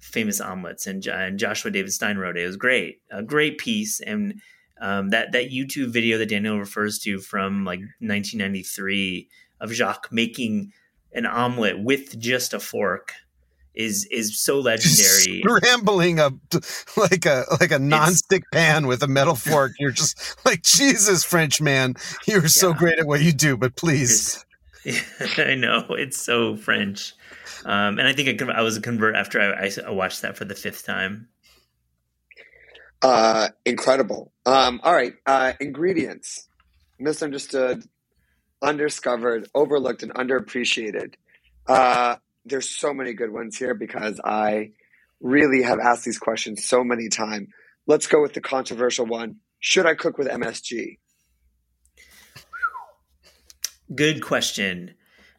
famous 0.00 0.40
omelets, 0.40 0.86
and, 0.86 1.04
and 1.06 1.38
Joshua 1.38 1.70
David 1.70 1.92
Stein 1.92 2.18
wrote 2.18 2.36
it. 2.36 2.44
It 2.44 2.46
was 2.46 2.56
great, 2.56 3.00
a 3.10 3.22
great 3.22 3.58
piece, 3.58 4.00
and 4.00 4.40
um, 4.80 5.10
that 5.10 5.32
that 5.32 5.50
YouTube 5.50 5.92
video 5.92 6.18
that 6.18 6.28
Daniel 6.28 6.58
refers 6.58 6.98
to 7.00 7.18
from 7.18 7.64
like 7.64 7.80
1993 8.00 9.28
of 9.60 9.72
Jacques 9.72 10.12
making 10.12 10.72
an 11.12 11.26
omelet 11.26 11.82
with 11.82 12.18
just 12.18 12.52
a 12.52 12.60
fork 12.60 13.12
is 13.78 14.06
is 14.10 14.38
so 14.38 14.58
legendary. 14.60 15.40
Scrambling 15.40 16.18
a 16.18 16.32
like 16.96 17.24
a 17.24 17.44
like 17.60 17.70
a 17.70 17.78
non-stick 17.78 18.42
it's, 18.42 18.50
pan 18.52 18.86
with 18.86 19.02
a 19.02 19.08
metal 19.08 19.36
fork. 19.36 19.72
You're 19.78 19.92
just 19.92 20.36
like 20.44 20.62
Jesus, 20.62 21.24
French 21.24 21.60
man. 21.60 21.94
You're 22.26 22.42
yeah. 22.42 22.48
so 22.48 22.74
great 22.74 22.98
at 22.98 23.06
what 23.06 23.22
you 23.22 23.32
do, 23.32 23.56
but 23.56 23.76
please. 23.76 24.44
I 25.38 25.54
know 25.54 25.86
it's 25.90 26.20
so 26.20 26.56
French, 26.56 27.14
um, 27.64 27.98
and 27.98 28.06
I 28.06 28.12
think 28.12 28.42
I, 28.42 28.46
I, 28.52 28.62
was 28.62 28.76
a 28.76 28.80
convert 28.80 29.16
after 29.16 29.40
I, 29.40 29.70
I, 29.86 29.90
watched 29.90 30.22
that 30.22 30.36
for 30.36 30.44
the 30.44 30.54
fifth 30.54 30.86
time. 30.86 31.28
Uh, 33.02 33.48
incredible. 33.66 34.32
Um, 34.46 34.80
all 34.82 34.94
right, 34.94 35.14
uh, 35.26 35.52
ingredients 35.60 36.48
misunderstood, 36.98 37.84
undiscovered, 38.62 39.48
overlooked, 39.54 40.02
and 40.02 40.14
underappreciated. 40.14 41.14
Uh, 41.66 42.16
there's 42.44 42.68
so 42.68 42.92
many 42.94 43.12
good 43.12 43.32
ones 43.32 43.56
here 43.56 43.74
because 43.74 44.20
I 44.24 44.70
really 45.20 45.62
have 45.62 45.78
asked 45.78 46.04
these 46.04 46.18
questions 46.18 46.64
so 46.64 46.84
many 46.84 47.08
times. 47.08 47.48
Let's 47.86 48.06
go 48.06 48.20
with 48.20 48.34
the 48.34 48.40
controversial 48.40 49.06
one. 49.06 49.36
Should 49.60 49.86
I 49.86 49.94
cook 49.94 50.18
with 50.18 50.28
MSG? 50.28 50.98
Good 53.94 54.22
question. 54.22 54.94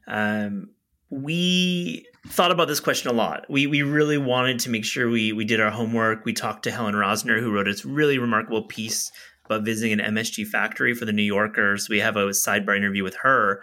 Um, 0.08 0.72
we 1.10 2.06
thought 2.28 2.52
about 2.52 2.68
this 2.68 2.80
question 2.80 3.10
a 3.10 3.14
lot. 3.14 3.46
We 3.50 3.68
we 3.68 3.84
really 3.84 4.18
wanted 4.18 4.60
to 4.60 4.70
make 4.70 4.86
sure 4.86 5.10
we 5.10 5.34
we 5.34 5.46
did 5.46 5.62
our 5.62 5.70
homework. 5.70 6.26
We 6.26 6.34
talked 6.34 6.64
to 6.64 6.72
Helen 6.72 6.96
Rosner, 6.96 7.40
who 7.40 7.52
wrote 7.52 7.68
a 7.68 7.76
really 7.88 8.18
remarkable 8.18 8.64
piece 8.64 9.12
about 9.46 9.64
visiting 9.64 10.00
an 10.00 10.16
MSG 10.16 10.48
factory 10.48 10.94
for 10.94 11.06
the 11.06 11.14
New 11.14 11.24
Yorkers. 11.24 11.90
We 11.90 12.00
have 12.00 12.16
a 12.16 12.28
sidebar 12.30 12.76
interview 12.76 13.04
with 13.04 13.16
her 13.18 13.62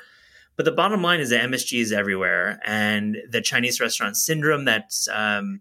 but 0.56 0.64
the 0.64 0.72
bottom 0.72 1.02
line 1.02 1.20
is 1.20 1.30
that 1.30 1.44
MSG 1.44 1.80
is 1.80 1.92
everywhere, 1.92 2.58
and 2.64 3.18
the 3.28 3.42
Chinese 3.42 3.80
restaurant 3.80 4.16
syndrome 4.16 4.64
that 4.64 4.92
um, 5.12 5.60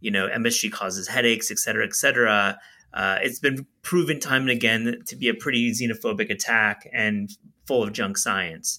you 0.00 0.10
know 0.10 0.28
MSG 0.28 0.70
causes 0.72 1.08
headaches, 1.08 1.50
et 1.50 1.58
cetera, 1.58 1.84
et 1.84 1.94
cetera. 1.94 2.58
Uh, 2.94 3.18
it's 3.20 3.40
been 3.40 3.66
proven 3.82 4.20
time 4.20 4.42
and 4.42 4.50
again 4.50 5.02
to 5.06 5.16
be 5.16 5.28
a 5.28 5.34
pretty 5.34 5.70
xenophobic 5.72 6.30
attack 6.30 6.88
and 6.92 7.30
full 7.66 7.82
of 7.82 7.92
junk 7.92 8.16
science. 8.16 8.78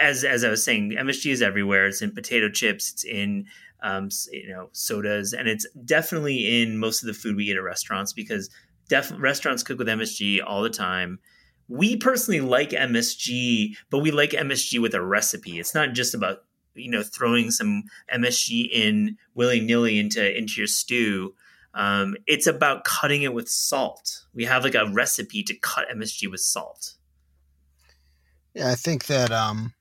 As 0.00 0.24
as 0.24 0.42
I 0.42 0.48
was 0.48 0.64
saying, 0.64 0.92
MSG 0.92 1.32
is 1.32 1.42
everywhere. 1.42 1.86
It's 1.86 2.02
in 2.02 2.12
potato 2.12 2.48
chips. 2.48 2.92
It's 2.92 3.04
in 3.04 3.44
um, 3.82 4.08
you 4.32 4.48
know 4.48 4.70
sodas, 4.72 5.34
and 5.34 5.48
it's 5.48 5.66
definitely 5.84 6.62
in 6.62 6.78
most 6.78 7.02
of 7.02 7.06
the 7.06 7.14
food 7.14 7.36
we 7.36 7.44
eat 7.44 7.56
at 7.56 7.62
restaurants 7.62 8.14
because 8.14 8.48
def- 8.88 9.12
restaurants 9.18 9.62
cook 9.62 9.78
with 9.78 9.86
MSG 9.86 10.40
all 10.44 10.62
the 10.62 10.70
time 10.70 11.18
we 11.68 11.96
personally 11.96 12.40
like 12.40 12.70
MSG, 12.70 13.76
but 13.90 13.98
we 13.98 14.10
like 14.10 14.30
MSG 14.30 14.80
with 14.80 14.94
a 14.94 15.02
recipe. 15.02 15.58
It's 15.58 15.74
not 15.74 15.92
just 15.92 16.14
about 16.14 16.44
you 16.74 16.90
know 16.90 17.02
throwing 17.02 17.50
some 17.50 17.84
MSG 18.14 18.70
in 18.70 19.16
willy 19.34 19.60
nilly 19.60 19.98
into 19.98 20.36
into 20.36 20.54
your 20.60 20.66
stew. 20.66 21.34
Um, 21.74 22.16
it's 22.26 22.46
about 22.46 22.84
cutting 22.84 23.22
it 23.22 23.34
with 23.34 23.48
salt. 23.48 24.24
We 24.34 24.44
have 24.44 24.64
like 24.64 24.74
a 24.74 24.90
recipe 24.92 25.42
to 25.44 25.54
cut 25.54 25.88
MSG 25.94 26.30
with 26.30 26.40
salt. 26.40 26.94
Yeah, 28.54 28.70
I 28.70 28.74
think 28.74 29.06
that 29.06 29.30
um, 29.30 29.74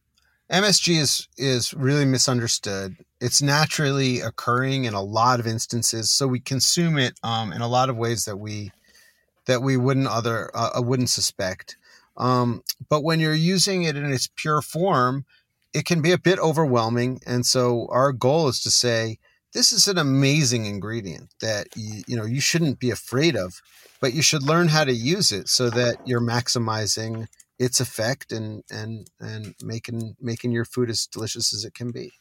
MSG 0.52 0.98
is 0.98 1.28
is 1.38 1.74
really 1.74 2.06
misunderstood. 2.06 2.98
It's 3.20 3.42
naturally 3.42 4.20
occurring 4.20 4.84
in 4.84 4.94
a 4.94 5.02
lot 5.02 5.40
of 5.40 5.48
instances, 5.48 6.12
so 6.12 6.28
we 6.28 6.40
consume 6.40 6.98
it 6.98 7.14
um, 7.24 7.54
in 7.54 7.62
a 7.62 7.68
lot 7.68 7.90
of 7.90 7.98
ways 7.98 8.26
that 8.26 8.38
we 8.38 8.72
that 9.48 9.62
we 9.62 9.78
wouldn't 9.78 10.08
other 10.08 10.52
uh, 10.54 10.72
uh, 10.78 10.82
wouldn't 10.82 11.10
suspect. 11.10 11.77
Um, 12.18 12.64
but 12.90 13.04
when 13.04 13.20
you're 13.20 13.34
using 13.34 13.84
it 13.84 13.96
in 13.96 14.12
its 14.12 14.30
pure 14.36 14.62
form, 14.62 15.26
it 15.74 15.86
can 15.86 16.02
be 16.02 16.12
a 16.12 16.18
bit 16.18 16.40
overwhelming. 16.40 17.22
And 17.26 17.46
so 17.46 17.88
our 17.92 18.12
goal 18.12 18.48
is 18.48 18.60
to 18.62 18.72
say 18.72 19.20
this 19.54 19.72
is 19.72 19.88
an 19.88 19.98
amazing 19.98 20.66
ingredient 20.66 21.34
that 21.42 21.68
you, 21.76 22.04
you 22.08 22.18
know 22.18 22.26
you 22.26 22.42
shouldn't 22.42 22.80
be 22.80 22.90
afraid 22.90 23.36
of, 23.36 23.62
but 24.02 24.14
you 24.14 24.22
should 24.22 24.44
learn 24.44 24.70
how 24.70 24.84
to 24.84 24.94
use 24.94 25.32
it 25.32 25.48
so 25.48 25.70
that 25.70 25.98
you're 26.06 26.22
maximizing 26.22 27.28
its 27.60 27.80
effect 27.80 28.32
and 28.32 28.64
and 28.70 29.10
and 29.20 29.56
making 29.62 30.16
making 30.20 30.52
your 30.52 30.66
food 30.66 30.90
as 30.90 31.08
delicious 31.08 31.54
as 31.54 31.66
it 31.66 31.74
can 31.74 31.92
be. 31.92 32.12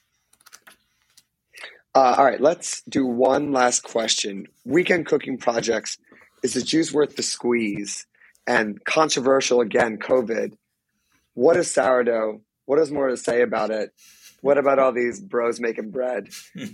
Uh, 1.95 2.15
all 2.19 2.25
right, 2.25 2.41
let's 2.43 2.83
do 2.83 3.07
one 3.07 3.53
last 3.53 3.83
question. 3.83 4.47
Weekend 4.67 5.07
cooking 5.07 5.39
projects 5.39 5.97
is 6.43 6.53
the 6.53 6.61
juice 6.61 6.93
worth 6.93 7.17
the 7.17 7.23
squeeze? 7.23 8.07
And 8.47 8.85
controversial 8.85 9.61
again, 9.61 9.99
COVID. 9.99 10.57
What 11.35 11.57
is 11.57 11.71
sourdough? 11.71 12.41
What 12.67 12.79
is 12.79 12.91
more 12.91 13.09
to 13.09 13.17
say 13.17 13.43
about 13.43 13.71
it? 13.71 13.93
What 14.41 14.59
about 14.59 14.79
all 14.79 14.93
these 14.93 15.21
bros 15.21 15.61
making 15.61 15.91
bread? 15.91 16.29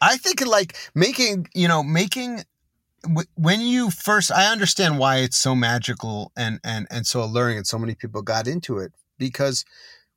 I 0.00 0.16
think 0.16 0.44
like 0.46 0.76
making, 0.94 1.48
you 1.54 1.68
know, 1.68 1.82
making 1.82 2.44
when 3.34 3.60
you 3.60 3.90
first 3.90 4.32
I 4.32 4.50
understand 4.50 4.98
why 4.98 5.18
it's 5.18 5.36
so 5.36 5.54
magical 5.54 6.32
and 6.36 6.58
and 6.64 6.86
and 6.90 7.06
so 7.06 7.22
alluring 7.22 7.58
and 7.58 7.66
so 7.66 7.78
many 7.78 7.94
people 7.94 8.22
got 8.22 8.46
into 8.46 8.78
it 8.78 8.92
because 9.18 9.64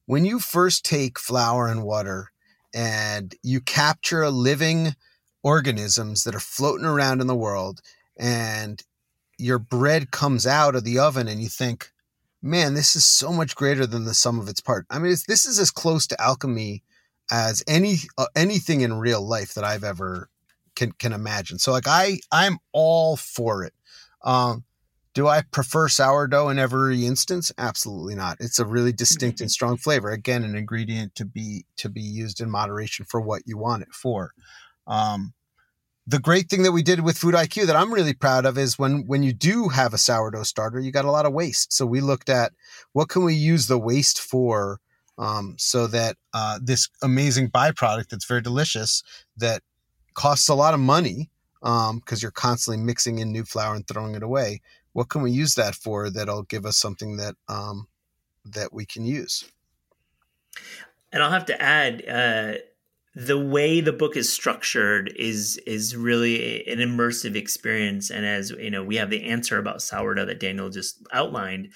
when 0.06 0.26
you 0.26 0.40
first 0.40 0.86
take 0.86 1.20
flour 1.20 1.68
and 1.68 1.84
water 1.84 2.32
and 2.74 3.36
you 3.44 3.60
capture 3.62 4.30
living 4.30 4.96
organisms 5.44 6.24
that 6.24 6.36
are 6.36 6.40
floating 6.40 6.86
around 6.86 7.22
in 7.22 7.28
the 7.28 7.36
world 7.36 7.82
and 8.18 8.84
your 9.38 9.60
bread 9.60 10.12
comes 10.12 10.48
out 10.48 10.76
of 10.76 10.84
the 10.84 11.00
oven 11.00 11.28
and 11.28 11.42
you 11.42 11.50
think 11.50 11.92
man 12.42 12.74
this 12.74 12.96
is 12.96 13.06
so 13.06 13.32
much 13.32 13.56
greater 13.56 13.86
than 13.86 14.06
the 14.06 14.14
sum 14.14 14.40
of 14.40 14.48
its 14.50 14.62
part. 14.62 14.86
I 14.90 15.00
mean 15.00 15.16
this 15.28 15.46
is 15.46 15.60
as 15.60 15.72
close 15.72 16.08
to 16.08 16.22
alchemy 16.22 16.84
as 17.32 17.64
any 17.68 17.98
uh, 18.18 18.28
anything 18.36 18.82
in 18.82 18.94
real 18.94 19.22
life 19.22 19.54
that 19.56 19.64
i've 19.64 19.84
ever 19.84 20.30
can 20.76 20.92
can 20.94 21.14
imagine. 21.14 21.60
So 21.60 21.72
like 21.72 21.88
i 21.88 22.20
i'm 22.32 22.58
all 22.72 23.16
for 23.18 23.64
it. 23.64 23.74
Um 24.24 24.64
do 25.14 25.28
i 25.28 25.42
prefer 25.42 25.88
sourdough 25.88 26.50
in 26.50 26.60
every 26.60 27.06
instance? 27.06 27.52
Absolutely 27.58 28.16
not. 28.16 28.38
It's 28.40 28.60
a 28.60 28.66
really 28.66 28.94
distinct 28.94 29.42
and 29.42 29.52
strong 29.52 29.78
flavor. 29.78 30.12
Again 30.12 30.44
an 30.44 30.56
ingredient 30.56 31.16
to 31.16 31.26
be 31.26 31.66
to 31.78 31.90
be 31.90 32.02
used 32.02 32.40
in 32.40 32.50
moderation 32.50 33.06
for 33.06 33.20
what 33.20 33.44
you 33.46 33.58
want 33.58 33.84
it 33.84 33.94
for. 33.94 34.32
Um 34.86 35.34
the 36.08 36.20
great 36.20 36.50
thing 36.50 36.64
that 36.64 36.72
we 36.72 36.82
did 36.82 37.02
with 37.02 37.18
Food 37.18 37.36
IQ 37.36 37.68
that 37.68 37.76
I'm 37.76 37.94
really 37.94 38.14
proud 38.14 38.46
of 38.46 38.58
is 38.58 38.80
when 38.80 39.06
when 39.08 39.24
you 39.24 39.34
do 39.34 39.68
have 39.68 39.94
a 39.94 39.98
sourdough 39.98 40.44
starter, 40.44 40.80
you 40.80 40.92
got 40.92 41.06
a 41.06 41.12
lot 41.12 41.26
of 41.26 41.34
waste. 41.34 41.74
So 41.74 41.86
we 41.86 42.00
looked 42.00 42.30
at 42.30 42.54
what 42.94 43.10
can 43.10 43.26
we 43.26 43.34
use 43.34 43.68
the 43.68 43.78
waste 43.78 44.22
for 44.22 44.80
um, 45.18 45.56
so 45.58 45.86
that 45.88 46.16
uh, 46.34 46.60
this 46.62 46.90
amazing 47.02 47.50
byproduct 47.50 48.10
that's 48.10 48.26
very 48.26 48.42
delicious 48.42 49.04
that 49.36 49.62
costs 50.14 50.48
a 50.48 50.56
lot 50.56 50.74
of 50.74 50.80
money 50.80 51.30
because 51.62 51.90
um, 51.92 52.18
you're 52.22 52.32
constantly 52.32 52.82
mixing 52.82 53.20
in 53.20 53.32
new 53.32 53.44
flour 53.44 53.76
and 53.76 53.86
throwing 53.88 54.16
it 54.16 54.24
away. 54.24 54.62
What 54.94 55.10
can 55.10 55.22
we 55.22 55.32
use 55.32 55.56
that 55.56 55.76
for 55.76 56.10
that'll 56.10 56.44
give 56.44 56.66
us 56.66 56.78
something 56.78 57.18
that 57.18 57.36
um, 57.50 57.88
that 58.46 58.72
we 58.72 58.86
can 58.86 59.06
use? 59.06 59.44
And 61.12 61.22
I'll 61.22 61.32
have 61.32 61.46
to 61.46 61.62
add, 61.62 62.04
uh, 62.08 62.60
the 63.18 63.40
way 63.40 63.82
the 63.82 63.92
book 63.92 64.16
is 64.16 64.32
structured 64.32 65.12
is 65.16 65.58
is 65.66 65.96
really 65.96 66.68
an 66.68 66.78
immersive 66.78 67.36
experience. 67.36 68.12
And 68.12 68.24
as 68.28 68.52
you 68.52 68.70
know, 68.70 68.84
we 68.84 68.98
have 68.98 69.10
the 69.10 69.24
answer 69.24 69.58
about 69.58 69.82
sourdough 69.82 70.26
that 70.26 70.40
Daniel 70.40 70.70
just 70.70 71.02
outlined, 71.12 71.70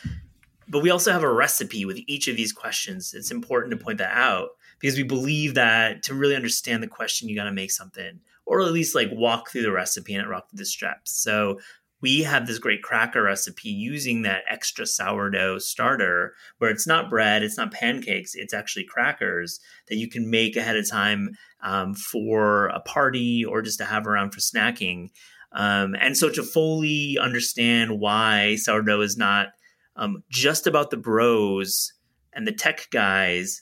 but 0.68 0.84
we 0.84 0.92
also 0.92 1.12
have 1.12 1.24
a 1.24 1.34
recipe 1.34 1.84
with 1.84 1.98
each 2.06 2.28
of 2.28 2.36
these 2.36 2.54
questions. 2.54 3.16
It's 3.16 3.32
important 3.32 3.72
to 3.72 3.84
point 3.84 3.98
that 3.98 4.16
out 4.16 4.50
because 4.80 4.96
we 4.96 5.02
believe 5.02 5.56
that 5.56 6.04
to 6.04 6.14
really 6.14 6.36
understand 6.36 6.84
the 6.84 6.88
question, 6.88 7.28
you 7.28 7.36
got 7.36 7.46
to 7.46 7.52
make 7.52 7.72
something, 7.72 8.20
or 8.46 8.62
at 8.62 8.72
least 8.72 8.94
like 8.94 9.10
walk 9.12 9.50
through 9.50 9.64
the 9.64 9.72
recipe 9.72 10.14
and 10.14 10.24
it 10.24 10.30
walk 10.30 10.48
through 10.52 10.60
the 10.60 10.66
steps. 10.66 11.12
So 11.12 11.60
we 12.02 12.24
have 12.24 12.48
this 12.48 12.58
great 12.58 12.82
cracker 12.82 13.24
recipe 13.24 13.70
using 13.70 14.24
that 14.24 14.44
extra 14.50 14.86
sourdough 14.86 15.60
starter 15.60 16.34
where 16.58 16.72
it's 16.72 16.88
not 16.88 17.10
bread, 17.10 17.44
it's 17.44 17.58
not 17.58 17.72
pancakes, 17.72 18.34
it's 18.34 18.54
actually 18.54 18.86
crackers 18.86 19.60
that 19.88 19.98
you 19.98 20.10
can 20.10 20.30
make 20.30 20.56
ahead 20.56 20.76
of 20.76 20.90
time 20.90 21.38
um, 21.62 21.94
for 21.94 22.68
a 22.68 22.80
party 22.80 23.46
or 23.46 23.62
just 23.62 23.78
to 23.78 23.86
have 23.86 24.08
around 24.08 24.32
for 24.32 24.40
snacking. 24.40 25.10
Um, 25.54 25.96
and 26.00 26.18
so 26.18 26.30
to 26.30 26.44
fully 26.44 27.18
understand 27.20 28.00
why 28.00 28.56
sourdough 28.56 29.02
is 29.02 29.18
not 29.18 29.50
um, 29.96 30.24
just 30.30 30.66
about 30.66 30.90
the 30.90 30.98
bros 30.98 31.94
and 32.34 32.48
the 32.48 32.52
tech 32.52 32.88
guys 32.90 33.62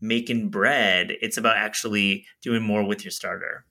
making 0.00 0.50
bread, 0.50 1.12
it's 1.20 1.36
about 1.36 1.56
actually 1.56 2.26
doing 2.42 2.62
more 2.62 2.84
with 2.84 3.04
your 3.04 3.10
starter. 3.10 3.64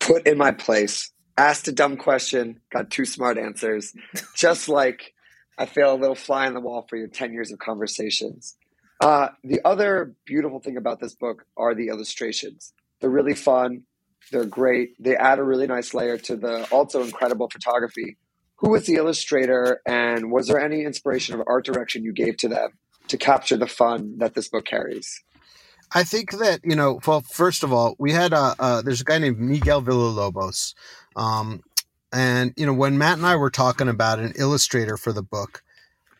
Put 0.00 0.26
in 0.26 0.38
my 0.38 0.50
place 0.50 1.11
asked 1.36 1.68
a 1.68 1.72
dumb 1.72 1.96
question, 1.96 2.60
got 2.70 2.90
two 2.90 3.04
smart 3.04 3.38
answers. 3.38 3.94
Just 4.36 4.68
like 4.68 5.14
I 5.58 5.66
feel 5.66 5.94
a 5.94 5.96
little 5.96 6.14
fly 6.14 6.46
on 6.46 6.54
the 6.54 6.60
wall 6.60 6.86
for 6.88 6.96
your 6.96 7.08
10 7.08 7.32
years 7.32 7.52
of 7.52 7.58
conversations. 7.58 8.56
Uh, 9.00 9.28
the 9.42 9.60
other 9.64 10.14
beautiful 10.24 10.60
thing 10.60 10.76
about 10.76 11.00
this 11.00 11.14
book 11.14 11.44
are 11.56 11.74
the 11.74 11.88
illustrations. 11.88 12.72
They're 13.00 13.10
really 13.10 13.34
fun. 13.34 13.82
They're 14.30 14.44
great. 14.44 14.94
They 15.02 15.16
add 15.16 15.38
a 15.38 15.42
really 15.42 15.66
nice 15.66 15.92
layer 15.92 16.16
to 16.18 16.36
the 16.36 16.68
also 16.70 17.02
incredible 17.02 17.50
photography. 17.50 18.16
Who 18.56 18.70
was 18.70 18.86
the 18.86 18.94
illustrator, 18.94 19.80
and 19.84 20.30
was 20.30 20.46
there 20.46 20.60
any 20.60 20.84
inspiration 20.84 21.34
or 21.34 21.44
art 21.48 21.64
direction 21.64 22.04
you 22.04 22.12
gave 22.12 22.36
to 22.38 22.48
them 22.48 22.70
to 23.08 23.16
capture 23.16 23.56
the 23.56 23.66
fun 23.66 24.18
that 24.18 24.34
this 24.34 24.48
book 24.48 24.64
carries? 24.64 25.20
I 25.92 26.04
think 26.04 26.30
that 26.38 26.60
you 26.62 26.76
know. 26.76 27.00
Well, 27.04 27.22
first 27.22 27.64
of 27.64 27.72
all, 27.72 27.96
we 27.98 28.12
had 28.12 28.32
a 28.32 28.54
uh, 28.58 28.82
there's 28.82 29.00
a 29.00 29.04
guy 29.04 29.18
named 29.18 29.40
Miguel 29.40 29.82
Villalobos 29.82 30.74
um, 31.16 31.62
and 32.12 32.52
you 32.56 32.66
know, 32.66 32.74
when 32.74 32.98
Matt 32.98 33.18
and 33.18 33.26
I 33.26 33.36
were 33.36 33.50
talking 33.50 33.88
about 33.88 34.18
an 34.18 34.32
illustrator 34.36 34.96
for 34.96 35.12
the 35.12 35.22
book, 35.22 35.62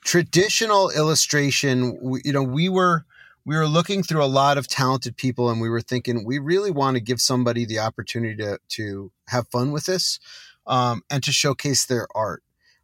traditional 0.05 0.90
illustration, 0.90 1.99
we, 2.01 2.20
you 2.24 2.32
know, 2.32 2.43
we 2.43 2.68
were 2.68 3.05
we 3.45 3.57
were 3.57 3.66
looking 3.66 4.03
through 4.03 4.22
a 4.22 4.26
lot 4.26 4.57
of 4.57 4.68
talented 4.68 5.16
people, 5.16 5.51
and 5.51 5.61
we 5.61 5.68
were 5.68 5.80
thinking 5.80 6.24
we 6.24 6.38
really 6.38 6.70
want 6.70 6.97
to 6.97 7.03
give 7.03 7.20
somebody 7.20 7.64
the 7.64 7.78
opportunity 7.78 8.36
to 8.36 8.59
to 8.70 9.12
have 9.28 9.49
fun 9.49 9.72
with 9.72 9.84
this 9.84 10.18
um, 10.66 11.03
and 11.11 11.22
to 11.22 11.32
showcase 11.32 11.84
their 11.84 12.07
art. 12.14 12.43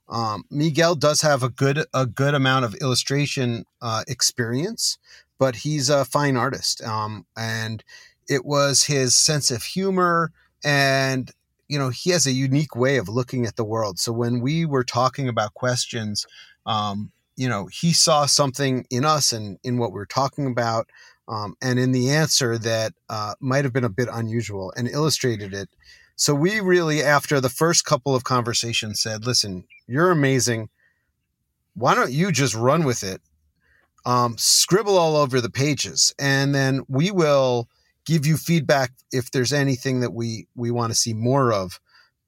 Um, 0.09 0.45
Miguel 0.51 0.95
does 0.95 1.23
have 1.23 1.43
a 1.43 1.49
good 1.49 1.85
a 1.95 2.07
good 2.07 2.35
amount 2.35 2.65
of 2.65 2.75
illustration 2.77 3.65
uh, 3.81 4.05
experience, 4.07 4.99
but 5.39 5.57
he's 5.57 5.89
a 5.89 6.05
fine 6.05 6.37
artist, 6.37 6.83
um, 6.83 7.27
and 7.37 7.83
it 8.29 8.45
was 8.45 8.85
his 8.85 9.15
sense 9.15 9.51
of 9.51 9.63
humor 9.63 10.33
and 10.65 11.31
you 11.69 11.79
know 11.79 11.91
he 11.91 12.11
has 12.11 12.27
a 12.27 12.33
unique 12.33 12.75
way 12.75 12.97
of 12.97 13.09
looking 13.09 13.47
at 13.47 13.57
the 13.57 13.65
world. 13.65 13.99
So 13.99 14.13
when 14.13 14.41
we 14.41 14.65
were 14.65 14.85
talking 14.85 15.29
about 15.29 15.55
questions 15.55 16.27
um, 16.67 17.13
you 17.37 17.49
know 17.49 17.67
he 17.67 17.93
saw 17.93 18.27
something 18.27 18.87
in 18.91 19.05
us 19.05 19.33
and 19.33 19.59
in 19.63 19.79
what 19.79 19.93
we 19.93 20.01
are 20.01 20.07
talking 20.07 20.47
about 20.47 20.89
um, 21.29 21.57
and 21.63 21.79
in 21.79 21.93
the 21.93 22.11
answer 22.11 22.59
that 22.59 22.93
uh, 23.09 23.35
might 23.41 23.65
have 23.65 23.73
been 23.73 23.85
a 23.85 23.91
bit 23.91 24.09
unusual 24.11 24.73
and 24.77 24.89
illustrated 24.89 25.53
it. 25.53 25.69
So 26.17 26.35
we 26.35 26.61
really 26.61 27.03
after 27.03 27.41
the 27.41 27.51
first 27.51 27.85
couple 27.85 28.15
of 28.15 28.25
conversations 28.25 29.01
said 29.01 29.27
listen 29.27 29.65
you're 29.87 30.11
amazing. 30.11 30.69
Why 31.75 31.95
don't 31.95 32.13
you 32.13 32.33
just 32.33 32.55
run 32.55 32.85
with 32.85 33.05
it? 33.05 33.21
Um, 34.05 34.37
scribble 34.39 34.97
all 34.97 35.17
over 35.17 35.41
the 35.41 35.51
pages 35.51 36.15
and 36.19 36.55
then 36.55 36.85
we 36.89 37.11
will 37.11 37.69
give 38.09 38.27
you 38.27 38.39
feedback 38.39 38.91
if 39.13 39.31
there's 39.31 39.53
anything 39.53 40.01
that 40.01 40.15
we 40.15 40.47
we 40.57 40.71
want 40.71 40.91
to 40.91 40.99
see 40.99 41.13
more 41.13 41.53
of 41.53 41.79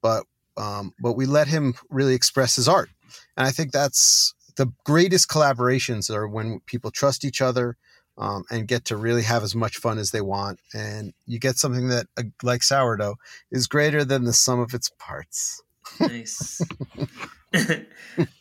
but 0.01 0.25
um, 0.57 0.93
but 0.99 1.13
we 1.13 1.25
let 1.25 1.47
him 1.47 1.73
really 1.89 2.13
express 2.13 2.55
his 2.55 2.67
art. 2.67 2.89
And 3.35 3.47
i 3.47 3.51
think 3.51 3.71
that's 3.71 4.35
the 4.57 4.71
greatest 4.85 5.27
collaborations 5.27 6.13
are 6.13 6.27
when 6.27 6.59
people 6.67 6.91
trust 6.91 7.25
each 7.25 7.41
other 7.41 7.77
um, 8.17 8.43
and 8.51 8.67
get 8.67 8.85
to 8.85 8.95
really 8.95 9.23
have 9.23 9.41
as 9.43 9.55
much 9.55 9.77
fun 9.77 9.97
as 9.97 10.11
they 10.11 10.21
want 10.21 10.59
and 10.73 11.13
you 11.25 11.39
get 11.39 11.57
something 11.57 11.87
that 11.87 12.05
uh, 12.17 12.23
like 12.43 12.61
sourdough 12.61 13.15
is 13.49 13.65
greater 13.65 14.05
than 14.05 14.25
the 14.25 14.33
sum 14.33 14.59
of 14.59 14.73
its 14.73 14.91
parts. 14.99 15.63
Nice 15.99 16.61
and 17.53 17.85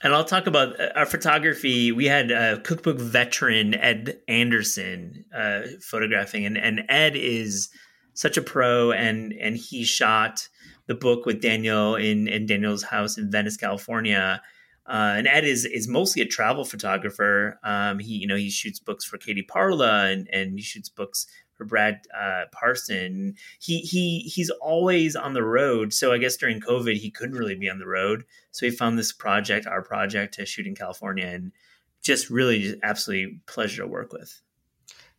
I'll 0.05 0.25
talk 0.25 0.47
about 0.47 0.79
uh, 0.81 0.91
our 0.95 1.07
photography. 1.07 1.91
We 1.91 2.07
had 2.07 2.31
a 2.31 2.61
cookbook 2.61 2.99
veteran 2.99 3.75
Ed 3.75 4.21
Anderson 4.29 5.25
uh, 5.35 5.63
photographing, 5.81 6.47
and, 6.47 6.57
and 6.57 6.83
Ed 6.89 7.17
is 7.17 7.71
such 8.15 8.37
a 8.37 8.43
pro, 8.43 8.93
and 8.93 9.33
and 9.33 9.57
he 9.57 9.85
shot 9.85 10.49
the 10.87 10.95
book 10.95 11.27
with 11.27 11.41
Daniel 11.41 11.97
in 11.97 12.29
in 12.29 12.47
Daniel's 12.47 12.85
house 12.85 13.19
in 13.19 13.31
Venice, 13.31 13.57
California. 13.57 14.41
Uh, 14.87 15.15
and 15.17 15.27
Ed 15.27 15.45
is 15.45 15.65
is 15.65 15.89
mostly 15.89 16.23
a 16.23 16.27
travel 16.27 16.65
photographer. 16.65 17.59
Um, 17.65 17.99
he 17.99 18.15
you 18.15 18.29
know 18.29 18.37
he 18.37 18.51
shoots 18.51 18.79
books 18.79 19.05
for 19.05 19.19
Katie 19.19 19.43
Parla 19.43 20.05
and 20.07 20.29
and 20.33 20.53
he 20.53 20.63
shoots 20.63 20.89
books 20.89 21.27
for 21.61 21.67
Brad 21.67 22.01
uh, 22.19 22.45
Parson. 22.53 23.35
He 23.59 23.81
he 23.81 24.21
he's 24.21 24.49
always 24.49 25.15
on 25.15 25.35
the 25.35 25.45
road. 25.45 25.93
So 25.93 26.11
I 26.11 26.17
guess 26.17 26.39
during 26.39 26.59
COVID 26.59 26.97
he 26.97 27.11
couldn't 27.11 27.37
really 27.37 27.55
be 27.55 27.69
on 27.69 27.79
the 27.79 27.87
road. 27.87 28.25
So 28.51 28.65
he 28.65 28.73
found 28.73 28.99
this 28.99 29.13
project, 29.13 29.67
our 29.67 29.83
project, 29.83 30.35
to 30.35 30.47
shoot 30.47 30.67
in 30.67 30.75
California, 30.75 31.27
and 31.27 31.53
just 32.01 32.31
really 32.31 32.63
just 32.63 32.79
absolutely 32.83 33.41
pleasure 33.47 33.83
to 33.83 33.87
work 33.87 34.11
with. 34.11 34.41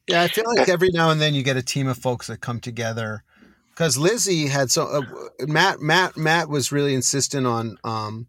Yeah, 0.08 0.24
I 0.24 0.30
feel 0.30 0.46
like 0.48 0.68
every 0.68 0.90
now 0.92 1.12
and 1.12 1.22
then 1.22 1.36
you 1.36 1.44
get 1.44 1.58
a 1.58 1.62
team 1.62 1.88
of 1.88 1.98
folks 1.98 2.26
that 2.26 2.42
come 2.42 2.60
together. 2.60 3.24
Because 3.70 4.00
Lizzie 4.00 4.48
had 4.48 4.72
so 4.72 4.88
uh, 4.88 5.46
Matt 5.46 5.80
Matt 5.80 6.18
Matt 6.18 6.50
was 6.50 6.72
really 6.72 6.96
insistent 6.96 7.46
on 7.46 7.78
um, 7.84 8.26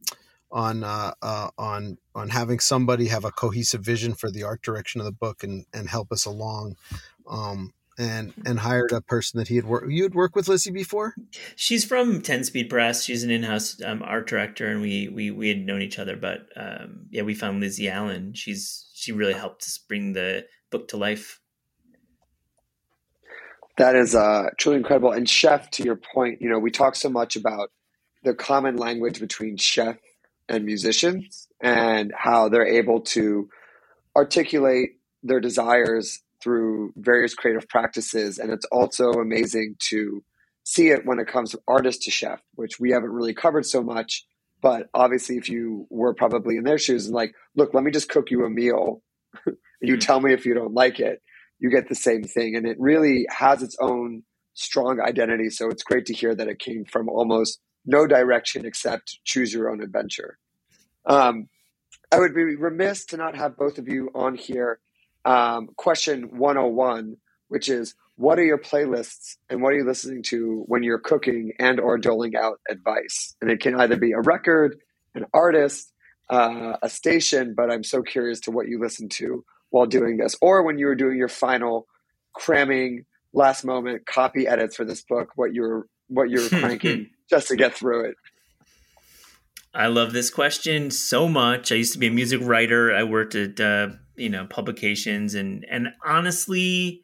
on 0.50 0.84
uh, 0.84 1.12
uh, 1.22 1.48
on 1.56 1.96
on 2.14 2.28
having 2.28 2.60
somebody 2.60 3.06
have 3.06 3.24
a 3.24 3.30
cohesive 3.30 3.80
vision 3.80 4.12
for 4.12 4.30
the 4.30 4.42
art 4.42 4.60
direction 4.60 5.00
of 5.00 5.06
the 5.06 5.12
book 5.12 5.42
and 5.42 5.64
and 5.72 5.88
help 5.88 6.12
us 6.12 6.26
along. 6.26 6.76
Um, 7.26 7.72
and 7.98 8.32
and 8.46 8.58
hired 8.58 8.92
a 8.92 9.00
person 9.00 9.38
that 9.38 9.48
he 9.48 9.56
had 9.56 9.64
worked. 9.64 9.90
You 9.90 10.02
had 10.04 10.14
worked 10.14 10.34
with 10.34 10.48
Lizzie 10.48 10.70
before. 10.70 11.14
She's 11.56 11.84
from 11.84 12.22
Ten 12.22 12.44
Speed 12.44 12.70
Press. 12.70 13.04
She's 13.04 13.22
an 13.22 13.30
in-house 13.30 13.80
um, 13.84 14.02
art 14.02 14.28
director, 14.28 14.68
and 14.68 14.80
we 14.80 15.08
we 15.08 15.30
we 15.30 15.48
had 15.48 15.58
known 15.58 15.82
each 15.82 15.98
other. 15.98 16.16
But 16.16 16.46
um, 16.56 17.06
yeah, 17.10 17.22
we 17.22 17.34
found 17.34 17.60
Lizzie 17.60 17.88
Allen. 17.88 18.34
She's 18.34 18.90
she 18.94 19.12
really 19.12 19.34
helped 19.34 19.62
us 19.62 19.78
bring 19.78 20.12
the 20.12 20.46
book 20.70 20.88
to 20.88 20.96
life. 20.96 21.40
That 23.78 23.96
is 23.96 24.14
uh, 24.14 24.50
truly 24.58 24.78
incredible. 24.78 25.12
And 25.12 25.28
chef, 25.28 25.70
to 25.72 25.82
your 25.82 25.96
point, 25.96 26.42
you 26.42 26.48
know, 26.48 26.58
we 26.58 26.70
talk 26.70 26.94
so 26.94 27.08
much 27.08 27.36
about 27.36 27.70
the 28.22 28.34
common 28.34 28.76
language 28.76 29.18
between 29.18 29.56
chef 29.56 29.96
and 30.48 30.64
musicians 30.64 31.48
and 31.60 32.12
how 32.16 32.48
they're 32.48 32.66
able 32.66 33.00
to 33.00 33.48
articulate 34.14 34.98
their 35.22 35.40
desires 35.40 36.20
through 36.42 36.92
various 36.96 37.34
creative 37.34 37.68
practices. 37.68 38.38
And 38.38 38.50
it's 38.50 38.66
also 38.66 39.12
amazing 39.12 39.76
to 39.90 40.22
see 40.64 40.88
it 40.90 41.04
when 41.04 41.18
it 41.18 41.26
comes 41.26 41.52
to 41.52 41.60
artist 41.66 42.02
to 42.02 42.10
chef, 42.10 42.40
which 42.54 42.78
we 42.80 42.90
haven't 42.90 43.10
really 43.10 43.34
covered 43.34 43.66
so 43.66 43.82
much. 43.82 44.24
But 44.60 44.88
obviously, 44.94 45.36
if 45.36 45.48
you 45.48 45.86
were 45.90 46.14
probably 46.14 46.56
in 46.56 46.64
their 46.64 46.78
shoes 46.78 47.06
and 47.06 47.14
like, 47.14 47.34
look, 47.56 47.74
let 47.74 47.82
me 47.82 47.90
just 47.90 48.08
cook 48.08 48.30
you 48.30 48.44
a 48.44 48.50
meal, 48.50 49.02
you 49.80 49.96
tell 49.96 50.20
me 50.20 50.32
if 50.32 50.46
you 50.46 50.54
don't 50.54 50.74
like 50.74 51.00
it, 51.00 51.20
you 51.58 51.70
get 51.70 51.88
the 51.88 51.94
same 51.94 52.22
thing. 52.22 52.54
And 52.56 52.66
it 52.66 52.76
really 52.78 53.26
has 53.30 53.62
its 53.62 53.76
own 53.80 54.22
strong 54.54 55.00
identity. 55.00 55.50
So 55.50 55.68
it's 55.68 55.82
great 55.82 56.06
to 56.06 56.14
hear 56.14 56.34
that 56.34 56.48
it 56.48 56.58
came 56.58 56.84
from 56.84 57.08
almost 57.08 57.60
no 57.84 58.06
direction 58.06 58.64
except 58.64 59.18
choose 59.24 59.52
your 59.52 59.70
own 59.70 59.82
adventure. 59.82 60.38
Um, 61.06 61.48
I 62.12 62.18
would 62.18 62.34
be 62.34 62.54
remiss 62.56 63.06
to 63.06 63.16
not 63.16 63.34
have 63.36 63.56
both 63.56 63.78
of 63.78 63.88
you 63.88 64.10
on 64.14 64.36
here 64.36 64.78
um, 65.24 65.68
question 65.76 66.36
101, 66.38 67.16
which 67.48 67.68
is 67.68 67.94
what 68.16 68.38
are 68.38 68.44
your 68.44 68.58
playlists 68.58 69.36
and 69.48 69.62
what 69.62 69.72
are 69.72 69.76
you 69.76 69.84
listening 69.84 70.22
to 70.22 70.64
when 70.66 70.82
you're 70.82 70.98
cooking 70.98 71.52
and 71.58 71.80
or 71.80 71.98
doling 71.98 72.36
out 72.36 72.60
advice? 72.68 73.34
And 73.40 73.50
it 73.50 73.60
can 73.60 73.74
either 73.74 73.96
be 73.96 74.12
a 74.12 74.20
record, 74.20 74.78
an 75.14 75.26
artist, 75.32 75.92
uh, 76.30 76.76
a 76.82 76.88
station, 76.88 77.54
but 77.56 77.70
I'm 77.70 77.84
so 77.84 78.02
curious 78.02 78.40
to 78.40 78.50
what 78.50 78.68
you 78.68 78.80
listen 78.80 79.08
to 79.10 79.44
while 79.70 79.86
doing 79.86 80.18
this, 80.18 80.36
or 80.40 80.62
when 80.62 80.78
you 80.78 80.86
were 80.86 80.94
doing 80.94 81.16
your 81.16 81.28
final 81.28 81.86
cramming 82.34 83.04
last 83.32 83.64
moment 83.64 84.06
copy 84.06 84.46
edits 84.46 84.76
for 84.76 84.84
this 84.84 85.02
book, 85.02 85.30
what 85.36 85.52
you're 85.52 85.86
what 86.08 86.30
you're 86.30 86.48
cranking 86.60 87.10
just 87.28 87.48
to 87.48 87.56
get 87.56 87.74
through 87.74 88.10
it? 88.10 88.16
I 89.74 89.86
love 89.86 90.12
this 90.12 90.28
question 90.28 90.90
so 90.90 91.28
much. 91.28 91.72
I 91.72 91.76
used 91.76 91.94
to 91.94 91.98
be 91.98 92.08
a 92.08 92.10
music 92.10 92.40
writer. 92.42 92.94
I 92.94 93.04
worked 93.04 93.34
at 93.34 93.58
uh, 93.58 93.88
you 94.16 94.28
know 94.28 94.46
publications, 94.46 95.34
and 95.34 95.64
and 95.70 95.88
honestly, 96.04 97.02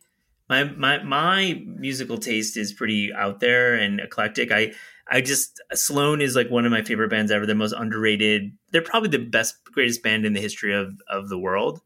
my 0.48 0.64
my 0.64 1.02
my 1.02 1.62
musical 1.66 2.18
taste 2.18 2.56
is 2.56 2.72
pretty 2.72 3.12
out 3.12 3.40
there 3.40 3.74
and 3.74 4.00
eclectic. 4.00 4.50
I 4.50 4.72
I 5.10 5.20
just 5.20 5.60
Sloan 5.72 6.20
is 6.20 6.36
like 6.36 6.50
one 6.50 6.64
of 6.64 6.72
my 6.72 6.82
favorite 6.82 7.10
bands 7.10 7.30
ever. 7.30 7.46
The 7.46 7.54
most 7.54 7.72
underrated. 7.72 8.52
They're 8.70 8.82
probably 8.82 9.10
the 9.10 9.18
best, 9.18 9.56
greatest 9.64 10.02
band 10.02 10.26
in 10.26 10.32
the 10.32 10.40
history 10.40 10.74
of 10.74 11.00
of 11.08 11.28
the 11.28 11.38
world. 11.38 11.80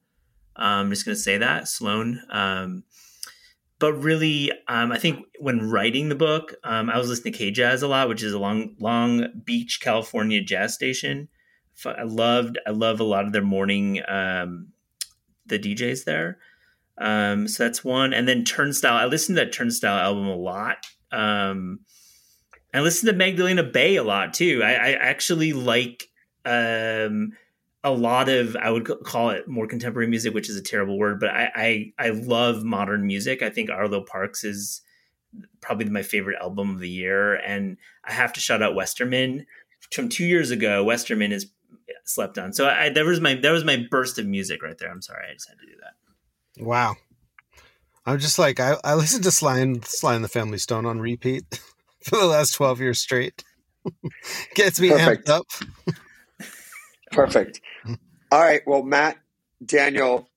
Um, 0.56 0.86
I'm 0.86 0.90
just 0.90 1.04
gonna 1.04 1.16
say 1.16 1.38
that 1.38 1.68
Sloan. 1.68 2.20
Um, 2.30 2.84
but 3.78 3.94
really, 3.94 4.52
um, 4.68 4.92
I 4.92 4.98
think 4.98 5.26
when 5.40 5.68
writing 5.68 6.08
the 6.08 6.14
book, 6.14 6.54
um, 6.62 6.88
I 6.88 6.98
was 6.98 7.08
listening 7.08 7.32
to 7.32 7.38
K 7.38 7.50
Jazz 7.50 7.82
a 7.82 7.88
lot, 7.88 8.08
which 8.08 8.22
is 8.22 8.32
a 8.32 8.38
Long 8.38 8.76
Long 8.78 9.26
Beach, 9.44 9.80
California 9.80 10.40
jazz 10.40 10.74
station. 10.74 11.28
I 11.84 12.04
loved 12.04 12.58
I 12.66 12.70
love 12.70 13.00
a 13.00 13.04
lot 13.04 13.24
of 13.24 13.32
their 13.32 13.42
morning 13.42 14.00
um, 14.06 14.71
the 15.52 15.74
DJs 15.74 16.04
there. 16.04 16.38
Um, 16.98 17.48
so 17.48 17.64
that's 17.64 17.84
one, 17.84 18.12
and 18.12 18.28
then 18.28 18.44
Turnstile. 18.44 18.96
I 18.96 19.06
listened 19.06 19.36
to 19.36 19.44
that 19.44 19.52
Turnstile 19.52 19.98
album 19.98 20.26
a 20.26 20.36
lot. 20.36 20.86
Um, 21.10 21.80
I 22.74 22.80
listened 22.80 23.10
to 23.10 23.16
Magdalena 23.16 23.62
Bay 23.62 23.96
a 23.96 24.02
lot 24.02 24.34
too. 24.34 24.62
I, 24.64 24.72
I 24.72 24.92
actually 24.92 25.52
like 25.52 26.08
um, 26.44 27.32
a 27.84 27.90
lot 27.90 28.28
of 28.28 28.56
I 28.56 28.70
would 28.70 28.86
call 29.04 29.30
it 29.30 29.48
more 29.48 29.66
contemporary 29.66 30.08
music, 30.08 30.34
which 30.34 30.48
is 30.48 30.56
a 30.56 30.62
terrible 30.62 30.98
word, 30.98 31.20
but 31.20 31.30
I 31.30 31.50
I, 31.54 31.92
I 32.06 32.08
love 32.10 32.64
modern 32.64 33.06
music. 33.06 33.42
I 33.42 33.50
think 33.50 33.70
Arlo 33.70 34.02
Parks 34.02 34.44
is 34.44 34.82
probably 35.60 35.86
my 35.86 36.02
favorite 36.02 36.38
album 36.40 36.70
of 36.70 36.80
the 36.80 36.88
year, 36.88 37.34
and 37.34 37.76
I 38.04 38.12
have 38.12 38.32
to 38.34 38.40
shout 38.40 38.62
out 38.62 38.74
Westerman 38.74 39.46
from 39.90 40.08
two 40.08 40.24
years 40.24 40.50
ago. 40.50 40.84
Westerman 40.84 41.32
is 41.32 41.50
slept 42.14 42.38
on, 42.38 42.52
so 42.52 42.66
I, 42.68 42.90
that 42.90 43.04
was 43.04 43.20
my 43.20 43.34
that 43.34 43.50
was 43.50 43.64
my 43.64 43.86
burst 43.90 44.18
of 44.18 44.26
music 44.26 44.62
right 44.62 44.76
there. 44.78 44.90
I'm 44.90 45.02
sorry, 45.02 45.26
I 45.30 45.34
just 45.34 45.48
had 45.48 45.58
to 45.58 45.66
do 45.66 45.72
that. 45.80 46.64
Wow, 46.64 46.96
I'm 48.06 48.18
just 48.18 48.38
like 48.38 48.60
I 48.60 48.76
I 48.84 48.94
listened 48.94 49.24
to 49.24 49.30
Sly 49.30 49.58
and 49.58 49.84
Sly 49.84 50.14
and 50.14 50.24
the 50.24 50.28
Family 50.28 50.58
Stone 50.58 50.86
on 50.86 51.00
repeat 51.00 51.44
for 52.04 52.18
the 52.18 52.26
last 52.26 52.52
twelve 52.54 52.80
years 52.80 53.00
straight. 53.00 53.44
Gets 54.54 54.80
me 54.80 54.90
Perfect. 54.90 55.26
amped 55.26 55.30
up. 55.30 55.46
Perfect. 57.12 57.60
All 58.30 58.40
right. 58.40 58.62
Well, 58.66 58.82
Matt, 58.82 59.18
Daniel, 59.64 60.30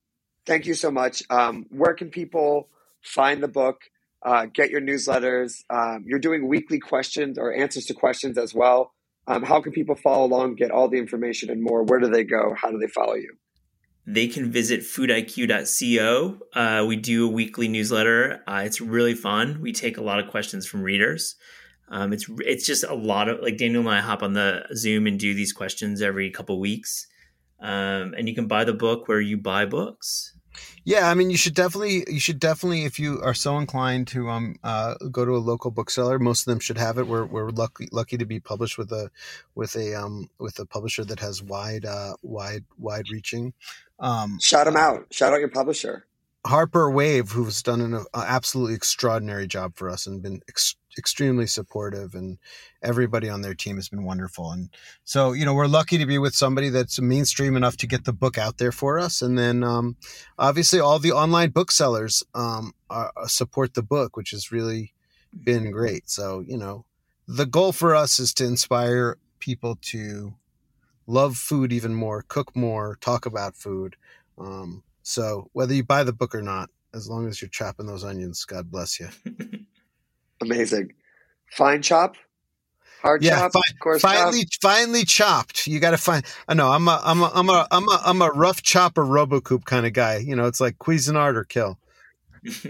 thank 0.45 0.65
you 0.65 0.73
so 0.73 0.91
much. 0.91 1.23
Um, 1.30 1.67
where 1.69 1.93
can 1.93 2.09
people 2.09 2.69
find 3.01 3.41
the 3.41 3.47
book? 3.47 3.82
Uh, 4.23 4.47
get 4.51 4.71
your 4.71 4.82
newsletters. 4.82 5.63
Um, 5.69 6.03
you're 6.07 6.19
doing 6.19 6.47
weekly 6.47 6.80
questions 6.80 7.38
or 7.38 7.53
answers 7.53 7.86
to 7.86 7.93
questions 7.93 8.38
as 8.38 8.53
well. 8.53 8.95
Um, 9.28 9.43
how 9.43 9.61
can 9.61 9.71
people 9.71 9.95
follow 9.95 10.26
along, 10.26 10.55
get 10.55 10.71
all 10.71 10.88
the 10.88 10.97
information 10.97 11.49
and 11.49 11.61
more? 11.61 11.84
Where 11.84 11.99
do 11.99 12.09
they 12.09 12.23
go? 12.23 12.55
How 12.59 12.69
do 12.69 12.78
they 12.78 12.88
follow 12.88 13.15
you? 13.15 13.34
They 14.07 14.28
can 14.28 14.51
visit 14.51 14.82
foodiq.co. 14.82 16.39
Uh, 16.53 16.86
we 16.86 16.95
do 16.95 17.28
a 17.28 17.32
weekly 17.32 17.67
newsletter. 17.67 18.43
Uh, 18.47 18.61
it's 18.63 18.80
really 18.80 19.15
fun. 19.15 19.59
We 19.61 19.73
take 19.73 19.97
a 19.97 20.03
lot 20.03 20.19
of 20.19 20.30
questions 20.30 20.67
from 20.67 20.84
readers. 20.84 21.36
Um, 21.89 22.13
it's 22.13 22.28
it's 22.39 22.65
just 22.65 22.84
a 22.84 22.93
lot 22.93 23.30
of 23.30 23.41
like 23.41 23.57
Daniel 23.57 23.82
and 23.82 23.89
I 23.89 24.01
hop 24.01 24.23
on 24.23 24.34
the 24.34 24.65
Zoom 24.76 25.05
and 25.07 25.19
do 25.19 25.34
these 25.34 25.53
questions 25.53 26.01
every 26.01 26.30
couple 26.32 26.59
weeks. 26.59 27.07
Um, 27.59 28.13
and 28.17 28.28
you 28.28 28.36
can 28.36 28.47
buy 28.47 28.63
the 28.63 28.73
book 28.73 29.07
where 29.07 29.21
you 29.21 29.38
buy 29.38 29.65
books. 29.65 30.35
Yeah, 30.88 31.10
I 31.10 31.16
mean, 31.16 31.32
you 31.32 31.38
should 31.38 31.56
definitely, 31.56 32.06
you 32.08 32.20
should 32.20 32.40
definitely, 32.40 32.86
if 32.86 33.00
you 33.00 33.20
are 33.24 33.34
so 33.34 33.58
inclined 33.58 34.08
to 34.10 34.30
um 34.30 34.56
uh 34.64 34.94
go 35.12 35.26
to 35.26 35.36
a 35.36 35.38
local 35.38 35.72
bookseller, 35.72 36.20
most 36.20 36.42
of 36.42 36.46
them 36.46 36.60
should 36.60 36.78
have 36.78 37.00
it. 37.00 37.08
We're 37.08 37.26
we're 37.26 37.50
lucky 37.50 37.90
lucky 37.92 38.18
to 38.18 38.26
be 38.26 38.40
published 38.40 38.78
with 38.78 38.92
a 38.92 39.10
with 39.56 39.76
a 39.76 39.96
um 39.96 40.30
with 40.40 40.60
a 40.60 40.66
publisher 40.66 41.04
that 41.06 41.20
has 41.20 41.42
wide 41.42 41.86
uh 41.86 42.14
wide 42.22 42.66
wide 42.78 43.10
reaching. 43.12 43.54
Um, 44.00 44.38
Shout 44.40 44.66
them 44.66 44.78
out. 44.78 45.08
Shout 45.12 45.34
out 45.34 45.40
your 45.40 45.50
publisher. 45.50 46.06
Harper 46.46 46.92
Wave, 46.92 47.32
who's 47.32 47.64
done 47.64 47.82
an 47.82 47.96
uh, 47.96 48.26
absolutely 48.28 48.76
extraordinary 48.76 49.48
job 49.48 49.76
for 49.76 49.90
us 49.90 50.06
and 50.06 50.22
been 50.22 50.42
ex- 50.48 50.76
extremely 50.98 51.48
supportive, 51.48 52.14
and 52.14 52.38
everybody 52.82 53.30
on 53.30 53.41
their 53.41 53.54
team 53.54 53.76
has 53.76 53.89
been 53.89 54.04
wonderful. 54.04 54.52
And 54.52 54.70
so, 55.04 55.34
you 55.34 55.46
know, 55.46 55.54
we're 55.54 55.68
lucky 55.68 55.98
to 55.98 56.06
be 56.06 56.18
with 56.18 56.36
somebody 56.36 56.70
that's 56.70 57.00
mainstream 57.00 57.56
enough 57.56 57.78
to 57.78 57.88
get 57.88 58.06
the 58.06 58.14
book 58.14 58.38
out 58.38 58.58
there 58.58 58.72
for 58.72 59.00
us. 59.00 59.22
And 59.22 59.38
then, 59.38 59.64
um, 59.64 59.98
obviously, 60.38 60.80
all 60.80 61.00
the 61.00 61.12
online 61.12 61.50
booksellers 61.50 62.24
um, 62.34 62.74
are, 62.89 63.12
support 63.28 63.74
the 63.74 63.84
book, 63.84 64.18
which 64.18 64.32
has 64.32 64.52
really 64.52 64.93
been 65.43 65.72
great. 65.72 66.10
So, 66.10 66.43
you 66.48 66.58
know, 66.58 66.86
the 67.28 67.46
goal 67.46 67.72
for 67.72 67.96
us 67.96 68.20
is 68.20 68.34
to 68.36 68.46
inspire 68.46 69.18
people 69.39 69.78
to 69.82 70.36
love 71.08 71.38
food 71.38 71.72
even 71.72 71.93
more, 71.93 72.24
cook 72.28 72.56
more, 72.56 72.98
talk 73.02 73.26
about 73.26 73.56
food. 73.56 73.96
Um, 74.38 74.84
so 75.04 75.50
whether 75.54 75.74
you 75.74 75.84
buy 75.84 76.04
the 76.04 76.14
book 76.14 76.34
or 76.34 76.41
not, 76.41 76.70
as 76.93 77.10
long 77.10 77.28
as 77.28 77.41
you're 77.41 77.50
chopping 77.50 77.86
those 77.86 78.04
onions, 78.04 78.46
God 78.46 78.72
bless 78.72 79.00
you. 79.00 79.10
Amazing. 80.42 80.94
Fine 81.52 81.82
chop, 81.82 82.16
hard 83.02 83.24
Yeah, 83.24 83.40
chop, 83.40 83.54
fine, 83.54 83.78
coarse 83.80 84.02
chop. 84.02 84.12
finely, 84.12 84.48
finely 84.62 85.06
chopped. 85.06 85.68
You 85.68 85.80
got 85.80 85.92
to 85.92 85.98
find. 85.98 86.26
I 86.48 86.54
know 86.54 86.70
I'm 86.70 86.88
a, 86.88 87.00
I'm 87.04 87.22
a, 87.22 87.32
I'm 87.34 87.50
a, 87.50 87.68
I'm 87.72 87.88
a, 87.88 88.02
I'm 88.06 88.22
a 88.22 88.30
rough 88.30 88.62
chopper 88.64 89.06
Robot 89.06 89.44
Coupe 89.44 89.66
kind 89.66 89.86
of 89.86 89.94
guy. 89.94 90.18
You 90.18 90.36
know, 90.36 90.48
it's 90.48 90.60
like 90.60 90.78
Cuisinart 90.80 91.36
or 91.36 91.44
kill. 91.44 91.78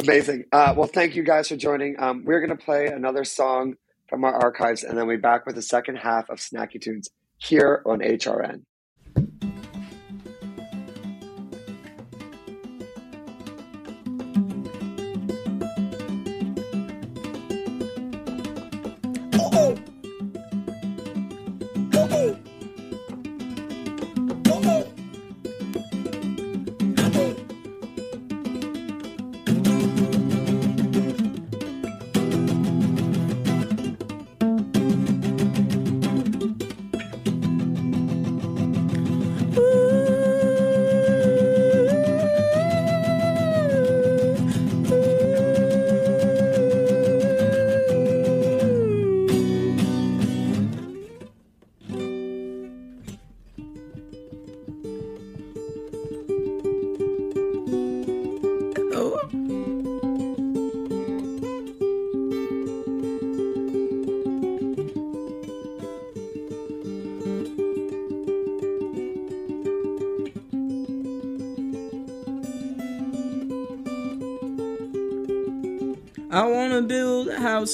Amazing. 0.00 0.44
Uh, 0.52 0.74
well, 0.76 0.86
thank 0.86 1.16
you 1.16 1.22
guys 1.22 1.48
for 1.48 1.56
joining. 1.56 1.98
Um, 1.98 2.24
we're 2.24 2.40
going 2.44 2.56
to 2.56 2.62
play 2.64 2.86
another 2.86 3.24
song 3.24 3.74
from 4.08 4.24
our 4.24 4.34
archives, 4.34 4.84
and 4.84 4.96
then 4.96 5.06
we'll 5.06 5.16
be 5.16 5.20
back 5.20 5.46
with 5.46 5.54
the 5.54 5.62
second 5.62 5.96
half 5.96 6.28
of 6.28 6.38
Snacky 6.38 6.80
Tunes 6.80 7.08
here 7.38 7.82
on 7.86 8.00
HRN. 8.00 8.62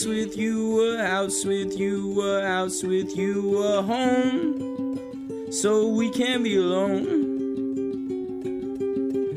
House 0.03 0.09
with 0.09 0.37
you, 0.37 0.81
a 0.81 1.07
house 1.07 1.45
with 1.45 1.79
you, 1.79 2.21
a 2.23 2.43
house 2.45 2.83
with 2.83 3.17
you, 3.17 3.63
a 3.63 3.83
home, 3.83 4.99
so 5.53 5.87
we 5.87 6.11
can 6.11 6.43
be 6.43 6.57
alone. 6.57 7.39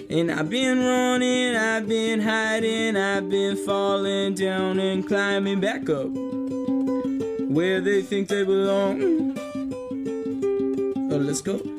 And 0.10 0.32
I've 0.32 0.50
been 0.50 0.80
running, 0.80 1.56
I've 1.56 1.88
been 1.88 2.20
hiding, 2.20 2.98
I've 2.98 3.30
been 3.30 3.58
falling 3.58 4.34
down 4.34 4.80
and 4.80 5.08
climbing 5.08 5.60
back 5.60 5.88
up 5.88 6.10
where 7.48 7.80
they 7.80 8.02
think 8.02 8.30
they 8.30 8.44
belong. 8.44 9.38
Oh, 11.12 11.18
let's 11.18 11.42
go. 11.42 11.75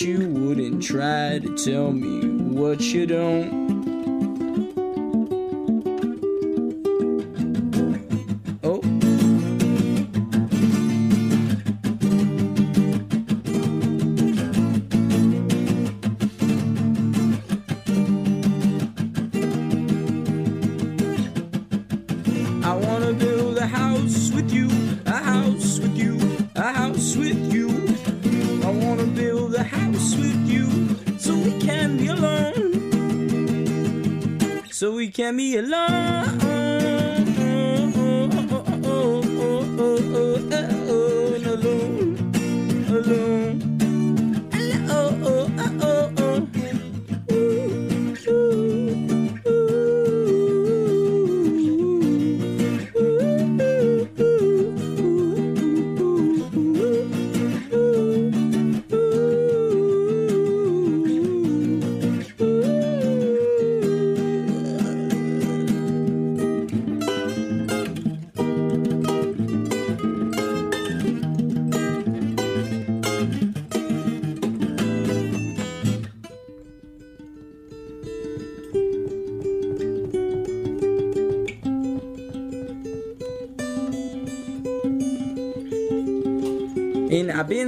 You 0.00 0.28
wouldn't 0.28 0.82
try 0.82 1.38
to 1.38 1.56
tell 1.56 1.92
me 1.92 2.26
what 2.54 2.80
you 2.80 3.06
don't. 3.06 3.61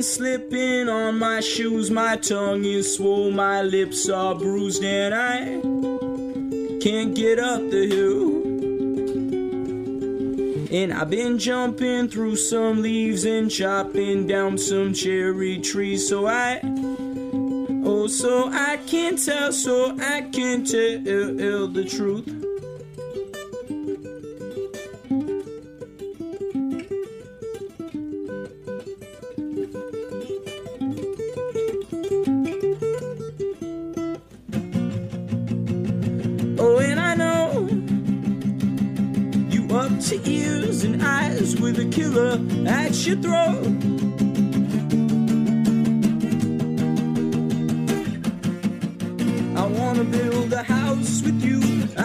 Slipping 0.05 0.89
on 0.89 1.19
my 1.19 1.41
shoes, 1.41 1.91
my 1.91 2.17
tongue 2.17 2.65
is 2.65 2.97
swole, 2.97 3.31
my 3.31 3.63
lips 3.63 4.09
are 4.09 4.35
bruised, 4.35 4.85
and 4.85 5.15
I 5.15 5.61
can't 6.81 7.15
get 7.15 7.39
up 7.39 7.61
the 7.71 7.87
hill. 7.89 8.43
And 10.71 10.93
I've 10.93 11.09
been 11.09 11.39
jumping 11.39 12.09
through 12.09 12.37
some 12.37 12.83
leaves 12.83 13.25
and 13.25 13.51
chopping 13.51 14.27
down 14.27 14.59
some 14.59 14.93
cherry 14.93 15.59
trees, 15.59 16.09
so 16.09 16.27
I, 16.27 16.61
oh, 17.85 18.07
so 18.09 18.51
I 18.53 18.79
can 18.87 19.17
tell, 19.17 19.53
so 19.53 19.97
I 19.99 20.23
can 20.23 20.65
tell 20.65 21.69
the 21.69 21.85
truth. 21.89 22.34
To 40.09 40.21
ears 40.31 40.85
and 40.85 41.03
eyes 41.03 41.59
with 41.59 41.79
a 41.79 41.85
killer 41.87 42.39
at 42.69 43.07
your 43.07 43.17
throat. 43.17 43.65
I 49.57 49.67
wanna 49.67 50.05
build 50.05 50.53
a 50.53 50.63
house 50.63 51.23
with 51.23 51.43
you, 51.43 51.89
a 51.97 52.03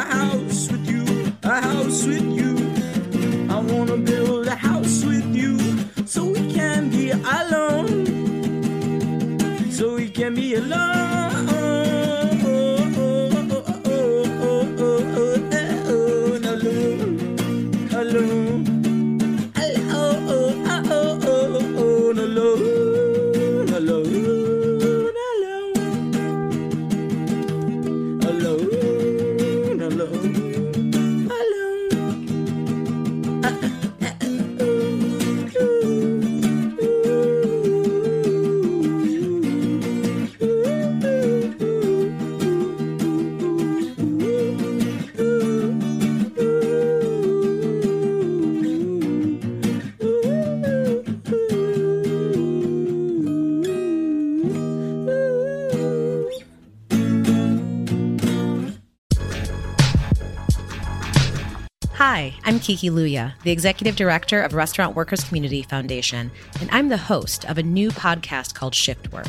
Hi, 62.80 62.88
Luya, 62.88 63.34
the 63.44 63.52
Executive 63.52 63.98
Director 63.98 64.42
of 64.42 64.54
Restaurant 64.54 64.96
Workers 64.96 65.26
Community 65.26 65.64
Foundation, 65.64 66.32
and 66.62 66.70
I'm 66.72 66.88
the 66.88 66.96
host 66.96 67.44
of 67.44 67.58
a 67.58 67.64
new 67.64 67.92
podcast 67.92 68.54
called 68.54 68.74
Shift 68.74 69.12
Work. 69.12 69.28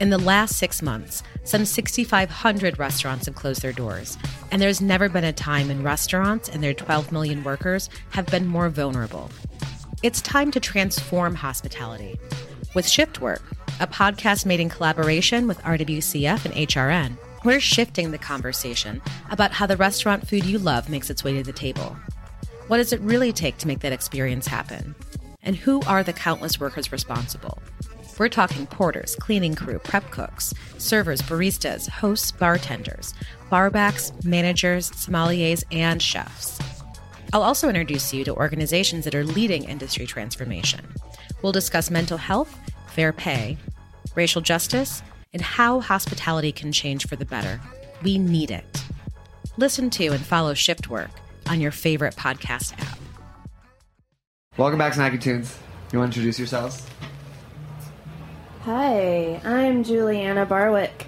In 0.00 0.10
the 0.10 0.18
last 0.18 0.56
six 0.56 0.82
months, 0.82 1.22
some 1.44 1.64
6,500 1.64 2.80
restaurants 2.80 3.26
have 3.26 3.36
closed 3.36 3.62
their 3.62 3.72
doors, 3.72 4.18
and 4.50 4.60
there's 4.60 4.80
never 4.80 5.08
been 5.08 5.22
a 5.22 5.32
time 5.32 5.68
when 5.68 5.84
restaurants 5.84 6.48
and 6.48 6.64
their 6.64 6.74
12 6.74 7.12
million 7.12 7.44
workers 7.44 7.88
have 8.10 8.26
been 8.26 8.48
more 8.48 8.68
vulnerable. 8.68 9.30
It's 10.02 10.20
time 10.20 10.50
to 10.50 10.58
transform 10.58 11.36
hospitality. 11.36 12.18
With 12.74 12.88
Shift 12.88 13.20
Work, 13.20 13.44
a 13.78 13.86
podcast 13.86 14.46
made 14.46 14.58
in 14.58 14.68
collaboration 14.68 15.46
with 15.46 15.62
RWCF 15.62 16.44
and 16.44 16.54
HRN, 16.54 17.18
we're 17.44 17.60
shifting 17.60 18.10
the 18.10 18.18
conversation 18.18 19.00
about 19.30 19.52
how 19.52 19.66
the 19.66 19.76
restaurant 19.76 20.26
food 20.26 20.44
you 20.44 20.58
love 20.58 20.88
makes 20.88 21.08
its 21.08 21.22
way 21.22 21.34
to 21.34 21.44
the 21.44 21.52
table. 21.52 21.96
What 22.72 22.78
does 22.78 22.94
it 22.94 23.02
really 23.02 23.34
take 23.34 23.58
to 23.58 23.66
make 23.66 23.80
that 23.80 23.92
experience 23.92 24.46
happen? 24.46 24.94
And 25.42 25.54
who 25.54 25.82
are 25.82 26.02
the 26.02 26.14
countless 26.14 26.58
workers 26.58 26.90
responsible? 26.90 27.60
We're 28.18 28.30
talking 28.30 28.66
porters, 28.66 29.14
cleaning 29.14 29.54
crew, 29.54 29.78
prep 29.78 30.10
cooks, 30.10 30.54
servers, 30.78 31.20
baristas, 31.20 31.86
hosts, 31.86 32.32
bartenders, 32.32 33.12
barbacks, 33.50 34.24
managers, 34.24 34.90
sommeliers, 34.92 35.64
and 35.70 36.00
chefs. 36.00 36.58
I'll 37.34 37.42
also 37.42 37.68
introduce 37.68 38.14
you 38.14 38.24
to 38.24 38.34
organizations 38.34 39.04
that 39.04 39.14
are 39.14 39.22
leading 39.22 39.64
industry 39.64 40.06
transformation. 40.06 40.82
We'll 41.42 41.52
discuss 41.52 41.90
mental 41.90 42.16
health, 42.16 42.58
fair 42.86 43.12
pay, 43.12 43.58
racial 44.14 44.40
justice, 44.40 45.02
and 45.34 45.42
how 45.42 45.80
hospitality 45.80 46.52
can 46.52 46.72
change 46.72 47.06
for 47.06 47.16
the 47.16 47.26
better. 47.26 47.60
We 48.02 48.16
need 48.16 48.50
it. 48.50 48.82
Listen 49.58 49.90
to 49.90 50.06
and 50.06 50.24
follow 50.24 50.54
Shift 50.54 50.88
Work 50.88 51.10
on 51.48 51.60
your 51.60 51.70
favorite 51.70 52.16
podcast 52.16 52.72
app. 52.80 52.98
Welcome 54.56 54.78
back, 54.78 54.92
Snacky 54.92 55.20
Tunes. 55.20 55.56
You 55.92 55.98
want 55.98 56.12
to 56.12 56.18
introduce 56.18 56.38
yourselves? 56.38 56.86
Hi, 58.62 59.40
I'm 59.44 59.82
Julianna 59.82 60.46
Barwick. 60.46 61.06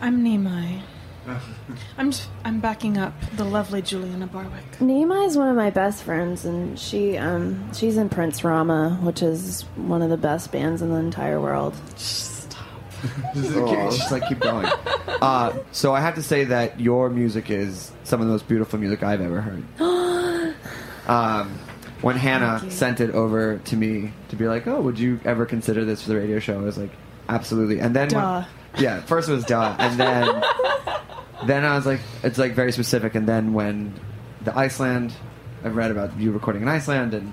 I'm 0.00 0.22
Nimai. 0.22 0.82
I'm 1.98 2.10
just, 2.10 2.28
I'm 2.44 2.60
backing 2.60 2.98
up 2.98 3.14
the 3.36 3.44
lovely 3.44 3.80
Julianna 3.80 4.26
Barwick. 4.26 4.78
Nimai 4.78 5.26
is 5.26 5.38
one 5.38 5.48
of 5.48 5.56
my 5.56 5.70
best 5.70 6.02
friends, 6.02 6.44
and 6.44 6.78
she 6.78 7.16
um 7.16 7.72
she's 7.72 7.96
in 7.96 8.08
Prince 8.10 8.44
Rama, 8.44 8.98
which 9.02 9.22
is 9.22 9.62
one 9.76 10.02
of 10.02 10.10
the 10.10 10.16
best 10.18 10.52
bands 10.52 10.82
in 10.82 10.90
the 10.90 10.96
entire 10.96 11.40
world. 11.40 11.74
Stop. 11.96 12.33
Just, 13.34 13.98
just 13.98 14.12
like 14.12 14.28
keep 14.28 14.40
going. 14.40 14.66
Uh, 15.20 15.56
so 15.72 15.94
I 15.94 16.00
have 16.00 16.14
to 16.16 16.22
say 16.22 16.44
that 16.44 16.80
your 16.80 17.08
music 17.10 17.50
is 17.50 17.90
some 18.04 18.20
of 18.20 18.26
the 18.26 18.32
most 18.32 18.46
beautiful 18.48 18.78
music 18.78 19.02
I've 19.02 19.20
ever 19.20 19.40
heard. 19.40 19.64
um, 21.08 21.58
when 22.00 22.16
Hannah 22.16 22.70
sent 22.70 23.00
it 23.00 23.10
over 23.10 23.58
to 23.58 23.76
me 23.76 24.12
to 24.28 24.36
be 24.36 24.46
like, 24.46 24.66
"Oh, 24.66 24.80
would 24.80 24.98
you 24.98 25.20
ever 25.24 25.46
consider 25.46 25.84
this 25.84 26.02
for 26.02 26.10
the 26.10 26.16
radio 26.16 26.38
show?" 26.38 26.58
I 26.60 26.62
was 26.62 26.76
like, 26.78 26.90
absolutely. 27.28 27.80
And 27.80 27.94
then, 27.96 28.08
when- 28.10 28.22
yeah, 28.78 29.00
first 29.02 29.28
it 29.28 29.32
was 29.32 29.44
duh, 29.44 29.74
and 29.78 29.98
then 30.00 30.42
then 31.46 31.64
I 31.64 31.76
was 31.76 31.86
like, 31.86 32.00
it's 32.22 32.38
like 32.38 32.52
very 32.54 32.72
specific. 32.72 33.14
And 33.14 33.26
then 33.26 33.52
when 33.54 33.94
the 34.42 34.56
Iceland, 34.56 35.12
I 35.62 35.68
read 35.68 35.90
about 35.90 36.18
you 36.18 36.32
recording 36.32 36.62
in 36.62 36.68
Iceland 36.68 37.14
and 37.14 37.32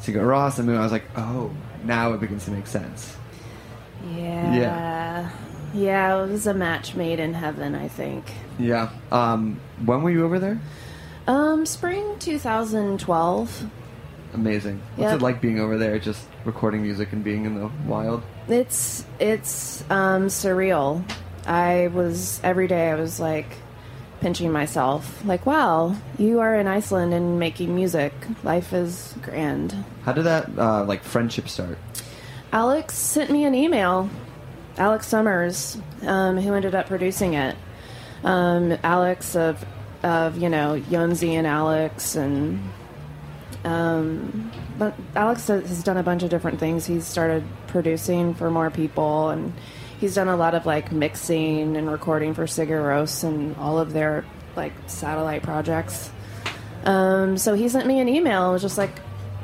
Sigur 0.00 0.22
Rós, 0.22 0.58
and 0.58 0.70
I 0.70 0.80
was 0.80 0.92
like, 0.92 1.04
oh, 1.16 1.50
now 1.84 2.12
it 2.12 2.20
begins 2.20 2.44
to 2.44 2.50
make 2.52 2.66
sense. 2.66 3.16
Yeah. 4.16 4.54
Yeah. 4.54 5.30
Yeah, 5.74 6.22
it 6.24 6.28
was 6.30 6.46
a 6.46 6.52
match 6.54 6.94
made 6.94 7.18
in 7.18 7.32
heaven, 7.34 7.74
I 7.74 7.88
think. 7.88 8.24
Yeah. 8.58 8.90
Um, 9.10 9.58
when 9.84 10.02
were 10.02 10.10
you 10.10 10.24
over 10.24 10.38
there? 10.38 10.60
Um, 11.26 11.64
spring 11.64 12.16
2012. 12.18 13.64
Amazing. 14.34 14.80
What's 14.96 15.12
Yep. 15.12 15.20
it 15.20 15.22
like 15.22 15.40
being 15.40 15.60
over 15.60 15.78
there, 15.78 15.98
just 15.98 16.26
recording 16.44 16.82
music 16.82 17.12
and 17.12 17.22
being 17.22 17.44
in 17.44 17.54
the 17.54 17.70
wild? 17.86 18.22
It's 18.48 19.04
it's 19.20 19.82
um, 19.90 20.26
surreal. 20.26 21.04
I 21.46 21.88
was 21.92 22.40
every 22.42 22.66
day. 22.66 22.90
I 22.90 22.94
was 22.94 23.20
like 23.20 23.46
pinching 24.20 24.50
myself, 24.50 25.22
like, 25.24 25.44
"Wow, 25.46 25.96
you 26.18 26.40
are 26.40 26.54
in 26.56 26.66
Iceland 26.66 27.12
and 27.14 27.38
making 27.38 27.74
music. 27.74 28.12
Life 28.42 28.72
is 28.72 29.14
grand." 29.22 29.84
How 30.04 30.12
did 30.12 30.24
that 30.24 30.48
uh, 30.58 30.84
like 30.84 31.02
friendship 31.02 31.48
start? 31.48 31.78
Alex 32.52 32.94
sent 32.94 33.30
me 33.30 33.44
an 33.44 33.54
email. 33.54 34.08
Alex 34.78 35.06
Somers, 35.06 35.78
um, 36.02 36.38
who 36.38 36.54
ended 36.54 36.74
up 36.74 36.86
producing 36.86 37.34
it. 37.34 37.56
Um, 38.24 38.78
Alex 38.82 39.34
of 39.34 39.64
of 40.02 40.36
you 40.38 40.48
know 40.48 40.80
Jónsi 40.90 41.30
and 41.30 41.46
Alex 41.46 42.16
and 42.16 42.60
um, 43.64 44.50
but 44.78 44.94
Alex 45.14 45.46
has 45.48 45.82
done 45.82 45.96
a 45.96 46.02
bunch 46.02 46.22
of 46.22 46.30
different 46.30 46.58
things. 46.58 46.86
He's 46.86 47.06
started 47.06 47.44
producing 47.68 48.34
for 48.34 48.50
more 48.50 48.70
people 48.70 49.30
and 49.30 49.52
he's 50.00 50.14
done 50.14 50.28
a 50.28 50.36
lot 50.36 50.54
of 50.54 50.66
like 50.66 50.90
mixing 50.90 51.76
and 51.76 51.90
recording 51.90 52.34
for 52.34 52.44
Sigur 52.44 52.82
Rós 52.82 53.22
and 53.22 53.56
all 53.56 53.78
of 53.78 53.92
their 53.92 54.24
like 54.56 54.72
satellite 54.86 55.42
projects. 55.42 56.10
Um, 56.84 57.38
so 57.38 57.54
he 57.54 57.68
sent 57.68 57.86
me 57.86 58.00
an 58.00 58.08
email. 58.08 58.50
It 58.50 58.52
was 58.54 58.62
just 58.62 58.78
like, 58.78 58.90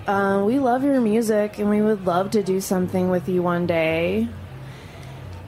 uh, 0.09 0.43
"We 0.45 0.59
love 0.59 0.83
your 0.83 1.01
music, 1.01 1.59
and 1.59 1.69
we 1.71 1.81
would 1.83 2.07
love 2.07 2.31
to 2.33 2.43
do 2.43 2.61
something 2.61 3.11
with 3.11 3.29
you 3.29 3.43
one 3.43 3.67
day." 3.67 4.29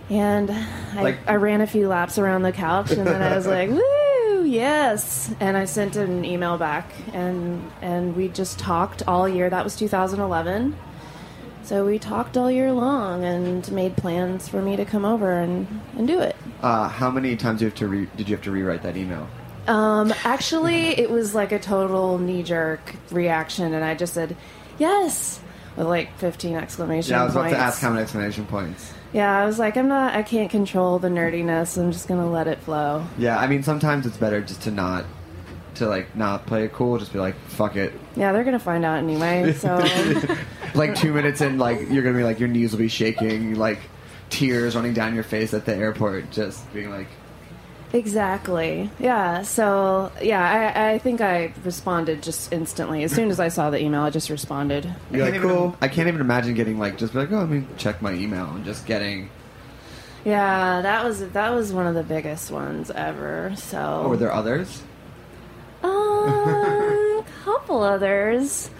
And 0.09 0.51
I, 0.51 1.03
Like- 1.03 1.19
I 1.29 1.35
ran 1.37 1.61
a 1.61 1.67
few 1.67 1.89
laps 1.89 2.19
around 2.19 2.43
the 2.43 2.53
couch, 2.53 2.91
and 2.91 3.07
then 3.07 3.23
I 3.23 3.35
was 3.37 3.47
like, 3.47 3.71
"Woo, 3.79 4.45
yes!" 4.45 5.33
And 5.41 5.57
I 5.57 5.65
sent 5.65 5.97
an 5.97 6.25
email 6.25 6.59
back, 6.59 6.91
and 7.13 7.71
and 7.81 8.17
we 8.17 8.29
just 8.29 8.59
talked 8.59 9.03
all 9.07 9.29
year. 9.29 9.49
That 9.49 9.65
was 9.65 9.77
2011. 9.77 10.77
So 11.63 11.85
we 11.87 11.99
talked 12.01 12.37
all 12.37 12.51
year 12.51 12.73
long 12.73 13.23
and 13.23 13.71
made 13.71 13.97
plans 13.97 14.49
for 14.49 14.61
me 14.61 14.77
to 14.77 14.85
come 14.85 15.05
over 15.05 15.31
and, 15.31 15.69
and 15.97 16.09
do 16.09 16.19
it. 16.19 16.35
Uh, 16.63 16.89
how 16.89 17.11
many 17.11 17.37
times 17.37 17.61
you 17.61 17.67
have 17.69 17.77
to 17.77 17.87
re- 17.87 18.09
did 18.17 18.29
you 18.29 18.35
have 18.35 18.43
to 18.45 18.51
rewrite 18.51 18.83
that 18.83 18.97
email? 18.97 19.29
Um, 19.69 20.13
actually, 20.25 20.99
it 20.99 21.11
was 21.11 21.35
like 21.35 21.53
a 21.53 21.59
total 21.59 22.19
knee 22.19 22.43
jerk 22.43 22.95
reaction, 23.11 23.73
and 23.75 23.85
I 23.85 23.95
just 23.95 24.15
said 24.15 24.37
yes 24.79 25.41
with 25.77 25.87
like 25.87 26.17
15 26.19 26.57
exclamation 26.57 27.13
Yeah, 27.13 27.23
I 27.23 27.25
was 27.25 27.35
points. 27.35 27.53
about 27.53 27.59
to 27.59 27.65
ask 27.65 27.81
how 27.81 27.91
many 27.91 28.03
explanation 28.03 28.47
points. 28.47 28.93
Yeah, 29.13 29.37
I 29.37 29.45
was 29.47 29.59
like, 29.59 29.77
I'm 29.77 29.89
not, 29.89 30.15
I 30.15 30.23
can't 30.23 30.51
control 30.51 30.99
the 30.99 31.09
nerdiness. 31.09 31.77
I'm 31.77 31.93
just 31.93 32.09
gonna 32.09 32.31
let 32.31 32.47
it 32.47 32.59
flow. 32.61 33.05
Yeah, 33.19 33.39
I 33.39 33.47
mean 33.47 33.63
sometimes 33.63 34.07
it's 34.07 34.17
better 34.17 34.41
just 34.41 34.63
to 34.63 34.71
not 34.71 35.05
to 35.77 35.87
like 35.87 36.15
not 36.17 36.47
play 36.47 36.65
it 36.65 36.73
cool, 36.73 36.99
just 36.99 37.13
be 37.13 37.19
like 37.19 37.35
fuck 37.49 37.77
it. 37.77 37.93
Yeah, 38.17 38.33
they're 38.33 38.45
gonna 38.45 38.59
find 38.59 38.85
out 38.85 38.99
anyway. 38.99 39.53
So 39.53 39.77
like 40.75 40.95
two 40.95 41.13
minutes 41.13 41.41
in, 41.41 41.59
like 41.59 41.91
you're 41.91 42.03
gonna 42.03 42.17
be 42.19 42.25
like 42.25 42.39
your 42.41 42.49
knees 42.49 42.73
will 42.73 42.79
be 42.79 42.89
shaking, 42.89 43.55
like 43.57 43.79
tears 44.31 44.77
running 44.77 44.95
down 44.95 45.15
your 45.15 45.25
face 45.25 45.55
at 45.55 45.65
the 45.67 45.75
airport, 45.75 46.31
just 46.31 46.73
being 46.73 46.91
like, 46.91 47.09
exactly, 47.93 48.91
yeah. 48.99 49.43
So 49.43 50.13
yeah, 50.23 50.73
I, 50.75 50.93
I 50.93 50.99
think 50.99 51.21
I 51.21 51.53
responded 51.65 52.23
just 52.23 52.53
instantly 52.53 53.05
as 53.05 53.13
soon 53.13 53.31
as 53.31 53.41
I 53.41 53.49
saw 53.49 53.71
the 53.71 53.81
email. 53.81 54.03
I 54.03 54.11
just 54.11 54.31
responded. 54.31 54.93
you're 55.11 55.31
like 55.31 55.41
cool. 55.41 55.77
I 55.81 55.89
can't 55.89 56.09
even 56.09 56.21
imagine 56.21 56.55
getting 56.55 56.79
like 56.79 56.99
just 56.99 57.13
be 57.13 57.21
like, 57.21 57.33
oh, 57.33 57.39
let 57.39 57.49
me 57.49 57.65
check 57.77 58.01
my 58.03 58.13
email 58.13 58.47
and 58.47 58.65
just 58.65 58.87
getting. 58.87 59.31
Yeah, 60.25 60.83
that 60.83 61.05
was 61.05 61.29
that 61.31 61.51
was 61.51 61.73
one 61.73 61.87
of 61.87 61.95
the 61.95 62.03
biggest 62.03 62.51
ones 62.51 62.91
ever. 62.91 63.53
So 63.57 64.03
Oh, 64.05 64.09
were 64.09 64.17
there 64.17 64.33
others? 64.33 64.83
Um, 65.83 65.91
a 65.91 67.25
couple 67.45 67.83
others. 67.83 68.71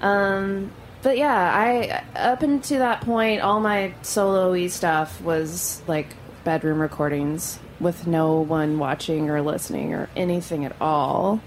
Um, 0.00 0.70
but 1.02 1.18
yeah, 1.18 1.52
I 1.54 2.04
up 2.18 2.42
until 2.42 2.78
that 2.80 3.00
point, 3.02 3.40
all 3.40 3.60
my 3.60 3.94
solo-y 4.02 4.68
stuff 4.68 5.20
was 5.22 5.82
like 5.86 6.14
bedroom 6.44 6.80
recordings 6.80 7.58
with 7.80 8.06
no 8.06 8.40
one 8.40 8.78
watching 8.78 9.28
or 9.30 9.42
listening 9.42 9.92
or 9.94 10.08
anything 10.16 10.64
at 10.64 10.74
all. 10.80 11.40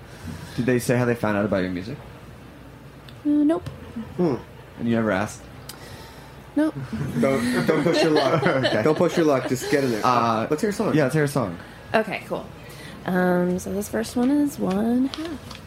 Did 0.56 0.66
they 0.66 0.80
say 0.80 0.98
how 0.98 1.06
they 1.06 1.16
found 1.16 1.38
out 1.38 1.46
about 1.46 1.64
your 1.64 1.72
music? 1.72 1.98
Uh, 3.26 3.30
nope. 3.30 3.70
And 4.18 4.40
you 4.84 4.96
never 4.96 5.12
asked. 5.12 5.42
Nope. 6.56 6.76
Don't 7.20 7.66
don't 7.68 7.84
push 7.84 8.02
your 8.02 8.12
luck. 8.12 8.44
okay. 8.48 8.84
Don't 8.84 8.98
push 8.98 9.16
your 9.18 9.26
luck. 9.26 9.48
Just 9.48 9.70
get 9.72 9.84
in 9.84 9.92
there. 9.92 10.02
Uh, 10.06 10.48
Let's 10.50 10.62
hear 10.62 10.72
a 10.72 10.74
song. 10.74 10.94
Yeah, 10.96 11.04
let's 11.04 11.16
hear 11.16 11.24
a 11.24 11.28
song. 11.28 11.58
Okay, 11.94 12.24
cool. 12.28 12.46
Um, 13.06 13.60
so 13.60 13.72
this 13.72 13.88
first 13.90 14.16
one 14.16 14.30
is 14.30 14.60
one 14.60 15.06
half. 15.08 15.59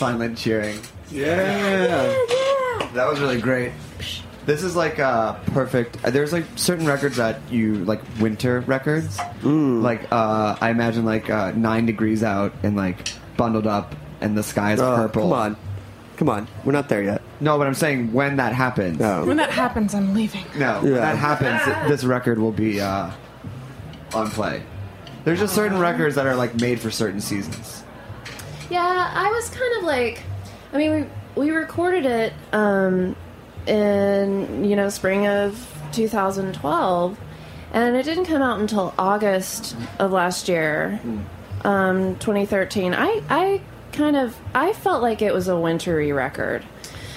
Silent 0.00 0.38
cheering. 0.38 0.80
Yeah. 1.10 1.26
That 2.94 3.06
was 3.06 3.20
really 3.20 3.38
great. 3.38 3.72
This 4.46 4.62
is 4.62 4.74
like 4.74 4.98
uh, 4.98 5.34
perfect. 5.52 6.02
uh, 6.02 6.08
There's 6.08 6.32
like 6.32 6.46
certain 6.56 6.86
records 6.86 7.18
that 7.18 7.38
you 7.50 7.74
like 7.84 8.00
winter 8.18 8.60
records. 8.60 9.18
Like 9.44 10.10
uh, 10.10 10.56
I 10.58 10.70
imagine 10.70 11.04
like 11.04 11.28
uh, 11.28 11.50
nine 11.50 11.84
degrees 11.84 12.22
out 12.22 12.54
and 12.62 12.78
like 12.78 13.08
bundled 13.36 13.66
up 13.66 13.94
and 14.22 14.34
the 14.38 14.42
sky 14.42 14.72
is 14.72 14.80
Oh, 14.80 14.96
purple. 14.96 15.22
Come 15.24 15.32
on. 15.34 15.56
Come 16.16 16.28
on. 16.30 16.48
We're 16.64 16.72
not 16.72 16.88
there 16.88 17.02
yet. 17.02 17.20
No, 17.38 17.58
but 17.58 17.66
I'm 17.66 17.74
saying 17.74 18.14
when 18.14 18.36
that 18.36 18.54
happens. 18.54 18.98
No. 18.98 19.26
When 19.26 19.36
that 19.36 19.50
happens, 19.50 19.94
I'm 19.94 20.14
leaving. 20.14 20.46
No, 20.56 20.80
when 20.82 20.94
that 20.94 21.18
happens, 21.18 21.60
this 21.90 22.04
record 22.04 22.38
will 22.38 22.52
be 22.52 22.80
uh, 22.80 23.10
on 24.14 24.30
play. 24.30 24.62
There's 25.24 25.40
just 25.40 25.54
certain 25.54 25.78
records 25.78 26.14
that 26.14 26.26
are 26.26 26.36
like 26.36 26.54
made 26.58 26.80
for 26.80 26.90
certain 26.90 27.20
seasons. 27.20 27.84
Yeah, 28.70 29.10
I 29.14 29.30
was 29.30 29.50
kind 29.50 29.76
of 29.78 29.82
like, 29.84 30.22
I 30.72 30.78
mean, 30.78 31.10
we 31.34 31.42
we 31.46 31.50
recorded 31.50 32.06
it 32.06 32.32
um, 32.52 33.16
in 33.66 34.64
you 34.64 34.76
know 34.76 34.88
spring 34.88 35.26
of 35.26 35.66
2012, 35.92 37.18
and 37.72 37.96
it 37.96 38.04
didn't 38.04 38.26
come 38.26 38.42
out 38.42 38.60
until 38.60 38.94
August 38.98 39.76
of 39.98 40.12
last 40.12 40.48
year, 40.48 41.00
um, 41.64 42.16
2013. 42.16 42.94
I 42.94 43.22
I 43.28 43.60
kind 43.92 44.16
of 44.16 44.36
I 44.54 44.72
felt 44.72 45.02
like 45.02 45.20
it 45.22 45.34
was 45.34 45.48
a 45.48 45.58
wintry 45.58 46.12
record. 46.12 46.64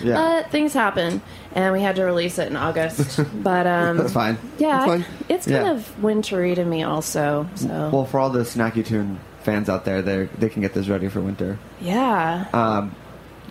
Yeah. 0.02 0.16
But 0.16 0.52
things 0.52 0.74
happen, 0.74 1.22
and 1.54 1.72
we 1.72 1.82
had 1.82 1.96
to 1.96 2.04
release 2.04 2.38
it 2.38 2.48
in 2.50 2.58
August. 2.58 3.20
but 3.44 3.66
um, 3.68 3.98
That's 3.98 4.12
fine. 4.12 4.38
Yeah, 4.58 4.80
That's 4.80 4.86
fine. 4.88 5.06
it's 5.30 5.46
kind 5.48 5.66
Yeah. 5.66 5.72
of 5.74 6.04
wintry 6.04 6.56
to 6.56 6.66
me 6.66 6.84
also. 6.84 7.48
So 7.56 7.90
Well, 7.94 8.06
for 8.06 8.20
all 8.20 8.30
the 8.30 8.42
Snacky 8.42 8.86
Tune 8.86 9.20
fans 9.44 9.70
out 9.70 9.86
there, 9.86 10.02
they 10.02 10.26
they 10.38 10.50
can 10.50 10.62
get 10.62 10.74
this 10.74 10.88
ready 10.88 11.08
for 11.10 11.22
winter. 11.22 11.60
yeah, 11.82 12.46
Um, 12.54 12.96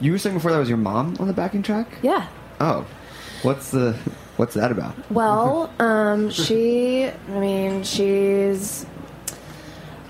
you 0.00 0.12
were 0.12 0.18
saying 0.18 0.36
before 0.36 0.50
that 0.52 0.58
was 0.58 0.68
your 0.68 0.78
mom 0.78 1.16
on 1.20 1.26
the 1.28 1.32
backing 1.34 1.62
track. 1.62 1.86
yeah. 2.02 2.26
Oh, 2.60 2.86
what's 3.42 3.70
the 3.70 3.96
what's 4.36 4.54
that 4.54 4.70
about? 4.72 4.94
Well, 5.10 5.70
um, 5.78 6.30
she, 6.30 7.04
I 7.06 7.38
mean, 7.40 7.82
she's 7.84 8.86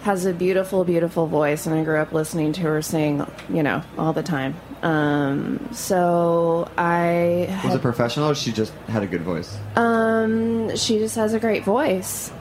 has 0.03 0.27
a 0.27 0.33
beautiful, 0.33 0.83
beautiful 0.85 1.27
voice, 1.29 1.65
and 1.67 1.75
I 1.77 1.85
grew 1.85 1.97
up 1.99 2.13
listening 2.13 2.53
to 2.55 2.61
her 2.63 2.83
sing, 2.83 3.25
you 3.49 3.63
know, 3.63 3.83
all 3.97 4.13
the 4.13 4.23
time. 4.25 4.57
Um, 4.83 5.69
so 5.73 6.69
I, 6.77 7.61
Was 7.65 7.77
a 7.77 7.79
professional 7.79 8.31
or 8.31 8.35
she 8.35 8.51
just 8.51 8.73
had 8.89 9.05
a 9.05 9.07
good 9.07 9.23
voice? 9.23 9.57
um, 9.77 10.75
she 10.77 10.99
just 10.99 11.15
has 11.15 11.35
a 11.35 11.39
great 11.39 11.63
voice, 11.63 12.33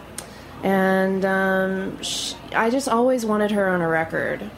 and 0.64 1.26
um, 1.26 2.02
sh 2.02 2.34
I 2.56 2.70
just 2.70 2.88
always 2.88 3.26
wanted 3.26 3.52
her 3.52 3.68
on 3.70 3.82
a 3.82 3.88
record. 3.88 4.50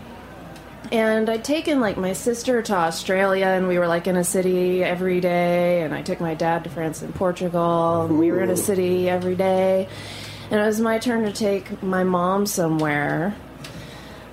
And 0.91 1.29
I'd 1.29 1.43
taken 1.43 1.79
like 1.79 1.97
my 1.97 2.13
sister 2.13 2.61
to 2.61 2.73
Australia, 2.73 3.47
and 3.47 3.67
we 3.67 3.79
were 3.79 3.87
like 3.87 4.05
in 4.07 4.15
a 4.15 4.23
city 4.23 4.83
every 4.83 5.21
day. 5.21 5.81
And 5.81 5.93
I 5.93 6.01
took 6.01 6.19
my 6.19 6.35
dad 6.35 6.65
to 6.65 6.69
France 6.69 7.01
and 7.01 7.15
Portugal, 7.15 8.03
and 8.03 8.19
we 8.19 8.31
were 8.31 8.41
in 8.41 8.49
a 8.49 8.57
city 8.57 9.09
every 9.09 9.35
day. 9.35 9.87
And 10.51 10.59
it 10.59 10.65
was 10.65 10.79
my 10.79 10.99
turn 10.99 11.23
to 11.25 11.31
take 11.31 11.81
my 11.81 12.03
mom 12.03 12.45
somewhere, 12.45 13.35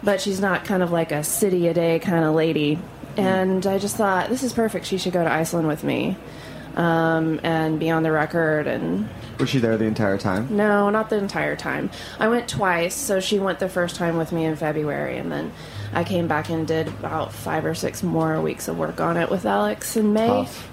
but 0.03 0.21
she's 0.21 0.41
not 0.41 0.65
kind 0.65 0.83
of 0.83 0.91
like 0.91 1.13
a 1.13 1.25
city 1.25 1.69
a 1.69 1.75
day 1.75 1.99
kind 1.99 2.25
of 2.25 2.35
lady. 2.35 2.79
And 3.17 3.67
I 3.67 3.79
just 3.79 3.97
thought 3.97 4.29
this 4.29 4.43
is 4.43 4.53
perfect. 4.53 4.87
She 4.87 4.99
should 4.99 5.13
go 5.13 5.25
to 5.25 5.33
Iceland 5.33 5.67
with 5.67 5.85
me 5.85 6.17
um, 6.77 7.41
and 7.43 7.79
be 7.81 7.91
on 7.91 8.03
the 8.03 8.13
record 8.13 8.67
and 8.67 9.09
Was 9.39 9.49
she 9.51 9.59
there 9.59 9.77
the 9.77 9.85
entire 9.87 10.19
time? 10.19 10.49
no, 10.57 10.91
not 10.91 11.11
the 11.11 11.17
entire 11.17 11.57
time. 11.57 11.91
I 12.19 12.29
went 12.29 12.49
twice, 12.49 12.95
so 12.95 13.21
she 13.21 13.39
went 13.39 13.59
the 13.59 13.69
first 13.69 13.97
time 13.97 14.17
with 14.17 14.33
me 14.33 14.45
in 14.45 14.57
February, 14.57 15.19
and 15.19 15.31
then 15.33 15.53
I 15.93 16.05
came 16.05 16.29
back 16.29 16.49
and 16.49 16.67
did 16.67 16.89
about 16.89 17.33
five 17.33 17.65
or 17.65 17.75
six 17.75 18.03
more 18.03 18.41
weeks 18.41 18.69
of 18.69 18.79
work 18.79 19.01
on 19.01 19.17
it 19.17 19.31
with 19.31 19.45
Alex 19.47 19.97
in 19.97 20.13
May. 20.13 20.27
Tough. 20.27 20.69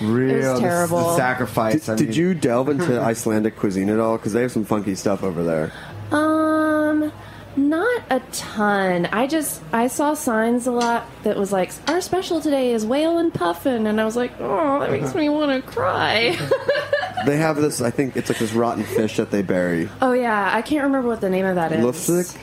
Real 0.00 0.30
It 0.30 0.50
was 0.52 0.60
terrible. 0.60 0.98
the 1.10 1.16
sacrifice. 1.16 1.86
Did, 1.86 1.92
I 1.92 1.96
did 1.96 2.16
you 2.16 2.32
delve 2.34 2.68
into 2.70 2.98
Icelandic 3.00 3.56
cuisine 3.56 3.90
at 3.90 3.98
all? 3.98 4.16
Because 4.16 4.32
they 4.32 4.40
have 4.42 4.52
some 4.52 4.64
funky 4.64 4.94
stuff 4.94 5.22
over 5.22 5.44
there. 5.44 5.72
Um, 6.10 7.12
not 7.56 8.02
a 8.10 8.20
ton. 8.32 9.06
I 9.06 9.26
just 9.26 9.62
I 9.72 9.86
saw 9.88 10.14
signs 10.14 10.66
a 10.66 10.70
lot 10.72 11.06
that 11.24 11.36
was 11.36 11.52
like 11.52 11.72
our 11.88 12.00
special 12.00 12.40
today 12.40 12.72
is 12.72 12.84
whale 12.86 13.18
and 13.18 13.32
puffin, 13.32 13.86
and 13.86 14.00
I 14.00 14.04
was 14.04 14.16
like, 14.16 14.32
oh, 14.40 14.80
that 14.80 14.90
makes 14.90 15.14
me 15.14 15.28
want 15.28 15.64
to 15.64 15.70
cry. 15.70 16.36
They 17.26 17.36
have 17.36 17.56
this. 17.56 17.82
I 17.82 17.90
think 17.90 18.16
it's 18.16 18.30
like 18.30 18.38
this 18.38 18.52
rotten 18.54 18.82
fish 18.82 19.18
that 19.18 19.30
they 19.30 19.42
bury. 19.42 19.90
oh 20.00 20.12
yeah, 20.12 20.50
I 20.54 20.62
can't 20.62 20.84
remember 20.84 21.06
what 21.08 21.20
the 21.20 21.28
name 21.28 21.44
of 21.44 21.56
that 21.56 21.70
is. 21.70 21.84
Lufsik? 21.84 22.34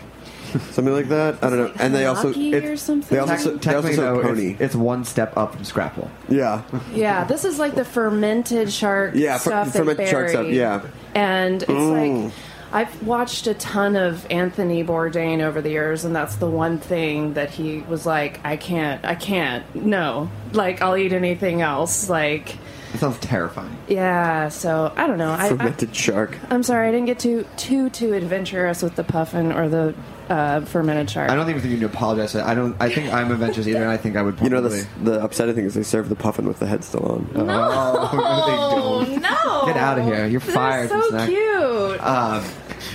Something 0.71 0.93
like 0.93 1.09
that. 1.09 1.43
I 1.43 1.49
don't 1.49 1.57
know. 1.57 1.73
And 1.79 1.95
they 1.95 2.05
also 2.05 2.31
Hanaki 2.31 2.53
it- 2.53 2.63
or 2.63 2.77
something? 2.77 3.15
They 3.15 3.19
also, 3.19 3.33
Tec- 3.33 3.41
they 3.43 3.47
also 3.49 3.57
Technically, 3.57 3.95
serve 3.95 4.15
though, 4.17 4.21
pony. 4.21 4.51
it's, 4.51 4.61
it's 4.61 4.75
one 4.75 5.03
step 5.03 5.35
up 5.35 5.55
from 5.55 5.63
Scrapple. 5.63 6.11
Yeah. 6.29 6.61
Yeah, 6.93 7.23
this 7.23 7.43
is 7.43 7.57
like 7.57 7.73
the 7.73 7.83
fermented 7.85 8.71
shark 8.71 9.13
Yeah, 9.15 9.39
fer- 9.39 9.49
stuff. 9.49 9.73
they 9.73 9.79
fermented 9.79 10.09
shark 10.09 10.29
stuff, 10.29 10.43
bury. 10.43 10.57
yeah. 10.57 10.81
and 11.15 11.63
it's 11.63 11.71
Mm. 11.71 12.25
like 12.25 12.33
I've 12.71 13.03
watched 13.03 13.47
a 13.47 13.53
ton 13.53 13.95
of 13.95 14.25
Anthony 14.29 14.83
Bourdain 14.83 15.41
over 15.41 15.61
the 15.61 15.69
years, 15.69 16.05
and 16.05 16.15
that's 16.15 16.35
the 16.35 16.49
one 16.49 16.79
thing 16.79 17.33
that 17.33 17.49
he 17.49 17.79
was 17.81 18.05
like, 18.05 18.39
I 18.43 18.57
can't, 18.57 19.03
I 19.05 19.15
can't, 19.15 19.63
no, 19.75 20.29
like 20.51 20.81
I'll 20.81 20.97
eat 20.97 21.13
anything 21.13 21.61
else, 21.61 22.09
like. 22.09 22.57
It 22.93 22.99
sounds 22.99 23.19
terrifying. 23.19 23.77
Yeah, 23.87 24.49
so 24.49 24.93
I 24.95 25.07
don't 25.07 25.17
know. 25.17 25.31
I, 25.31 25.45
I, 25.45 25.49
Fermented 25.49 25.95
shark. 25.95 26.37
I'm 26.49 26.63
sorry, 26.63 26.87
I 26.87 26.91
didn't 26.91 27.07
get 27.07 27.19
too 27.19 27.45
too 27.57 27.89
too 27.89 28.13
adventurous 28.13 28.81
with 28.81 28.95
the 28.95 29.03
puffin 29.03 29.51
or 29.51 29.67
the 29.69 29.93
uh, 30.29 30.61
fermented 30.61 31.09
shark. 31.09 31.29
I 31.29 31.35
don't 31.35 31.49
even 31.49 31.61
think 31.61 31.71
you 31.71 31.77
need 31.77 31.89
to 31.89 31.97
apologize. 31.97 32.35
I 32.35 32.53
don't. 32.55 32.75
I 32.79 32.89
think 32.89 33.13
I'm 33.13 33.31
adventurous 33.31 33.67
either, 33.67 33.81
and 33.81 33.89
I 33.91 33.97
think 33.97 34.15
I 34.15 34.21
would. 34.21 34.39
You 34.41 34.49
know, 34.49 34.61
the, 34.61 34.87
the 35.03 35.23
upsetting 35.23 35.55
thing 35.55 35.65
is 35.65 35.73
they 35.73 35.83
serve 35.83 36.09
the 36.09 36.15
puffin 36.15 36.47
with 36.47 36.59
the 36.59 36.65
head 36.67 36.83
still 36.83 37.05
on. 37.05 37.29
Oh, 37.35 39.05
no, 39.07 39.17
no, 39.19 39.65
Get 39.65 39.77
out 39.77 39.99
of 39.99 40.05
here! 40.05 40.25
You're 40.27 40.39
They're 40.39 40.53
fired. 40.55 40.89
so 40.89 41.01
Snack. 41.09 41.29
cute. 41.29 42.01
Um, 42.03 42.43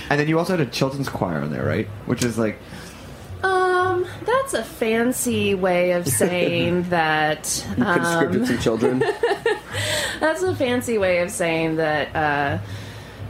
and 0.09 0.19
then 0.19 0.27
you 0.27 0.37
also 0.39 0.55
had 0.57 0.65
a 0.67 0.69
children's 0.69 1.09
choir 1.09 1.39
on 1.41 1.51
there, 1.51 1.65
right? 1.65 1.87
Which 2.05 2.23
is 2.23 2.37
like 2.37 2.57
Um, 3.43 4.05
that's 4.25 4.53
a 4.53 4.63
fancy 4.63 5.53
way 5.55 5.91
of 5.91 6.07
saying 6.07 6.83
that. 6.89 7.65
You 7.77 7.83
conscripted 7.83 8.41
um, 8.41 8.47
some 8.47 8.57
children. 8.59 8.99
That's 10.19 10.41
a 10.43 10.55
fancy 10.55 10.97
way 10.97 11.19
of 11.19 11.31
saying 11.31 11.75
that 11.77 12.15
uh, 12.15 12.59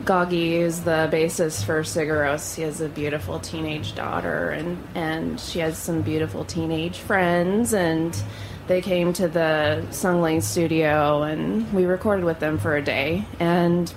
Goggy 0.06 0.56
is 0.56 0.84
the 0.84 1.10
bassist 1.12 1.64
for 1.66 1.82
Sigur 1.84 2.24
Rós. 2.26 2.56
He 2.56 2.62
has 2.64 2.82
a 2.82 2.89
beautiful 2.89 3.39
teenage 3.39 3.95
daughter, 3.95 4.49
and, 4.49 4.78
and 4.95 5.39
she 5.39 5.60
has 5.60 5.78
some 5.78 6.01
beautiful 6.01 6.43
teenage 6.43 6.99
friends, 6.99 7.74
and 7.74 8.22
they 8.68 8.82
came 8.82 9.14
to 9.14 9.28
the 9.28 9.86
Sung 9.91 10.22
Lane 10.22 10.41
studio, 10.41 11.24
and 11.24 11.72
we 11.74 11.86
recorded 11.86 12.26
with 12.26 12.39
them 12.39 12.58
for 12.58 12.76
a 12.76 12.82
day, 12.82 13.26
and 13.39 13.93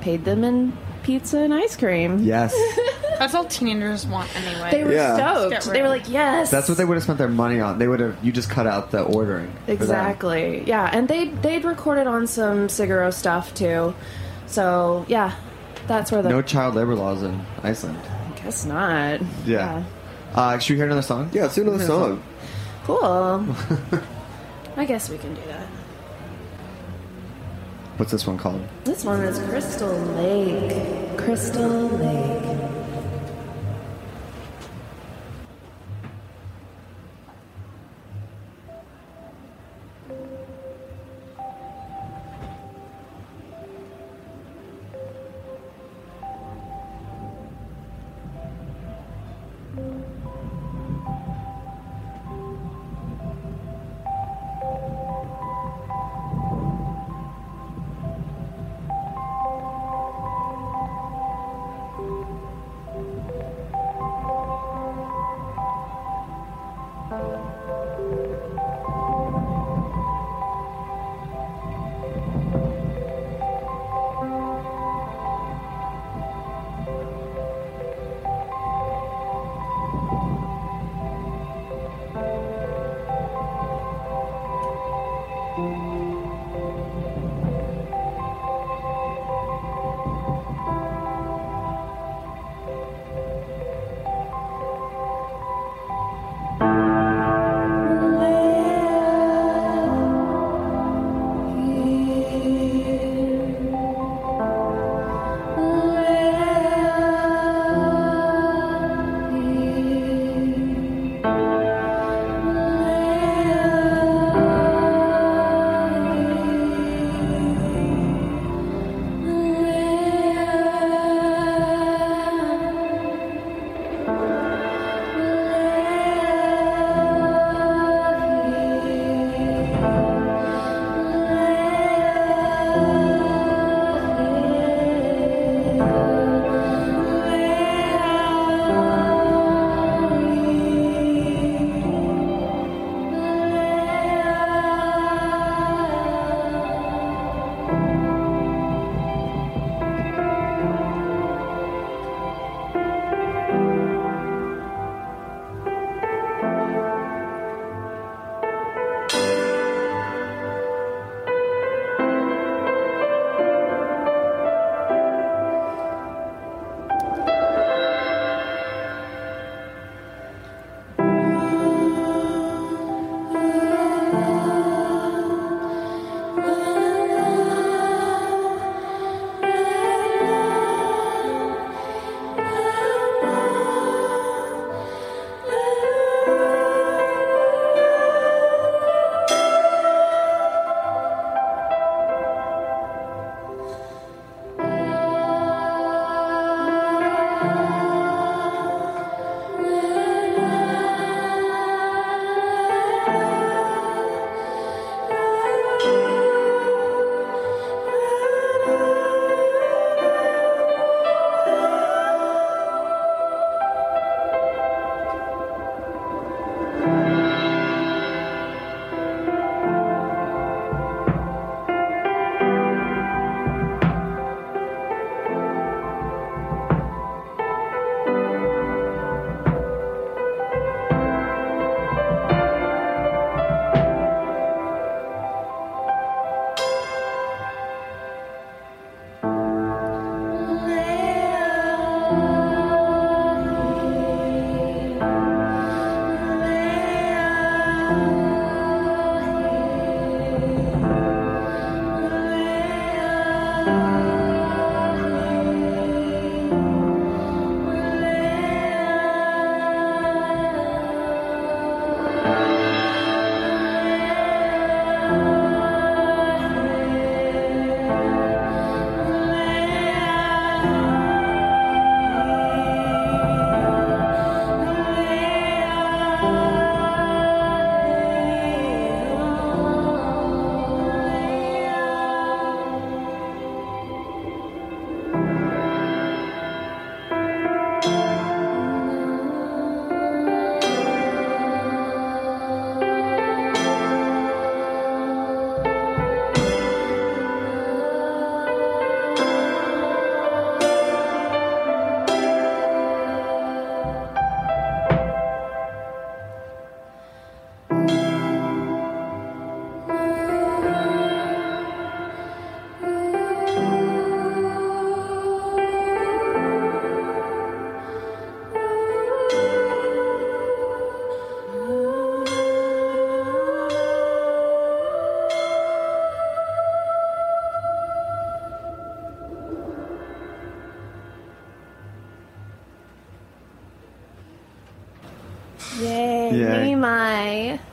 paid 0.00 0.24
them 0.24 0.42
in 0.44 0.76
pizza 1.04 1.38
and 1.38 1.54
ice 1.54 1.76
cream. 1.76 2.18
yes. 2.20 2.54
That's 3.18 3.32
all 3.32 3.44
teenagers 3.44 4.06
want 4.08 4.34
anyway. 4.34 4.70
They 4.72 4.82
were 4.84 4.92
Yeah. 4.92 5.14
stoked. 5.48 5.72
They 5.72 5.82
were 5.82 5.88
like, 5.88 6.08
yes. 6.08 6.50
That's 6.50 6.68
what 6.68 6.76
they 6.78 6.84
would 6.84 6.94
have 6.94 7.04
spent 7.04 7.18
their 7.18 7.28
money 7.28 7.60
on. 7.60 7.78
They 7.78 7.86
would 7.86 8.00
have. 8.00 8.16
You 8.24 8.32
just 8.32 8.50
cut 8.50 8.66
out 8.66 8.90
the 8.90 9.02
ordering. 9.02 9.52
Exactly. 9.68 10.64
Yeah, 10.66 10.90
and 10.92 11.06
they 11.06 11.28
they'd 11.28 11.64
recorded 11.64 12.08
on 12.08 12.26
some 12.26 12.66
Sigur 12.66 12.98
Rós 13.06 13.14
stuff 13.14 13.54
too. 13.54 13.94
So 14.46 15.04
yeah, 15.08 15.34
that's 15.86 16.12
where 16.12 16.22
the 16.22 16.28
No 16.28 16.42
child 16.42 16.74
labor 16.74 16.94
laws 16.94 17.22
in 17.22 17.44
Iceland. 17.62 17.98
I 17.98 18.40
guess 18.40 18.64
not. 18.64 19.20
Yeah. 19.44 19.84
Uh, 20.34 20.58
should 20.58 20.74
we 20.74 20.76
hear 20.78 20.86
another 20.86 21.02
song? 21.02 21.30
Yeah, 21.32 21.42
let's 21.42 21.54
do 21.54 21.62
another 21.62 21.84
song. 21.84 22.22
Cool. 22.84 23.46
I 24.76 24.84
guess 24.84 25.08
we 25.08 25.16
can 25.18 25.34
do 25.34 25.40
that. 25.46 25.66
What's 27.96 28.10
this 28.10 28.26
one 28.26 28.36
called? 28.38 28.60
This 28.84 29.04
one 29.04 29.20
is 29.20 29.38
Crystal 29.48 29.88
Lake. 29.88 31.16
Crystal 31.16 31.88
Lake. 31.88 32.63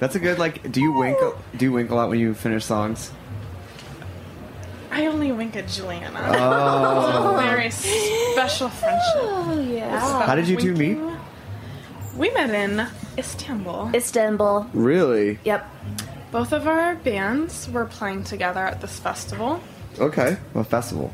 That's 0.02 0.16
a 0.16 0.20
good 0.20 0.40
like. 0.40 0.72
Do 0.72 0.82
you 0.82 0.92
wink? 0.92 1.20
Do 1.56 1.66
you 1.66 1.72
wink 1.72 1.92
a 1.92 1.96
lot 1.96 2.10
when 2.10 2.20
you 2.20 2.34
finish 2.34 2.66
songs? 2.66 3.12
I 4.90 5.06
only 5.06 5.32
wink 5.32 5.56
at 5.56 5.68
Julianna. 5.68 6.20
Oh. 6.20 7.38
It's 7.70 7.80
a 7.80 7.80
very 7.80 8.34
special 8.34 8.70
friendship. 8.70 9.22
Oh, 9.22 9.60
yeah. 9.60 10.26
How 10.26 10.34
did 10.34 10.48
you 10.48 10.58
two 10.58 10.74
meet? 10.74 10.98
We 12.18 12.32
met 12.32 12.50
in 12.50 12.88
Istanbul. 13.16 13.92
Istanbul. 13.94 14.66
Really? 14.74 15.38
Yep. 15.44 15.70
Both 16.32 16.52
of 16.52 16.68
our 16.68 16.96
bands 16.96 17.70
were 17.70 17.86
playing 17.86 18.24
together 18.24 18.62
at 18.62 18.82
this 18.82 18.98
festival. 18.98 19.62
Okay. 20.00 20.38
What 20.54 20.66
festival? 20.66 21.14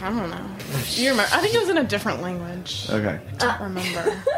I 0.00 0.08
don't 0.10 0.30
know. 0.30 0.46
You 0.90 1.10
remember? 1.10 1.30
I 1.32 1.40
think 1.40 1.54
it 1.54 1.60
was 1.60 1.68
in 1.68 1.78
a 1.78 1.84
different 1.84 2.22
language. 2.22 2.86
Okay. 2.90 3.18
I 3.34 3.36
don't 3.36 3.60
remember. 3.60 4.22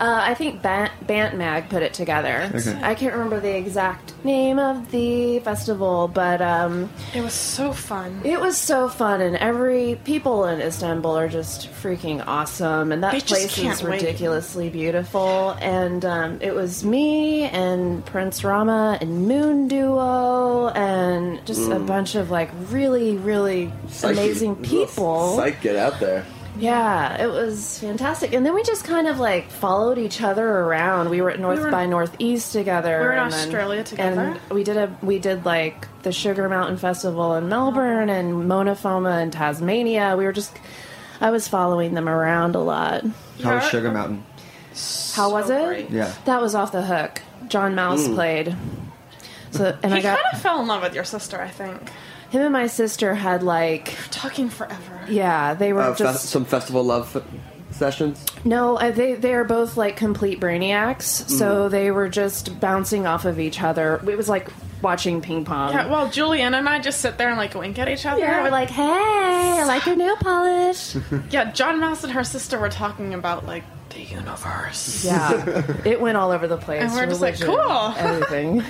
Uh, 0.00 0.18
I 0.22 0.32
think 0.32 0.62
Bant, 0.62 0.90
Bant 1.06 1.36
Mag 1.36 1.68
put 1.68 1.82
it 1.82 1.92
together. 1.92 2.50
Okay. 2.54 2.80
I 2.82 2.94
can't 2.94 3.12
remember 3.12 3.38
the 3.38 3.54
exact 3.54 4.14
name 4.24 4.58
of 4.58 4.90
the 4.90 5.40
festival, 5.40 6.08
but 6.08 6.40
um, 6.42 6.90
it 7.14 7.22
was 7.22 7.34
so 7.34 7.72
fun. 7.72 8.20
It 8.24 8.40
was 8.40 8.56
so 8.56 8.88
fun, 8.88 9.20
and 9.20 9.36
every 9.36 9.98
people 10.04 10.46
in 10.46 10.60
Istanbul 10.60 11.16
are 11.16 11.28
just 11.28 11.70
freaking 11.82 12.24
awesome, 12.26 12.92
and 12.92 13.02
that 13.02 13.12
They 13.12 13.20
place 13.20 13.54
can't 13.54 13.74
is 13.74 13.82
wait. 13.82 14.02
ridiculously 14.02 14.68
beautiful. 14.70 15.50
And 15.60 16.04
um, 16.04 16.38
it 16.40 16.54
was 16.54 16.84
me 16.84 17.42
and 17.44 18.04
Prince 18.06 18.44
Rama 18.44 18.98
and 19.00 19.26
Moon 19.26 19.68
Duo, 19.68 20.68
and 20.68 21.00
and 21.00 21.46
just 21.46 21.70
a 21.70 21.78
bunch 21.78 22.14
of 22.14 22.30
like 22.30 22.50
really, 22.70 23.16
really 23.16 23.72
amazing 24.02 24.56
people. 24.56 25.36
Psych, 25.36 25.60
get 25.60 25.76
out 25.76 25.98
there. 26.00 26.24
Yeah, 26.60 27.22
it 27.22 27.28
was 27.28 27.78
fantastic. 27.78 28.32
And 28.32 28.44
then 28.44 28.54
we 28.54 28.62
just 28.62 28.84
kind 28.84 29.06
of 29.08 29.18
like 29.18 29.50
followed 29.50 29.98
each 29.98 30.20
other 30.20 30.46
around. 30.46 31.08
We 31.10 31.22
were 31.22 31.30
at 31.30 31.40
North 31.40 31.58
We 31.58 31.64
were- 31.64 31.70
by 31.70 31.86
Northeast 31.86 32.52
together. 32.52 32.98
We 33.00 33.04
were 33.06 33.12
in 33.12 33.18
and 33.18 33.32
then- 33.32 33.40
Australia 33.40 33.84
together. 33.84 34.20
And 34.20 34.40
we 34.50 34.64
did 34.64 34.76
a 34.76 34.94
we 35.02 35.18
did 35.18 35.44
like 35.44 35.88
the 36.02 36.12
Sugar 36.12 36.48
Mountain 36.48 36.76
Festival 36.76 37.34
in 37.34 37.48
Melbourne 37.48 38.08
and 38.10 38.46
Mona 38.48 38.74
Foma 38.74 39.20
in 39.22 39.30
Tasmania. 39.30 40.14
We 40.16 40.24
were 40.24 40.32
just 40.32 40.52
I 41.20 41.30
was 41.30 41.48
following 41.48 41.94
them 41.94 42.08
around 42.08 42.54
a 42.54 42.60
lot. 42.60 43.04
How 43.42 43.56
was 43.56 43.68
Sugar 43.68 43.90
Mountain? 43.90 44.24
How 45.14 45.30
was 45.30 45.50
it? 45.50 45.66
great. 45.66 45.90
Yeah. 45.90 46.12
That 46.26 46.40
was 46.40 46.54
off 46.54 46.72
the 46.72 46.82
hook. 46.82 47.22
John 47.48 47.74
Maus 47.74 48.06
mm. 48.06 48.14
played. 48.14 48.56
So 49.50 49.76
and 49.82 49.92
He 49.92 49.98
I 49.98 50.02
got 50.02 50.18
kind 50.18 50.34
of 50.34 50.40
fell 50.40 50.60
in 50.60 50.68
love 50.68 50.82
with 50.82 50.94
your 50.94 51.04
sister, 51.04 51.40
I 51.40 51.48
think. 51.48 51.90
Him 52.30 52.42
and 52.42 52.52
my 52.52 52.66
sister 52.66 53.14
had 53.14 53.42
like 53.42 53.94
Talking 54.10 54.48
forever. 54.48 55.00
yeah, 55.08 55.54
they 55.54 55.72
were 55.72 55.82
Uh, 55.82 55.94
fe- 55.94 56.04
just 56.04 56.26
some 56.26 56.44
festival 56.44 56.82
love 56.84 57.14
f- 57.16 57.22
sessions. 57.70 58.24
No, 58.44 58.76
uh, 58.78 58.90
they 58.90 59.14
they 59.14 59.34
are 59.34 59.44
both 59.44 59.76
like 59.76 59.96
complete 59.96 60.40
brainiacs. 60.40 61.02
So 61.28 61.66
Mm. 61.66 61.70
they 61.70 61.90
were 61.90 62.08
just 62.08 62.58
bouncing 62.60 63.06
off 63.06 63.24
of 63.24 63.38
each 63.38 63.62
other. 63.62 64.00
It 64.08 64.16
was 64.16 64.28
like 64.28 64.48
watching 64.82 65.20
ping 65.20 65.44
pong. 65.44 65.72
Yeah, 65.72 65.86
well, 65.86 66.10
Julian 66.10 66.54
and 66.54 66.68
I 66.68 66.78
just 66.80 67.00
sit 67.00 67.18
there 67.18 67.28
and 67.28 67.36
like 67.36 67.54
wink 67.54 67.78
at 67.78 67.88
each 67.88 68.06
other. 68.06 68.20
Yeah, 68.20 68.42
we're 68.42 68.50
like, 68.50 68.70
"Hey, 68.70 68.82
I 68.82 69.64
like 69.64 69.86
your 69.86 69.96
nail 69.96 70.16
polish." 70.16 70.96
yeah, 71.30 71.50
John 71.52 71.78
Maus 71.80 72.02
and 72.04 72.12
her 72.12 72.24
sister 72.24 72.58
were 72.58 72.68
talking 72.70 73.14
about 73.14 73.46
like 73.46 73.64
the 73.90 74.02
universe. 74.02 75.04
yeah, 75.04 75.64
it 75.84 76.00
went 76.00 76.16
all 76.16 76.30
over 76.30 76.46
the 76.46 76.56
place. 76.56 76.82
And 76.82 76.92
we're 76.92 77.06
just 77.06 77.20
like, 77.20 77.40
cool. 77.40 77.58
everything. 77.96 78.62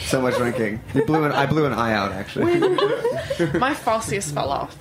So 0.00 0.20
much 0.20 0.36
drinking. 0.36 0.80
You 0.94 1.04
blew 1.06 1.24
an, 1.24 1.32
I 1.32 1.46
blew 1.46 1.64
an 1.64 1.72
eye 1.72 1.92
out 1.94 2.12
actually. 2.12 2.58
My 3.58 3.72
falsies 3.74 4.30
fell 4.32 4.50
off. 4.50 4.76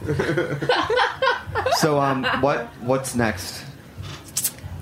So 1.77 1.99
um, 1.99 2.25
what 2.41 2.65
what's 2.81 3.15
next? 3.15 3.63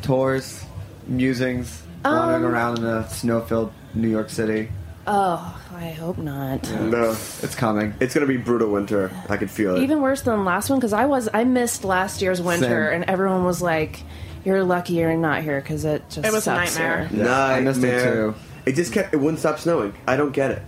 Tours, 0.02 0.64
musings, 1.08 1.82
wandering 2.04 2.46
Um, 2.46 2.52
around 2.52 2.78
in 2.80 2.86
a 2.86 3.10
snow-filled 3.10 3.72
New 3.96 4.10
York 4.10 4.30
City. 4.30 4.70
Oh, 5.08 5.62
I 5.76 5.90
hope 5.92 6.18
not. 6.18 6.70
No, 6.82 7.12
It's 7.44 7.54
coming. 7.56 7.94
it's 8.00 8.14
gonna 8.14 8.26
be 8.26 8.38
brutal 8.38 8.72
winter. 8.72 9.12
I 9.30 9.38
can 9.38 9.48
feel 9.48 9.76
it. 9.76 9.84
Even 9.84 10.02
worse 10.02 10.22
than 10.22 10.44
last 10.46 10.70
one 10.70 10.80
because 10.80 10.94
I 10.94 11.06
was 11.06 11.30
I 11.34 11.44
missed 11.44 11.84
last 11.84 12.22
year's 12.22 12.42
winter 12.42 12.90
Same. 12.92 13.02
and 13.02 13.10
everyone 13.10 13.44
was 13.46 13.62
like, 13.62 14.02
"You're 14.44 14.64
lucky 14.64 14.94
you're 14.96 15.16
not 15.16 15.44
here 15.44 15.62
because 15.62 15.86
it 15.86 16.04
just 16.10 16.26
It 16.26 16.32
was 16.34 16.38
a 16.38 16.42
sucks 16.42 16.76
nightmare. 16.80 17.06
here." 17.08 17.26
Yeah, 17.26 17.46
I 17.46 17.60
missed 17.62 17.84
it 17.84 17.92
Nightmare. 17.92 18.14
too. 18.32 18.36
It 18.66 18.74
just 18.76 18.94
kept. 18.94 19.14
It 19.14 19.18
wouldn't 19.18 19.40
stop 19.40 19.60
snowing. 19.60 19.94
I 20.08 20.18
don't 20.18 20.32
get 20.32 20.52
it. 20.52 20.62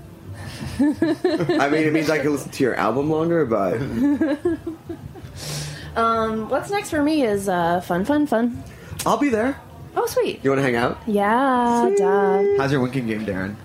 I 1.59 1.69
mean, 1.69 1.87
it 1.87 1.93
means 1.93 2.09
I 2.11 2.19
can 2.19 2.31
listen 2.31 2.51
to 2.51 2.63
your 2.63 2.75
album 2.75 3.09
longer, 3.09 3.43
but 3.45 3.79
Um, 5.95 6.47
what's 6.49 6.69
next 6.69 6.91
for 6.91 7.01
me 7.01 7.23
is 7.23 7.49
uh, 7.49 7.81
fun, 7.81 8.05
fun, 8.05 8.27
fun. 8.27 8.63
I'll 9.05 9.17
be 9.17 9.29
there. 9.29 9.59
Oh, 9.99 10.05
sweet. 10.05 10.39
You 10.43 10.51
want 10.51 10.59
to 10.59 10.63
hang 10.63 10.75
out? 10.75 10.99
Yeah, 11.07 11.89
duh. 11.97 12.43
How's 12.59 12.71
your 12.71 12.81
winking 12.81 13.07
game, 13.07 13.25
Darren? 13.25 13.55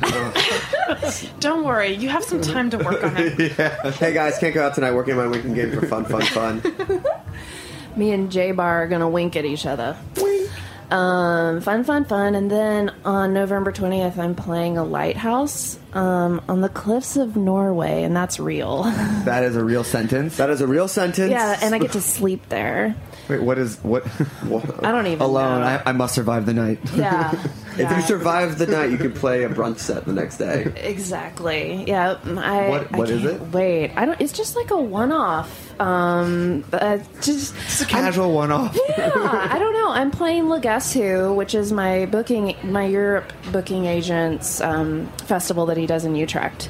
Don't 1.40 1.64
worry, 1.64 1.92
you 1.94 2.08
have 2.08 2.24
some 2.24 2.40
time 2.40 2.70
to 2.70 2.78
work 2.78 3.04
on 3.04 3.16
it. 3.18 3.52
yeah. 3.58 3.90
Hey 3.90 4.14
guys, 4.14 4.38
can't 4.38 4.54
go 4.54 4.64
out 4.64 4.74
tonight. 4.74 4.92
Working 4.92 5.16
my 5.16 5.26
winking 5.26 5.52
game 5.52 5.72
for 5.72 5.86
fun, 5.86 6.06
fun, 6.06 6.22
fun. 6.22 6.62
Me 7.96 8.12
and 8.12 8.32
J 8.32 8.52
Bar 8.52 8.84
are 8.84 8.86
gonna 8.88 9.10
wink 9.10 9.36
at 9.36 9.44
each 9.44 9.66
other. 9.66 9.94
Wink. 10.16 10.50
Um, 10.90 11.60
fun, 11.60 11.84
fun, 11.84 12.04
fun. 12.06 12.34
And 12.34 12.50
then 12.50 12.90
on 13.04 13.34
November 13.34 13.72
20th, 13.72 14.16
I'm 14.16 14.34
playing 14.34 14.78
a 14.78 14.84
lighthouse 14.84 15.78
um, 15.92 16.40
on 16.48 16.62
the 16.62 16.68
cliffs 16.68 17.16
of 17.16 17.36
Norway, 17.36 18.04
and 18.04 18.16
that's 18.16 18.40
real. 18.40 18.84
That 19.24 19.44
is 19.44 19.54
a 19.54 19.62
real 19.62 19.84
sentence. 19.84 20.38
That 20.38 20.50
is 20.50 20.60
a 20.60 20.66
real 20.66 20.88
sentence. 20.88 21.30
yeah, 21.30 21.58
and 21.62 21.74
I 21.74 21.78
get 21.78 21.92
to 21.92 22.00
sleep 22.00 22.48
there. 22.48 22.96
Wait, 23.30 23.42
what 23.42 23.58
is 23.58 23.76
what? 23.82 24.04
I 24.82 24.90
don't 24.92 25.06
even 25.06 25.20
Alone, 25.20 25.60
know. 25.60 25.66
I, 25.66 25.82
I 25.86 25.92
must 25.92 26.14
survive 26.14 26.46
the 26.46 26.54
night. 26.54 26.78
yeah. 26.94 27.32
If 27.78 27.90
you 27.96 28.02
survive 28.02 28.58
the 28.58 28.66
night, 28.66 28.90
you 28.90 28.98
can 28.98 29.12
play 29.12 29.44
a 29.44 29.48
brunch 29.48 29.78
set 29.78 30.04
the 30.04 30.12
next 30.12 30.36
day. 30.36 30.64
Exactly. 30.76 31.84
Yeah. 31.86 32.18
I. 32.26 32.68
What- 32.68 32.92
I 32.94 32.98
what 32.98 33.08
is 33.08 33.24
it? 33.24 33.40
Wait. 33.52 33.92
I 33.96 34.04
don't. 34.04 34.20
It's 34.20 34.32
just 34.32 34.54
like 34.56 34.70
a 34.70 34.76
one-off. 34.76 35.80
Um. 35.80 36.64
Uh, 36.72 36.98
just. 37.22 37.54
It's 37.56 37.80
a 37.80 37.86
casual 37.86 38.32
one-off. 38.34 38.76
yeah, 38.98 39.10
I 39.50 39.58
don't 39.58 39.72
know. 39.72 39.90
I'm 39.92 40.10
playing 40.10 40.48
Le 40.50 40.60
Guess 40.60 40.92
Who, 40.92 41.32
which 41.32 41.54
is 41.54 41.72
my 41.72 42.04
booking, 42.06 42.54
my 42.64 42.84
Europe 42.84 43.32
booking 43.50 43.86
agent's 43.86 44.60
um, 44.60 45.06
festival 45.24 45.66
that 45.66 45.76
he 45.78 45.86
does 45.86 46.04
in 46.04 46.14
Utrecht, 46.16 46.68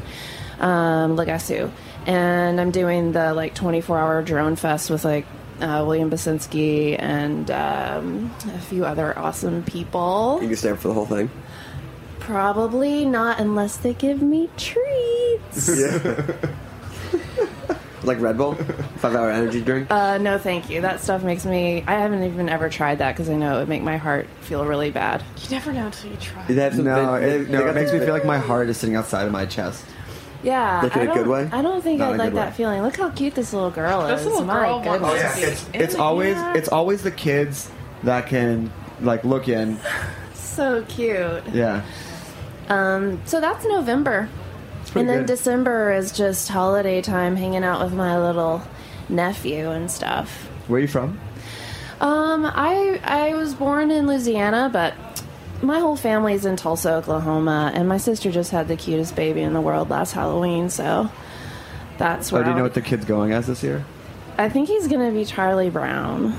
um, 0.61 1.17
Le 1.17 1.25
Guess 1.27 1.49
Who, 1.49 1.71
and 2.07 2.61
I'm 2.61 2.71
doing 2.71 3.13
the 3.13 3.35
like 3.35 3.55
24 3.55 3.99
hour 3.99 4.23
drone 4.23 4.55
fest 4.55 4.91
with 4.91 5.05
like 5.05 5.27
uh, 5.63 5.85
William 5.87 6.11
Basinski 6.11 6.97
and 6.99 7.51
um, 7.51 8.35
a 8.55 8.59
few 8.59 8.85
other 8.85 9.19
awesome 9.19 9.63
people. 9.65 10.39
You 10.43 10.49
can 10.49 10.57
stay 10.57 10.71
up 10.71 10.79
for 10.79 10.89
the 10.89 10.95
whole 10.95 11.07
thing. 11.07 11.31
Probably 12.19 13.05
not 13.05 13.41
unless 13.41 13.77
they 13.79 13.95
give 13.95 14.23
me 14.23 14.49
treats. 14.57 15.71
Like 18.03 18.19
Red 18.21 18.39
Bull, 18.39 18.55
five 18.97 19.15
hour 19.15 19.31
energy 19.31 19.61
drink. 19.61 19.91
Uh, 19.91 20.17
no, 20.17 20.39
thank 20.39 20.71
you. 20.71 20.81
That 20.81 21.01
stuff 21.01 21.23
makes 21.23 21.45
me. 21.45 21.85
I 21.87 21.99
haven't 21.99 22.23
even 22.23 22.49
ever 22.49 22.71
tried 22.71 22.97
that 22.99 23.13
because 23.13 23.29
I 23.29 23.35
know 23.35 23.57
it 23.57 23.59
would 23.61 23.69
make 23.69 23.83
my 23.83 23.99
heart 23.99 24.27
feel 24.41 24.65
really 24.65 24.91
bad. 24.91 25.23
You 25.43 25.51
never 25.51 25.71
know 25.71 25.85
until 25.85 26.11
you 26.11 26.17
try. 26.17 26.43
They 26.47 26.55
No, 26.55 27.21
they- 27.21 27.41
it, 27.41 27.51
no, 27.51 27.63
they 27.63 27.69
it 27.71 27.75
makes 27.75 27.93
me 27.93 27.99
feel 27.99 28.15
like 28.15 28.25
my 28.25 28.39
heart 28.39 28.71
is 28.71 28.79
sitting 28.79 28.97
outside 28.97 29.27
of 29.27 29.33
my 29.33 29.45
chest. 29.45 29.85
Yeah, 30.43 30.81
Like 30.83 30.95
in 30.97 31.01
I 31.01 31.03
a 31.03 31.07
don't, 31.07 31.17
good 31.19 31.27
way? 31.27 31.49
I 31.53 31.61
don't 31.63 31.83
think 31.83 31.99
Not 31.99 32.13
I'd 32.15 32.19
like 32.19 32.33
that 32.35 32.49
way. 32.51 32.55
feeling. 32.57 32.83
Look 32.83 32.97
how 32.97 33.11
cute 33.11 33.35
this 33.35 33.53
little 33.53 33.71
girl 33.71 34.07
This 34.07 34.21
is. 34.21 34.27
little 34.27 34.45
My 34.45 34.67
girl 34.67 34.81
wants 34.81 35.01
goodness. 35.13 35.35
to 35.35 35.41
be 35.41 35.47
It's 35.47 35.67
it's 35.75 35.95
it. 35.95 36.01
always 36.01 36.37
Yeah. 36.37 36.55
it's 36.55 36.69
always 36.71 37.03
the 37.03 37.11
kids 37.11 37.71
that 38.05 38.27
can 38.27 38.73
like 39.03 39.23
look 39.25 39.49
in. 39.49 39.79
so 40.35 40.83
cute. 40.89 41.43
Yeah, 41.53 41.83
Um, 42.69 43.21
so 43.27 43.41
that's 43.41 43.65
November, 43.67 44.29
pretty 44.87 45.01
and 45.01 45.09
then 45.09 45.19
good. 45.21 45.27
December 45.27 45.93
is 45.93 46.13
just 46.13 46.49
holiday 46.49 47.03
time, 47.03 47.37
hanging 47.37 47.65
out 47.65 47.83
with 47.83 47.93
my 47.93 48.19
little 48.19 48.63
nephew 49.09 49.71
and 49.71 49.91
stuff. 49.91 50.49
where 50.69 50.79
are 50.79 50.83
you 50.83 50.89
from? 50.89 51.19
Um, 52.01 52.47
I 52.47 52.99
I 53.05 53.35
was 53.35 53.55
born 53.55 53.91
in 53.91 54.07
Louisiana, 54.07 54.71
but 54.73 54.95
my 55.63 55.79
whole 55.79 55.97
family's 55.97 56.45
in 56.47 56.57
Tulsa, 56.57 56.95
Oklahoma, 56.95 57.71
and 57.75 57.89
my 57.89 57.97
sister 57.99 58.31
just 58.31 58.51
had 58.51 58.69
the 58.69 58.77
cutest 58.77 59.15
baby 59.17 59.41
in 59.43 59.53
the 59.53 59.61
world 59.61 59.91
last 59.91 60.13
Halloween, 60.13 60.71
so 60.71 61.11
that's 61.99 62.33
Oh, 62.33 62.37
where 62.37 62.45
do 62.45 62.51
you 62.51 62.55
know 62.55 62.59
I'll- 62.61 62.65
what 62.67 62.75
the 62.75 62.81
kid's 62.83 63.05
going 63.05 63.33
as 63.33 63.47
this 63.47 63.63
year? 63.63 63.85
I 64.39 64.49
think 64.49 64.69
he's 64.69 64.89
gonna 64.89 65.11
be 65.11 65.25
Charlie 65.25 65.69
Brown. 65.71 66.35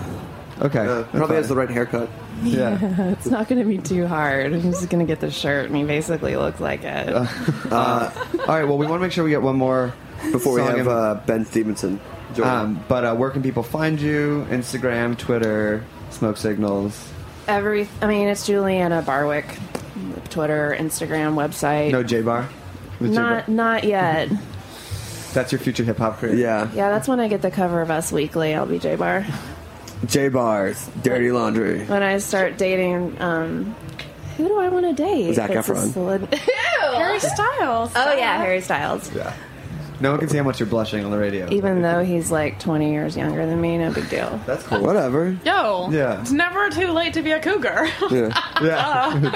Okay, 0.62 0.80
Uh, 0.80 0.86
that's 0.96 1.10
probably 1.12 1.36
has 1.38 1.48
the 1.50 1.56
right 1.56 1.70
haircut. 1.70 2.10
yeah. 2.44 2.78
It's 3.12 3.28
not 3.28 3.48
gonna 3.48 3.66
be 3.66 3.78
too 3.78 4.08
hard. 4.08 4.54
I'm 4.54 4.62
just 4.62 4.90
gonna 4.90 5.06
get 5.06 5.20
the 5.20 5.30
shirt, 5.32 5.68
and 5.68 5.76
he 5.76 5.84
basically 5.84 6.36
looks 6.36 6.60
like 6.60 6.84
it. 6.84 7.14
All 7.72 8.12
right, 8.48 8.64
well, 8.64 8.78
we 8.78 8.86
want 8.88 9.00
to 9.00 9.00
make 9.00 9.12
sure 9.12 9.24
we 9.24 9.30
get 9.30 9.42
one 9.44 9.56
more 9.58 9.94
Before 10.32 10.54
we 10.56 10.62
have 10.62 10.88
uh, 10.88 11.20
Ben 11.26 11.46
Stevenson 11.46 12.00
join. 12.36 12.48
um, 12.48 12.84
but 12.88 13.04
uh, 13.06 13.16
where 13.16 13.30
can 13.30 13.42
people 13.44 13.64
find 13.64 14.00
you? 14.02 14.46
Instagram, 14.50 15.18
Twitter, 15.18 15.84
Smoke 16.10 16.38
Signals. 16.38 17.10
Every, 17.52 17.88
I 18.02 18.08
mean, 18.08 18.28
it's 18.30 18.46
Julianna 18.48 19.02
Barwick, 19.02 19.46
Twitter, 20.30 20.76
Instagram, 20.80 21.36
website. 21.36 21.92
No 21.92 22.02
J 22.02 22.22
Bar. 22.22 22.48
With 23.00 23.10
J 23.12 23.16
not 23.16 23.46
Bar. 23.48 23.56
not 23.56 23.84
yet. 23.84 24.30
That's 25.34 25.52
your 25.52 25.60
future 25.60 25.84
hip 25.84 25.98
hop 25.98 26.18
career. 26.20 26.36
yeah, 26.36 26.70
Yeah, 26.74 26.90
that's 26.90 27.08
when 27.08 27.22
I 27.22 27.30
get 27.30 27.42
the 27.42 27.52
cover 27.52 27.82
of 27.82 27.90
Us 27.90 28.12
Weekly. 28.12 28.54
I'll 28.54 28.66
be 28.66 28.80
J 28.80 28.96
Bar. 28.98 29.26
J 30.06 30.28
Bars, 30.28 30.90
Dirty 31.04 31.32
Laundry. 31.32 31.86
When 31.86 32.04
I 32.04 32.18
start 32.18 32.58
dating, 32.58 33.22
um, 33.22 33.74
who 34.36 34.48
do 34.50 34.60
I 34.60 34.68
want 34.68 34.86
to 34.88 34.94
date? 34.94 35.34
Zac 35.36 35.52
That's 35.54 35.70
a 35.70 35.72
Efron. 35.74 35.88
celeb- 35.90 36.34
Harry 36.98 37.20
Styles. 37.22 37.92
oh 37.96 38.14
yeah, 38.18 38.38
Harry 38.40 38.60
Styles. 38.62 39.10
Yeah. 39.16 39.34
No 40.02 40.12
one 40.12 40.20
can 40.20 40.30
see 40.30 40.38
how 40.38 40.44
much 40.44 40.60
you're 40.60 40.68
blushing 40.68 41.06
on 41.06 41.12
the 41.12 41.18
radio. 41.18 41.48
Even 41.52 41.82
though 41.82 42.04
he's 42.04 42.32
like 42.32 42.60
20 42.60 42.92
years 42.92 43.16
younger 43.16 43.46
than 43.46 43.62
me, 43.62 43.78
no 43.78 43.92
big 43.94 44.10
deal. 44.10 44.40
That's 44.46 44.64
cool. 44.68 44.82
Whatever. 44.82 45.38
Yo. 45.46 45.90
Yeah. 45.92 46.20
It's 46.22 46.32
never 46.32 46.70
too 46.70 46.88
late 46.92 47.14
to 47.14 47.22
be 47.22 47.32
a 47.32 47.40
cougar. 47.40 47.88
Yeah, 48.10 48.30
Yeah. 48.62 49.14
you 49.14 49.30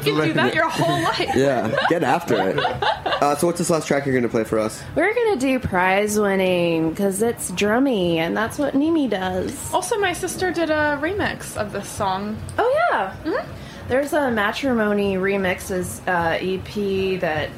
do 0.00 0.32
that 0.32 0.54
your 0.54 0.68
whole 0.68 1.02
life. 1.04 1.30
yeah. 1.36 1.76
Get 1.88 2.02
after 2.02 2.48
it. 2.48 2.58
Uh, 2.58 3.36
so, 3.36 3.46
what's 3.46 3.58
this 3.58 3.68
last 3.70 3.86
track 3.86 4.06
you're 4.06 4.14
going 4.14 4.22
to 4.22 4.28
play 4.28 4.44
for 4.44 4.58
us? 4.58 4.82
We're 4.94 5.12
gonna 5.14 5.36
do 5.36 5.58
prize 5.58 6.18
winning 6.18 6.90
because 6.90 7.20
it's 7.22 7.50
drummy, 7.50 8.16
and 8.16 8.34
that's 8.36 8.58
what 8.58 8.74
Nimai 8.74 9.10
does. 9.10 9.72
Also, 9.74 9.98
my 9.98 10.12
sister 10.14 10.50
did 10.50 10.70
a 10.70 10.98
remix 11.02 11.56
of 11.56 11.72
this 11.72 11.88
song. 11.88 12.38
Oh 12.58 12.74
yeah. 12.90 13.44
There's 13.88 14.12
a 14.12 14.30
matrimony 14.30 15.16
remixes 15.16 16.00
uh, 16.08 16.38
EP 16.40 17.20
that 17.20 17.50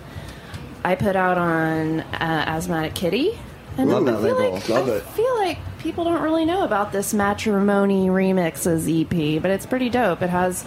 I 0.85 0.95
put 0.95 1.17
out 1.17 1.39
on 1.39 2.01
uh, 2.01 2.45
Asthmatic 2.47 2.95
Kitty. 2.95 3.39
And 3.79 3.89
Love 3.89 4.07
I 4.07 4.11
that 4.13 4.23
feel 4.23 4.37
label. 4.37 4.53
Like, 4.55 4.69
Love 4.69 4.89
I 4.89 4.93
it. 4.93 5.03
feel 5.03 5.35
like 5.37 5.59
people 5.79 6.05
don't 6.05 6.21
really 6.23 6.45
know 6.45 6.63
about 6.65 6.93
this 6.93 7.15
matrimony 7.15 8.09
remixes 8.09 8.87
EP, 8.87 9.41
but 9.41 9.51
it's 9.51 9.65
pretty 9.65 9.89
dope. 9.89 10.21
It 10.23 10.29
has 10.31 10.65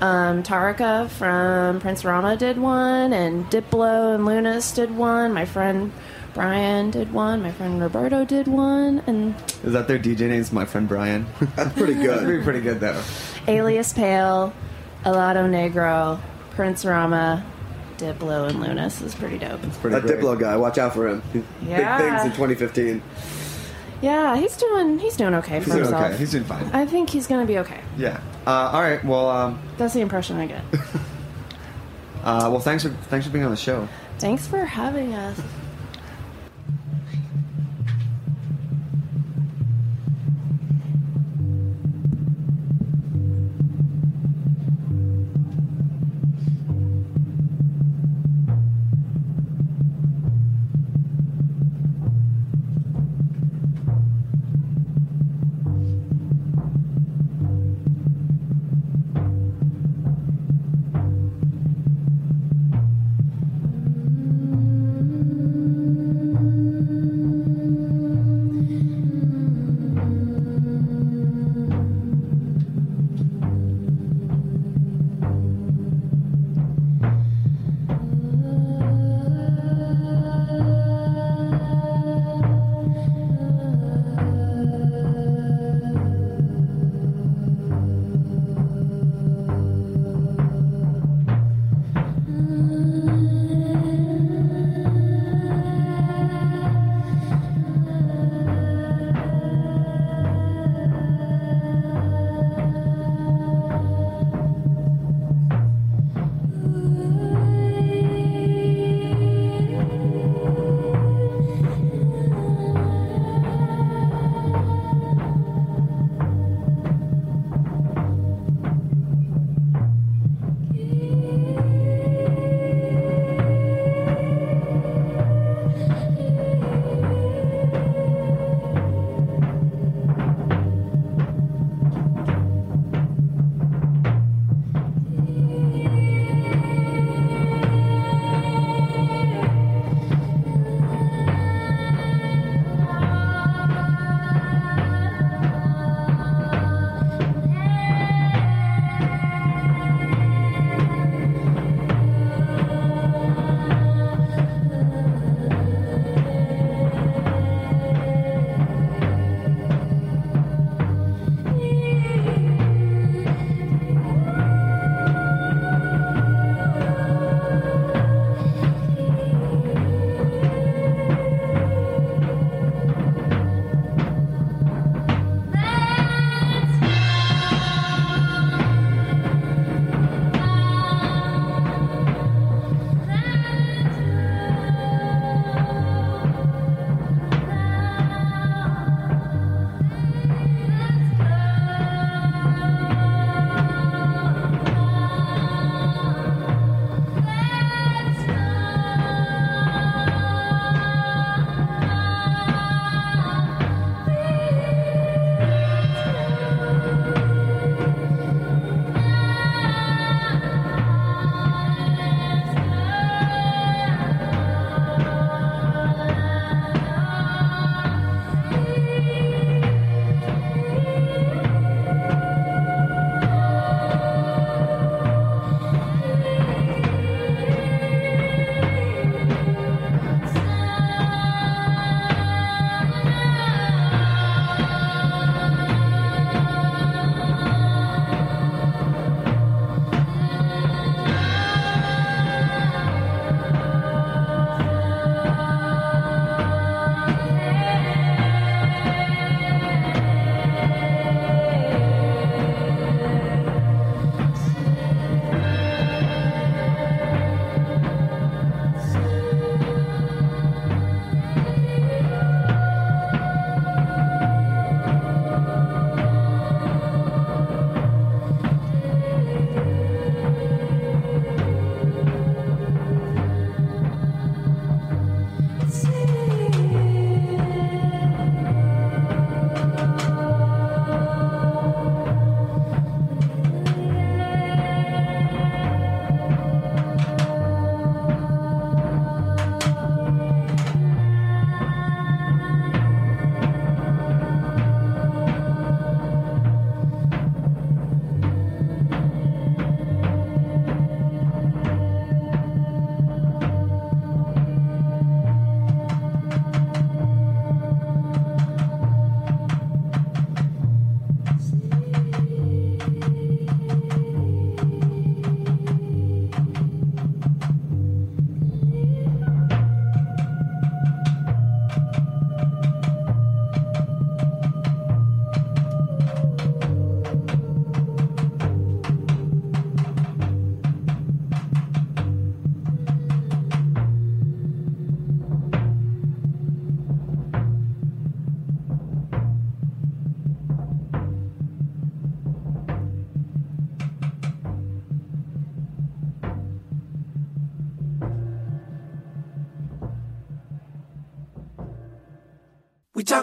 Um, 0.00 0.42
Taraka 0.42 1.08
from 1.10 1.78
Prince 1.80 2.04
Rama 2.04 2.36
did 2.36 2.58
one, 2.58 3.12
and 3.12 3.44
Diplo 3.50 4.14
and 4.14 4.24
Lunice 4.24 4.74
did 4.74 4.96
one. 4.96 5.32
My 5.34 5.44
friend 5.44 5.92
Brian 6.34 6.90
did 6.90 7.12
one. 7.12 7.42
My 7.42 7.52
friend 7.52 7.80
Roberto 7.80 8.24
did 8.24 8.48
one, 8.48 9.02
and 9.06 9.34
Is 9.62 9.72
that 9.74 9.86
their 9.88 9.98
DJ 9.98 10.28
names? 10.28 10.50
My 10.52 10.64
friend 10.64 10.88
Brian. 10.88 11.26
That's 11.54 11.72
pretty 11.74 11.94
That's 11.94 12.06
good. 12.20 12.24
pretty, 12.24 12.42
pretty 12.44 12.60
good 12.62 12.80
though. 12.80 13.00
Alias 13.46 13.92
Pale, 13.92 14.52
Helado 15.04 15.44
Negro, 15.48 16.18
Prince 16.52 16.84
Rama, 16.84 17.44
Diplo, 18.00 18.48
and 18.48 18.58
Lunice 18.58 19.02
is 19.02 19.14
pretty 19.14 19.38
dope. 19.38 19.60
Pretty 19.80 19.94
That 19.94 20.02
great. 20.06 20.18
Diplo 20.20 20.38
guy, 20.38 20.56
watch 20.56 20.78
out 20.78 20.94
for 20.94 21.08
him. 21.08 21.22
Big 21.32 21.42
things 21.62 22.24
in 22.24 22.30
2015. 22.32 23.02
Yeah, 24.02 24.36
he's 24.36 24.56
doing 24.56 24.98
he's 24.98 25.16
doing 25.16 25.34
okay 25.34 25.60
for 25.60 25.64
He's 25.66 25.74
doing 25.74 25.84
himself. 25.84 26.04
okay. 26.06 26.16
He's 26.16 26.30
doing 26.32 26.44
fine. 26.44 26.64
I 26.72 26.86
think 26.86 27.10
he's 27.10 27.26
gonna 27.26 27.44
be 27.44 27.58
okay. 27.58 27.80
Yeah. 27.98 28.20
Uh, 28.46 28.70
all 28.72 28.80
right. 28.80 29.04
Well, 29.04 29.28
um, 29.28 29.60
That's 29.76 29.92
the 29.92 30.00
impression 30.00 30.38
I 30.38 30.46
get. 30.46 30.62
uh, 32.24 32.48
well, 32.50 32.60
thanks 32.60 32.82
for 32.82 32.88
thanks 33.10 33.26
for 33.26 33.32
being 33.32 33.44
on 33.44 33.50
the 33.50 33.56
show. 33.58 33.86
Thanks 34.18 34.46
for 34.46 34.64
having 34.64 35.12
us. 35.14 35.38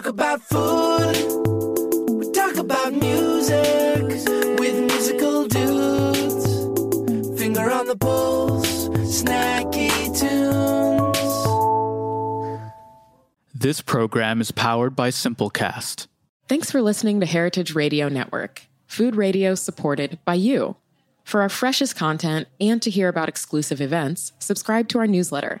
Talk 0.00 0.06
about 0.06 0.40
food. 0.40 1.16
We 2.08 2.30
talk 2.30 2.56
about 2.56 2.92
music 2.92 4.04
with 4.60 4.78
musical 4.78 5.48
dudes. 5.48 7.40
Finger 7.40 7.68
on 7.68 7.86
the 7.86 7.96
pulse, 7.96 8.88
snacky 9.20 9.90
tunes. 10.16 11.18
This 13.52 13.80
program 13.80 14.40
is 14.40 14.52
powered 14.52 14.94
by 14.94 15.10
Simplecast. 15.10 16.06
Thanks 16.48 16.70
for 16.70 16.80
listening 16.80 17.18
to 17.18 17.26
Heritage 17.26 17.74
Radio 17.74 18.08
Network, 18.08 18.62
food 18.86 19.16
radio 19.16 19.56
supported 19.56 20.20
by 20.24 20.34
you. 20.34 20.76
For 21.24 21.42
our 21.42 21.48
freshest 21.48 21.96
content 21.96 22.46
and 22.60 22.80
to 22.82 22.90
hear 22.90 23.08
about 23.08 23.28
exclusive 23.28 23.80
events, 23.80 24.32
subscribe 24.38 24.86
to 24.90 25.00
our 25.00 25.08
newsletter. 25.08 25.60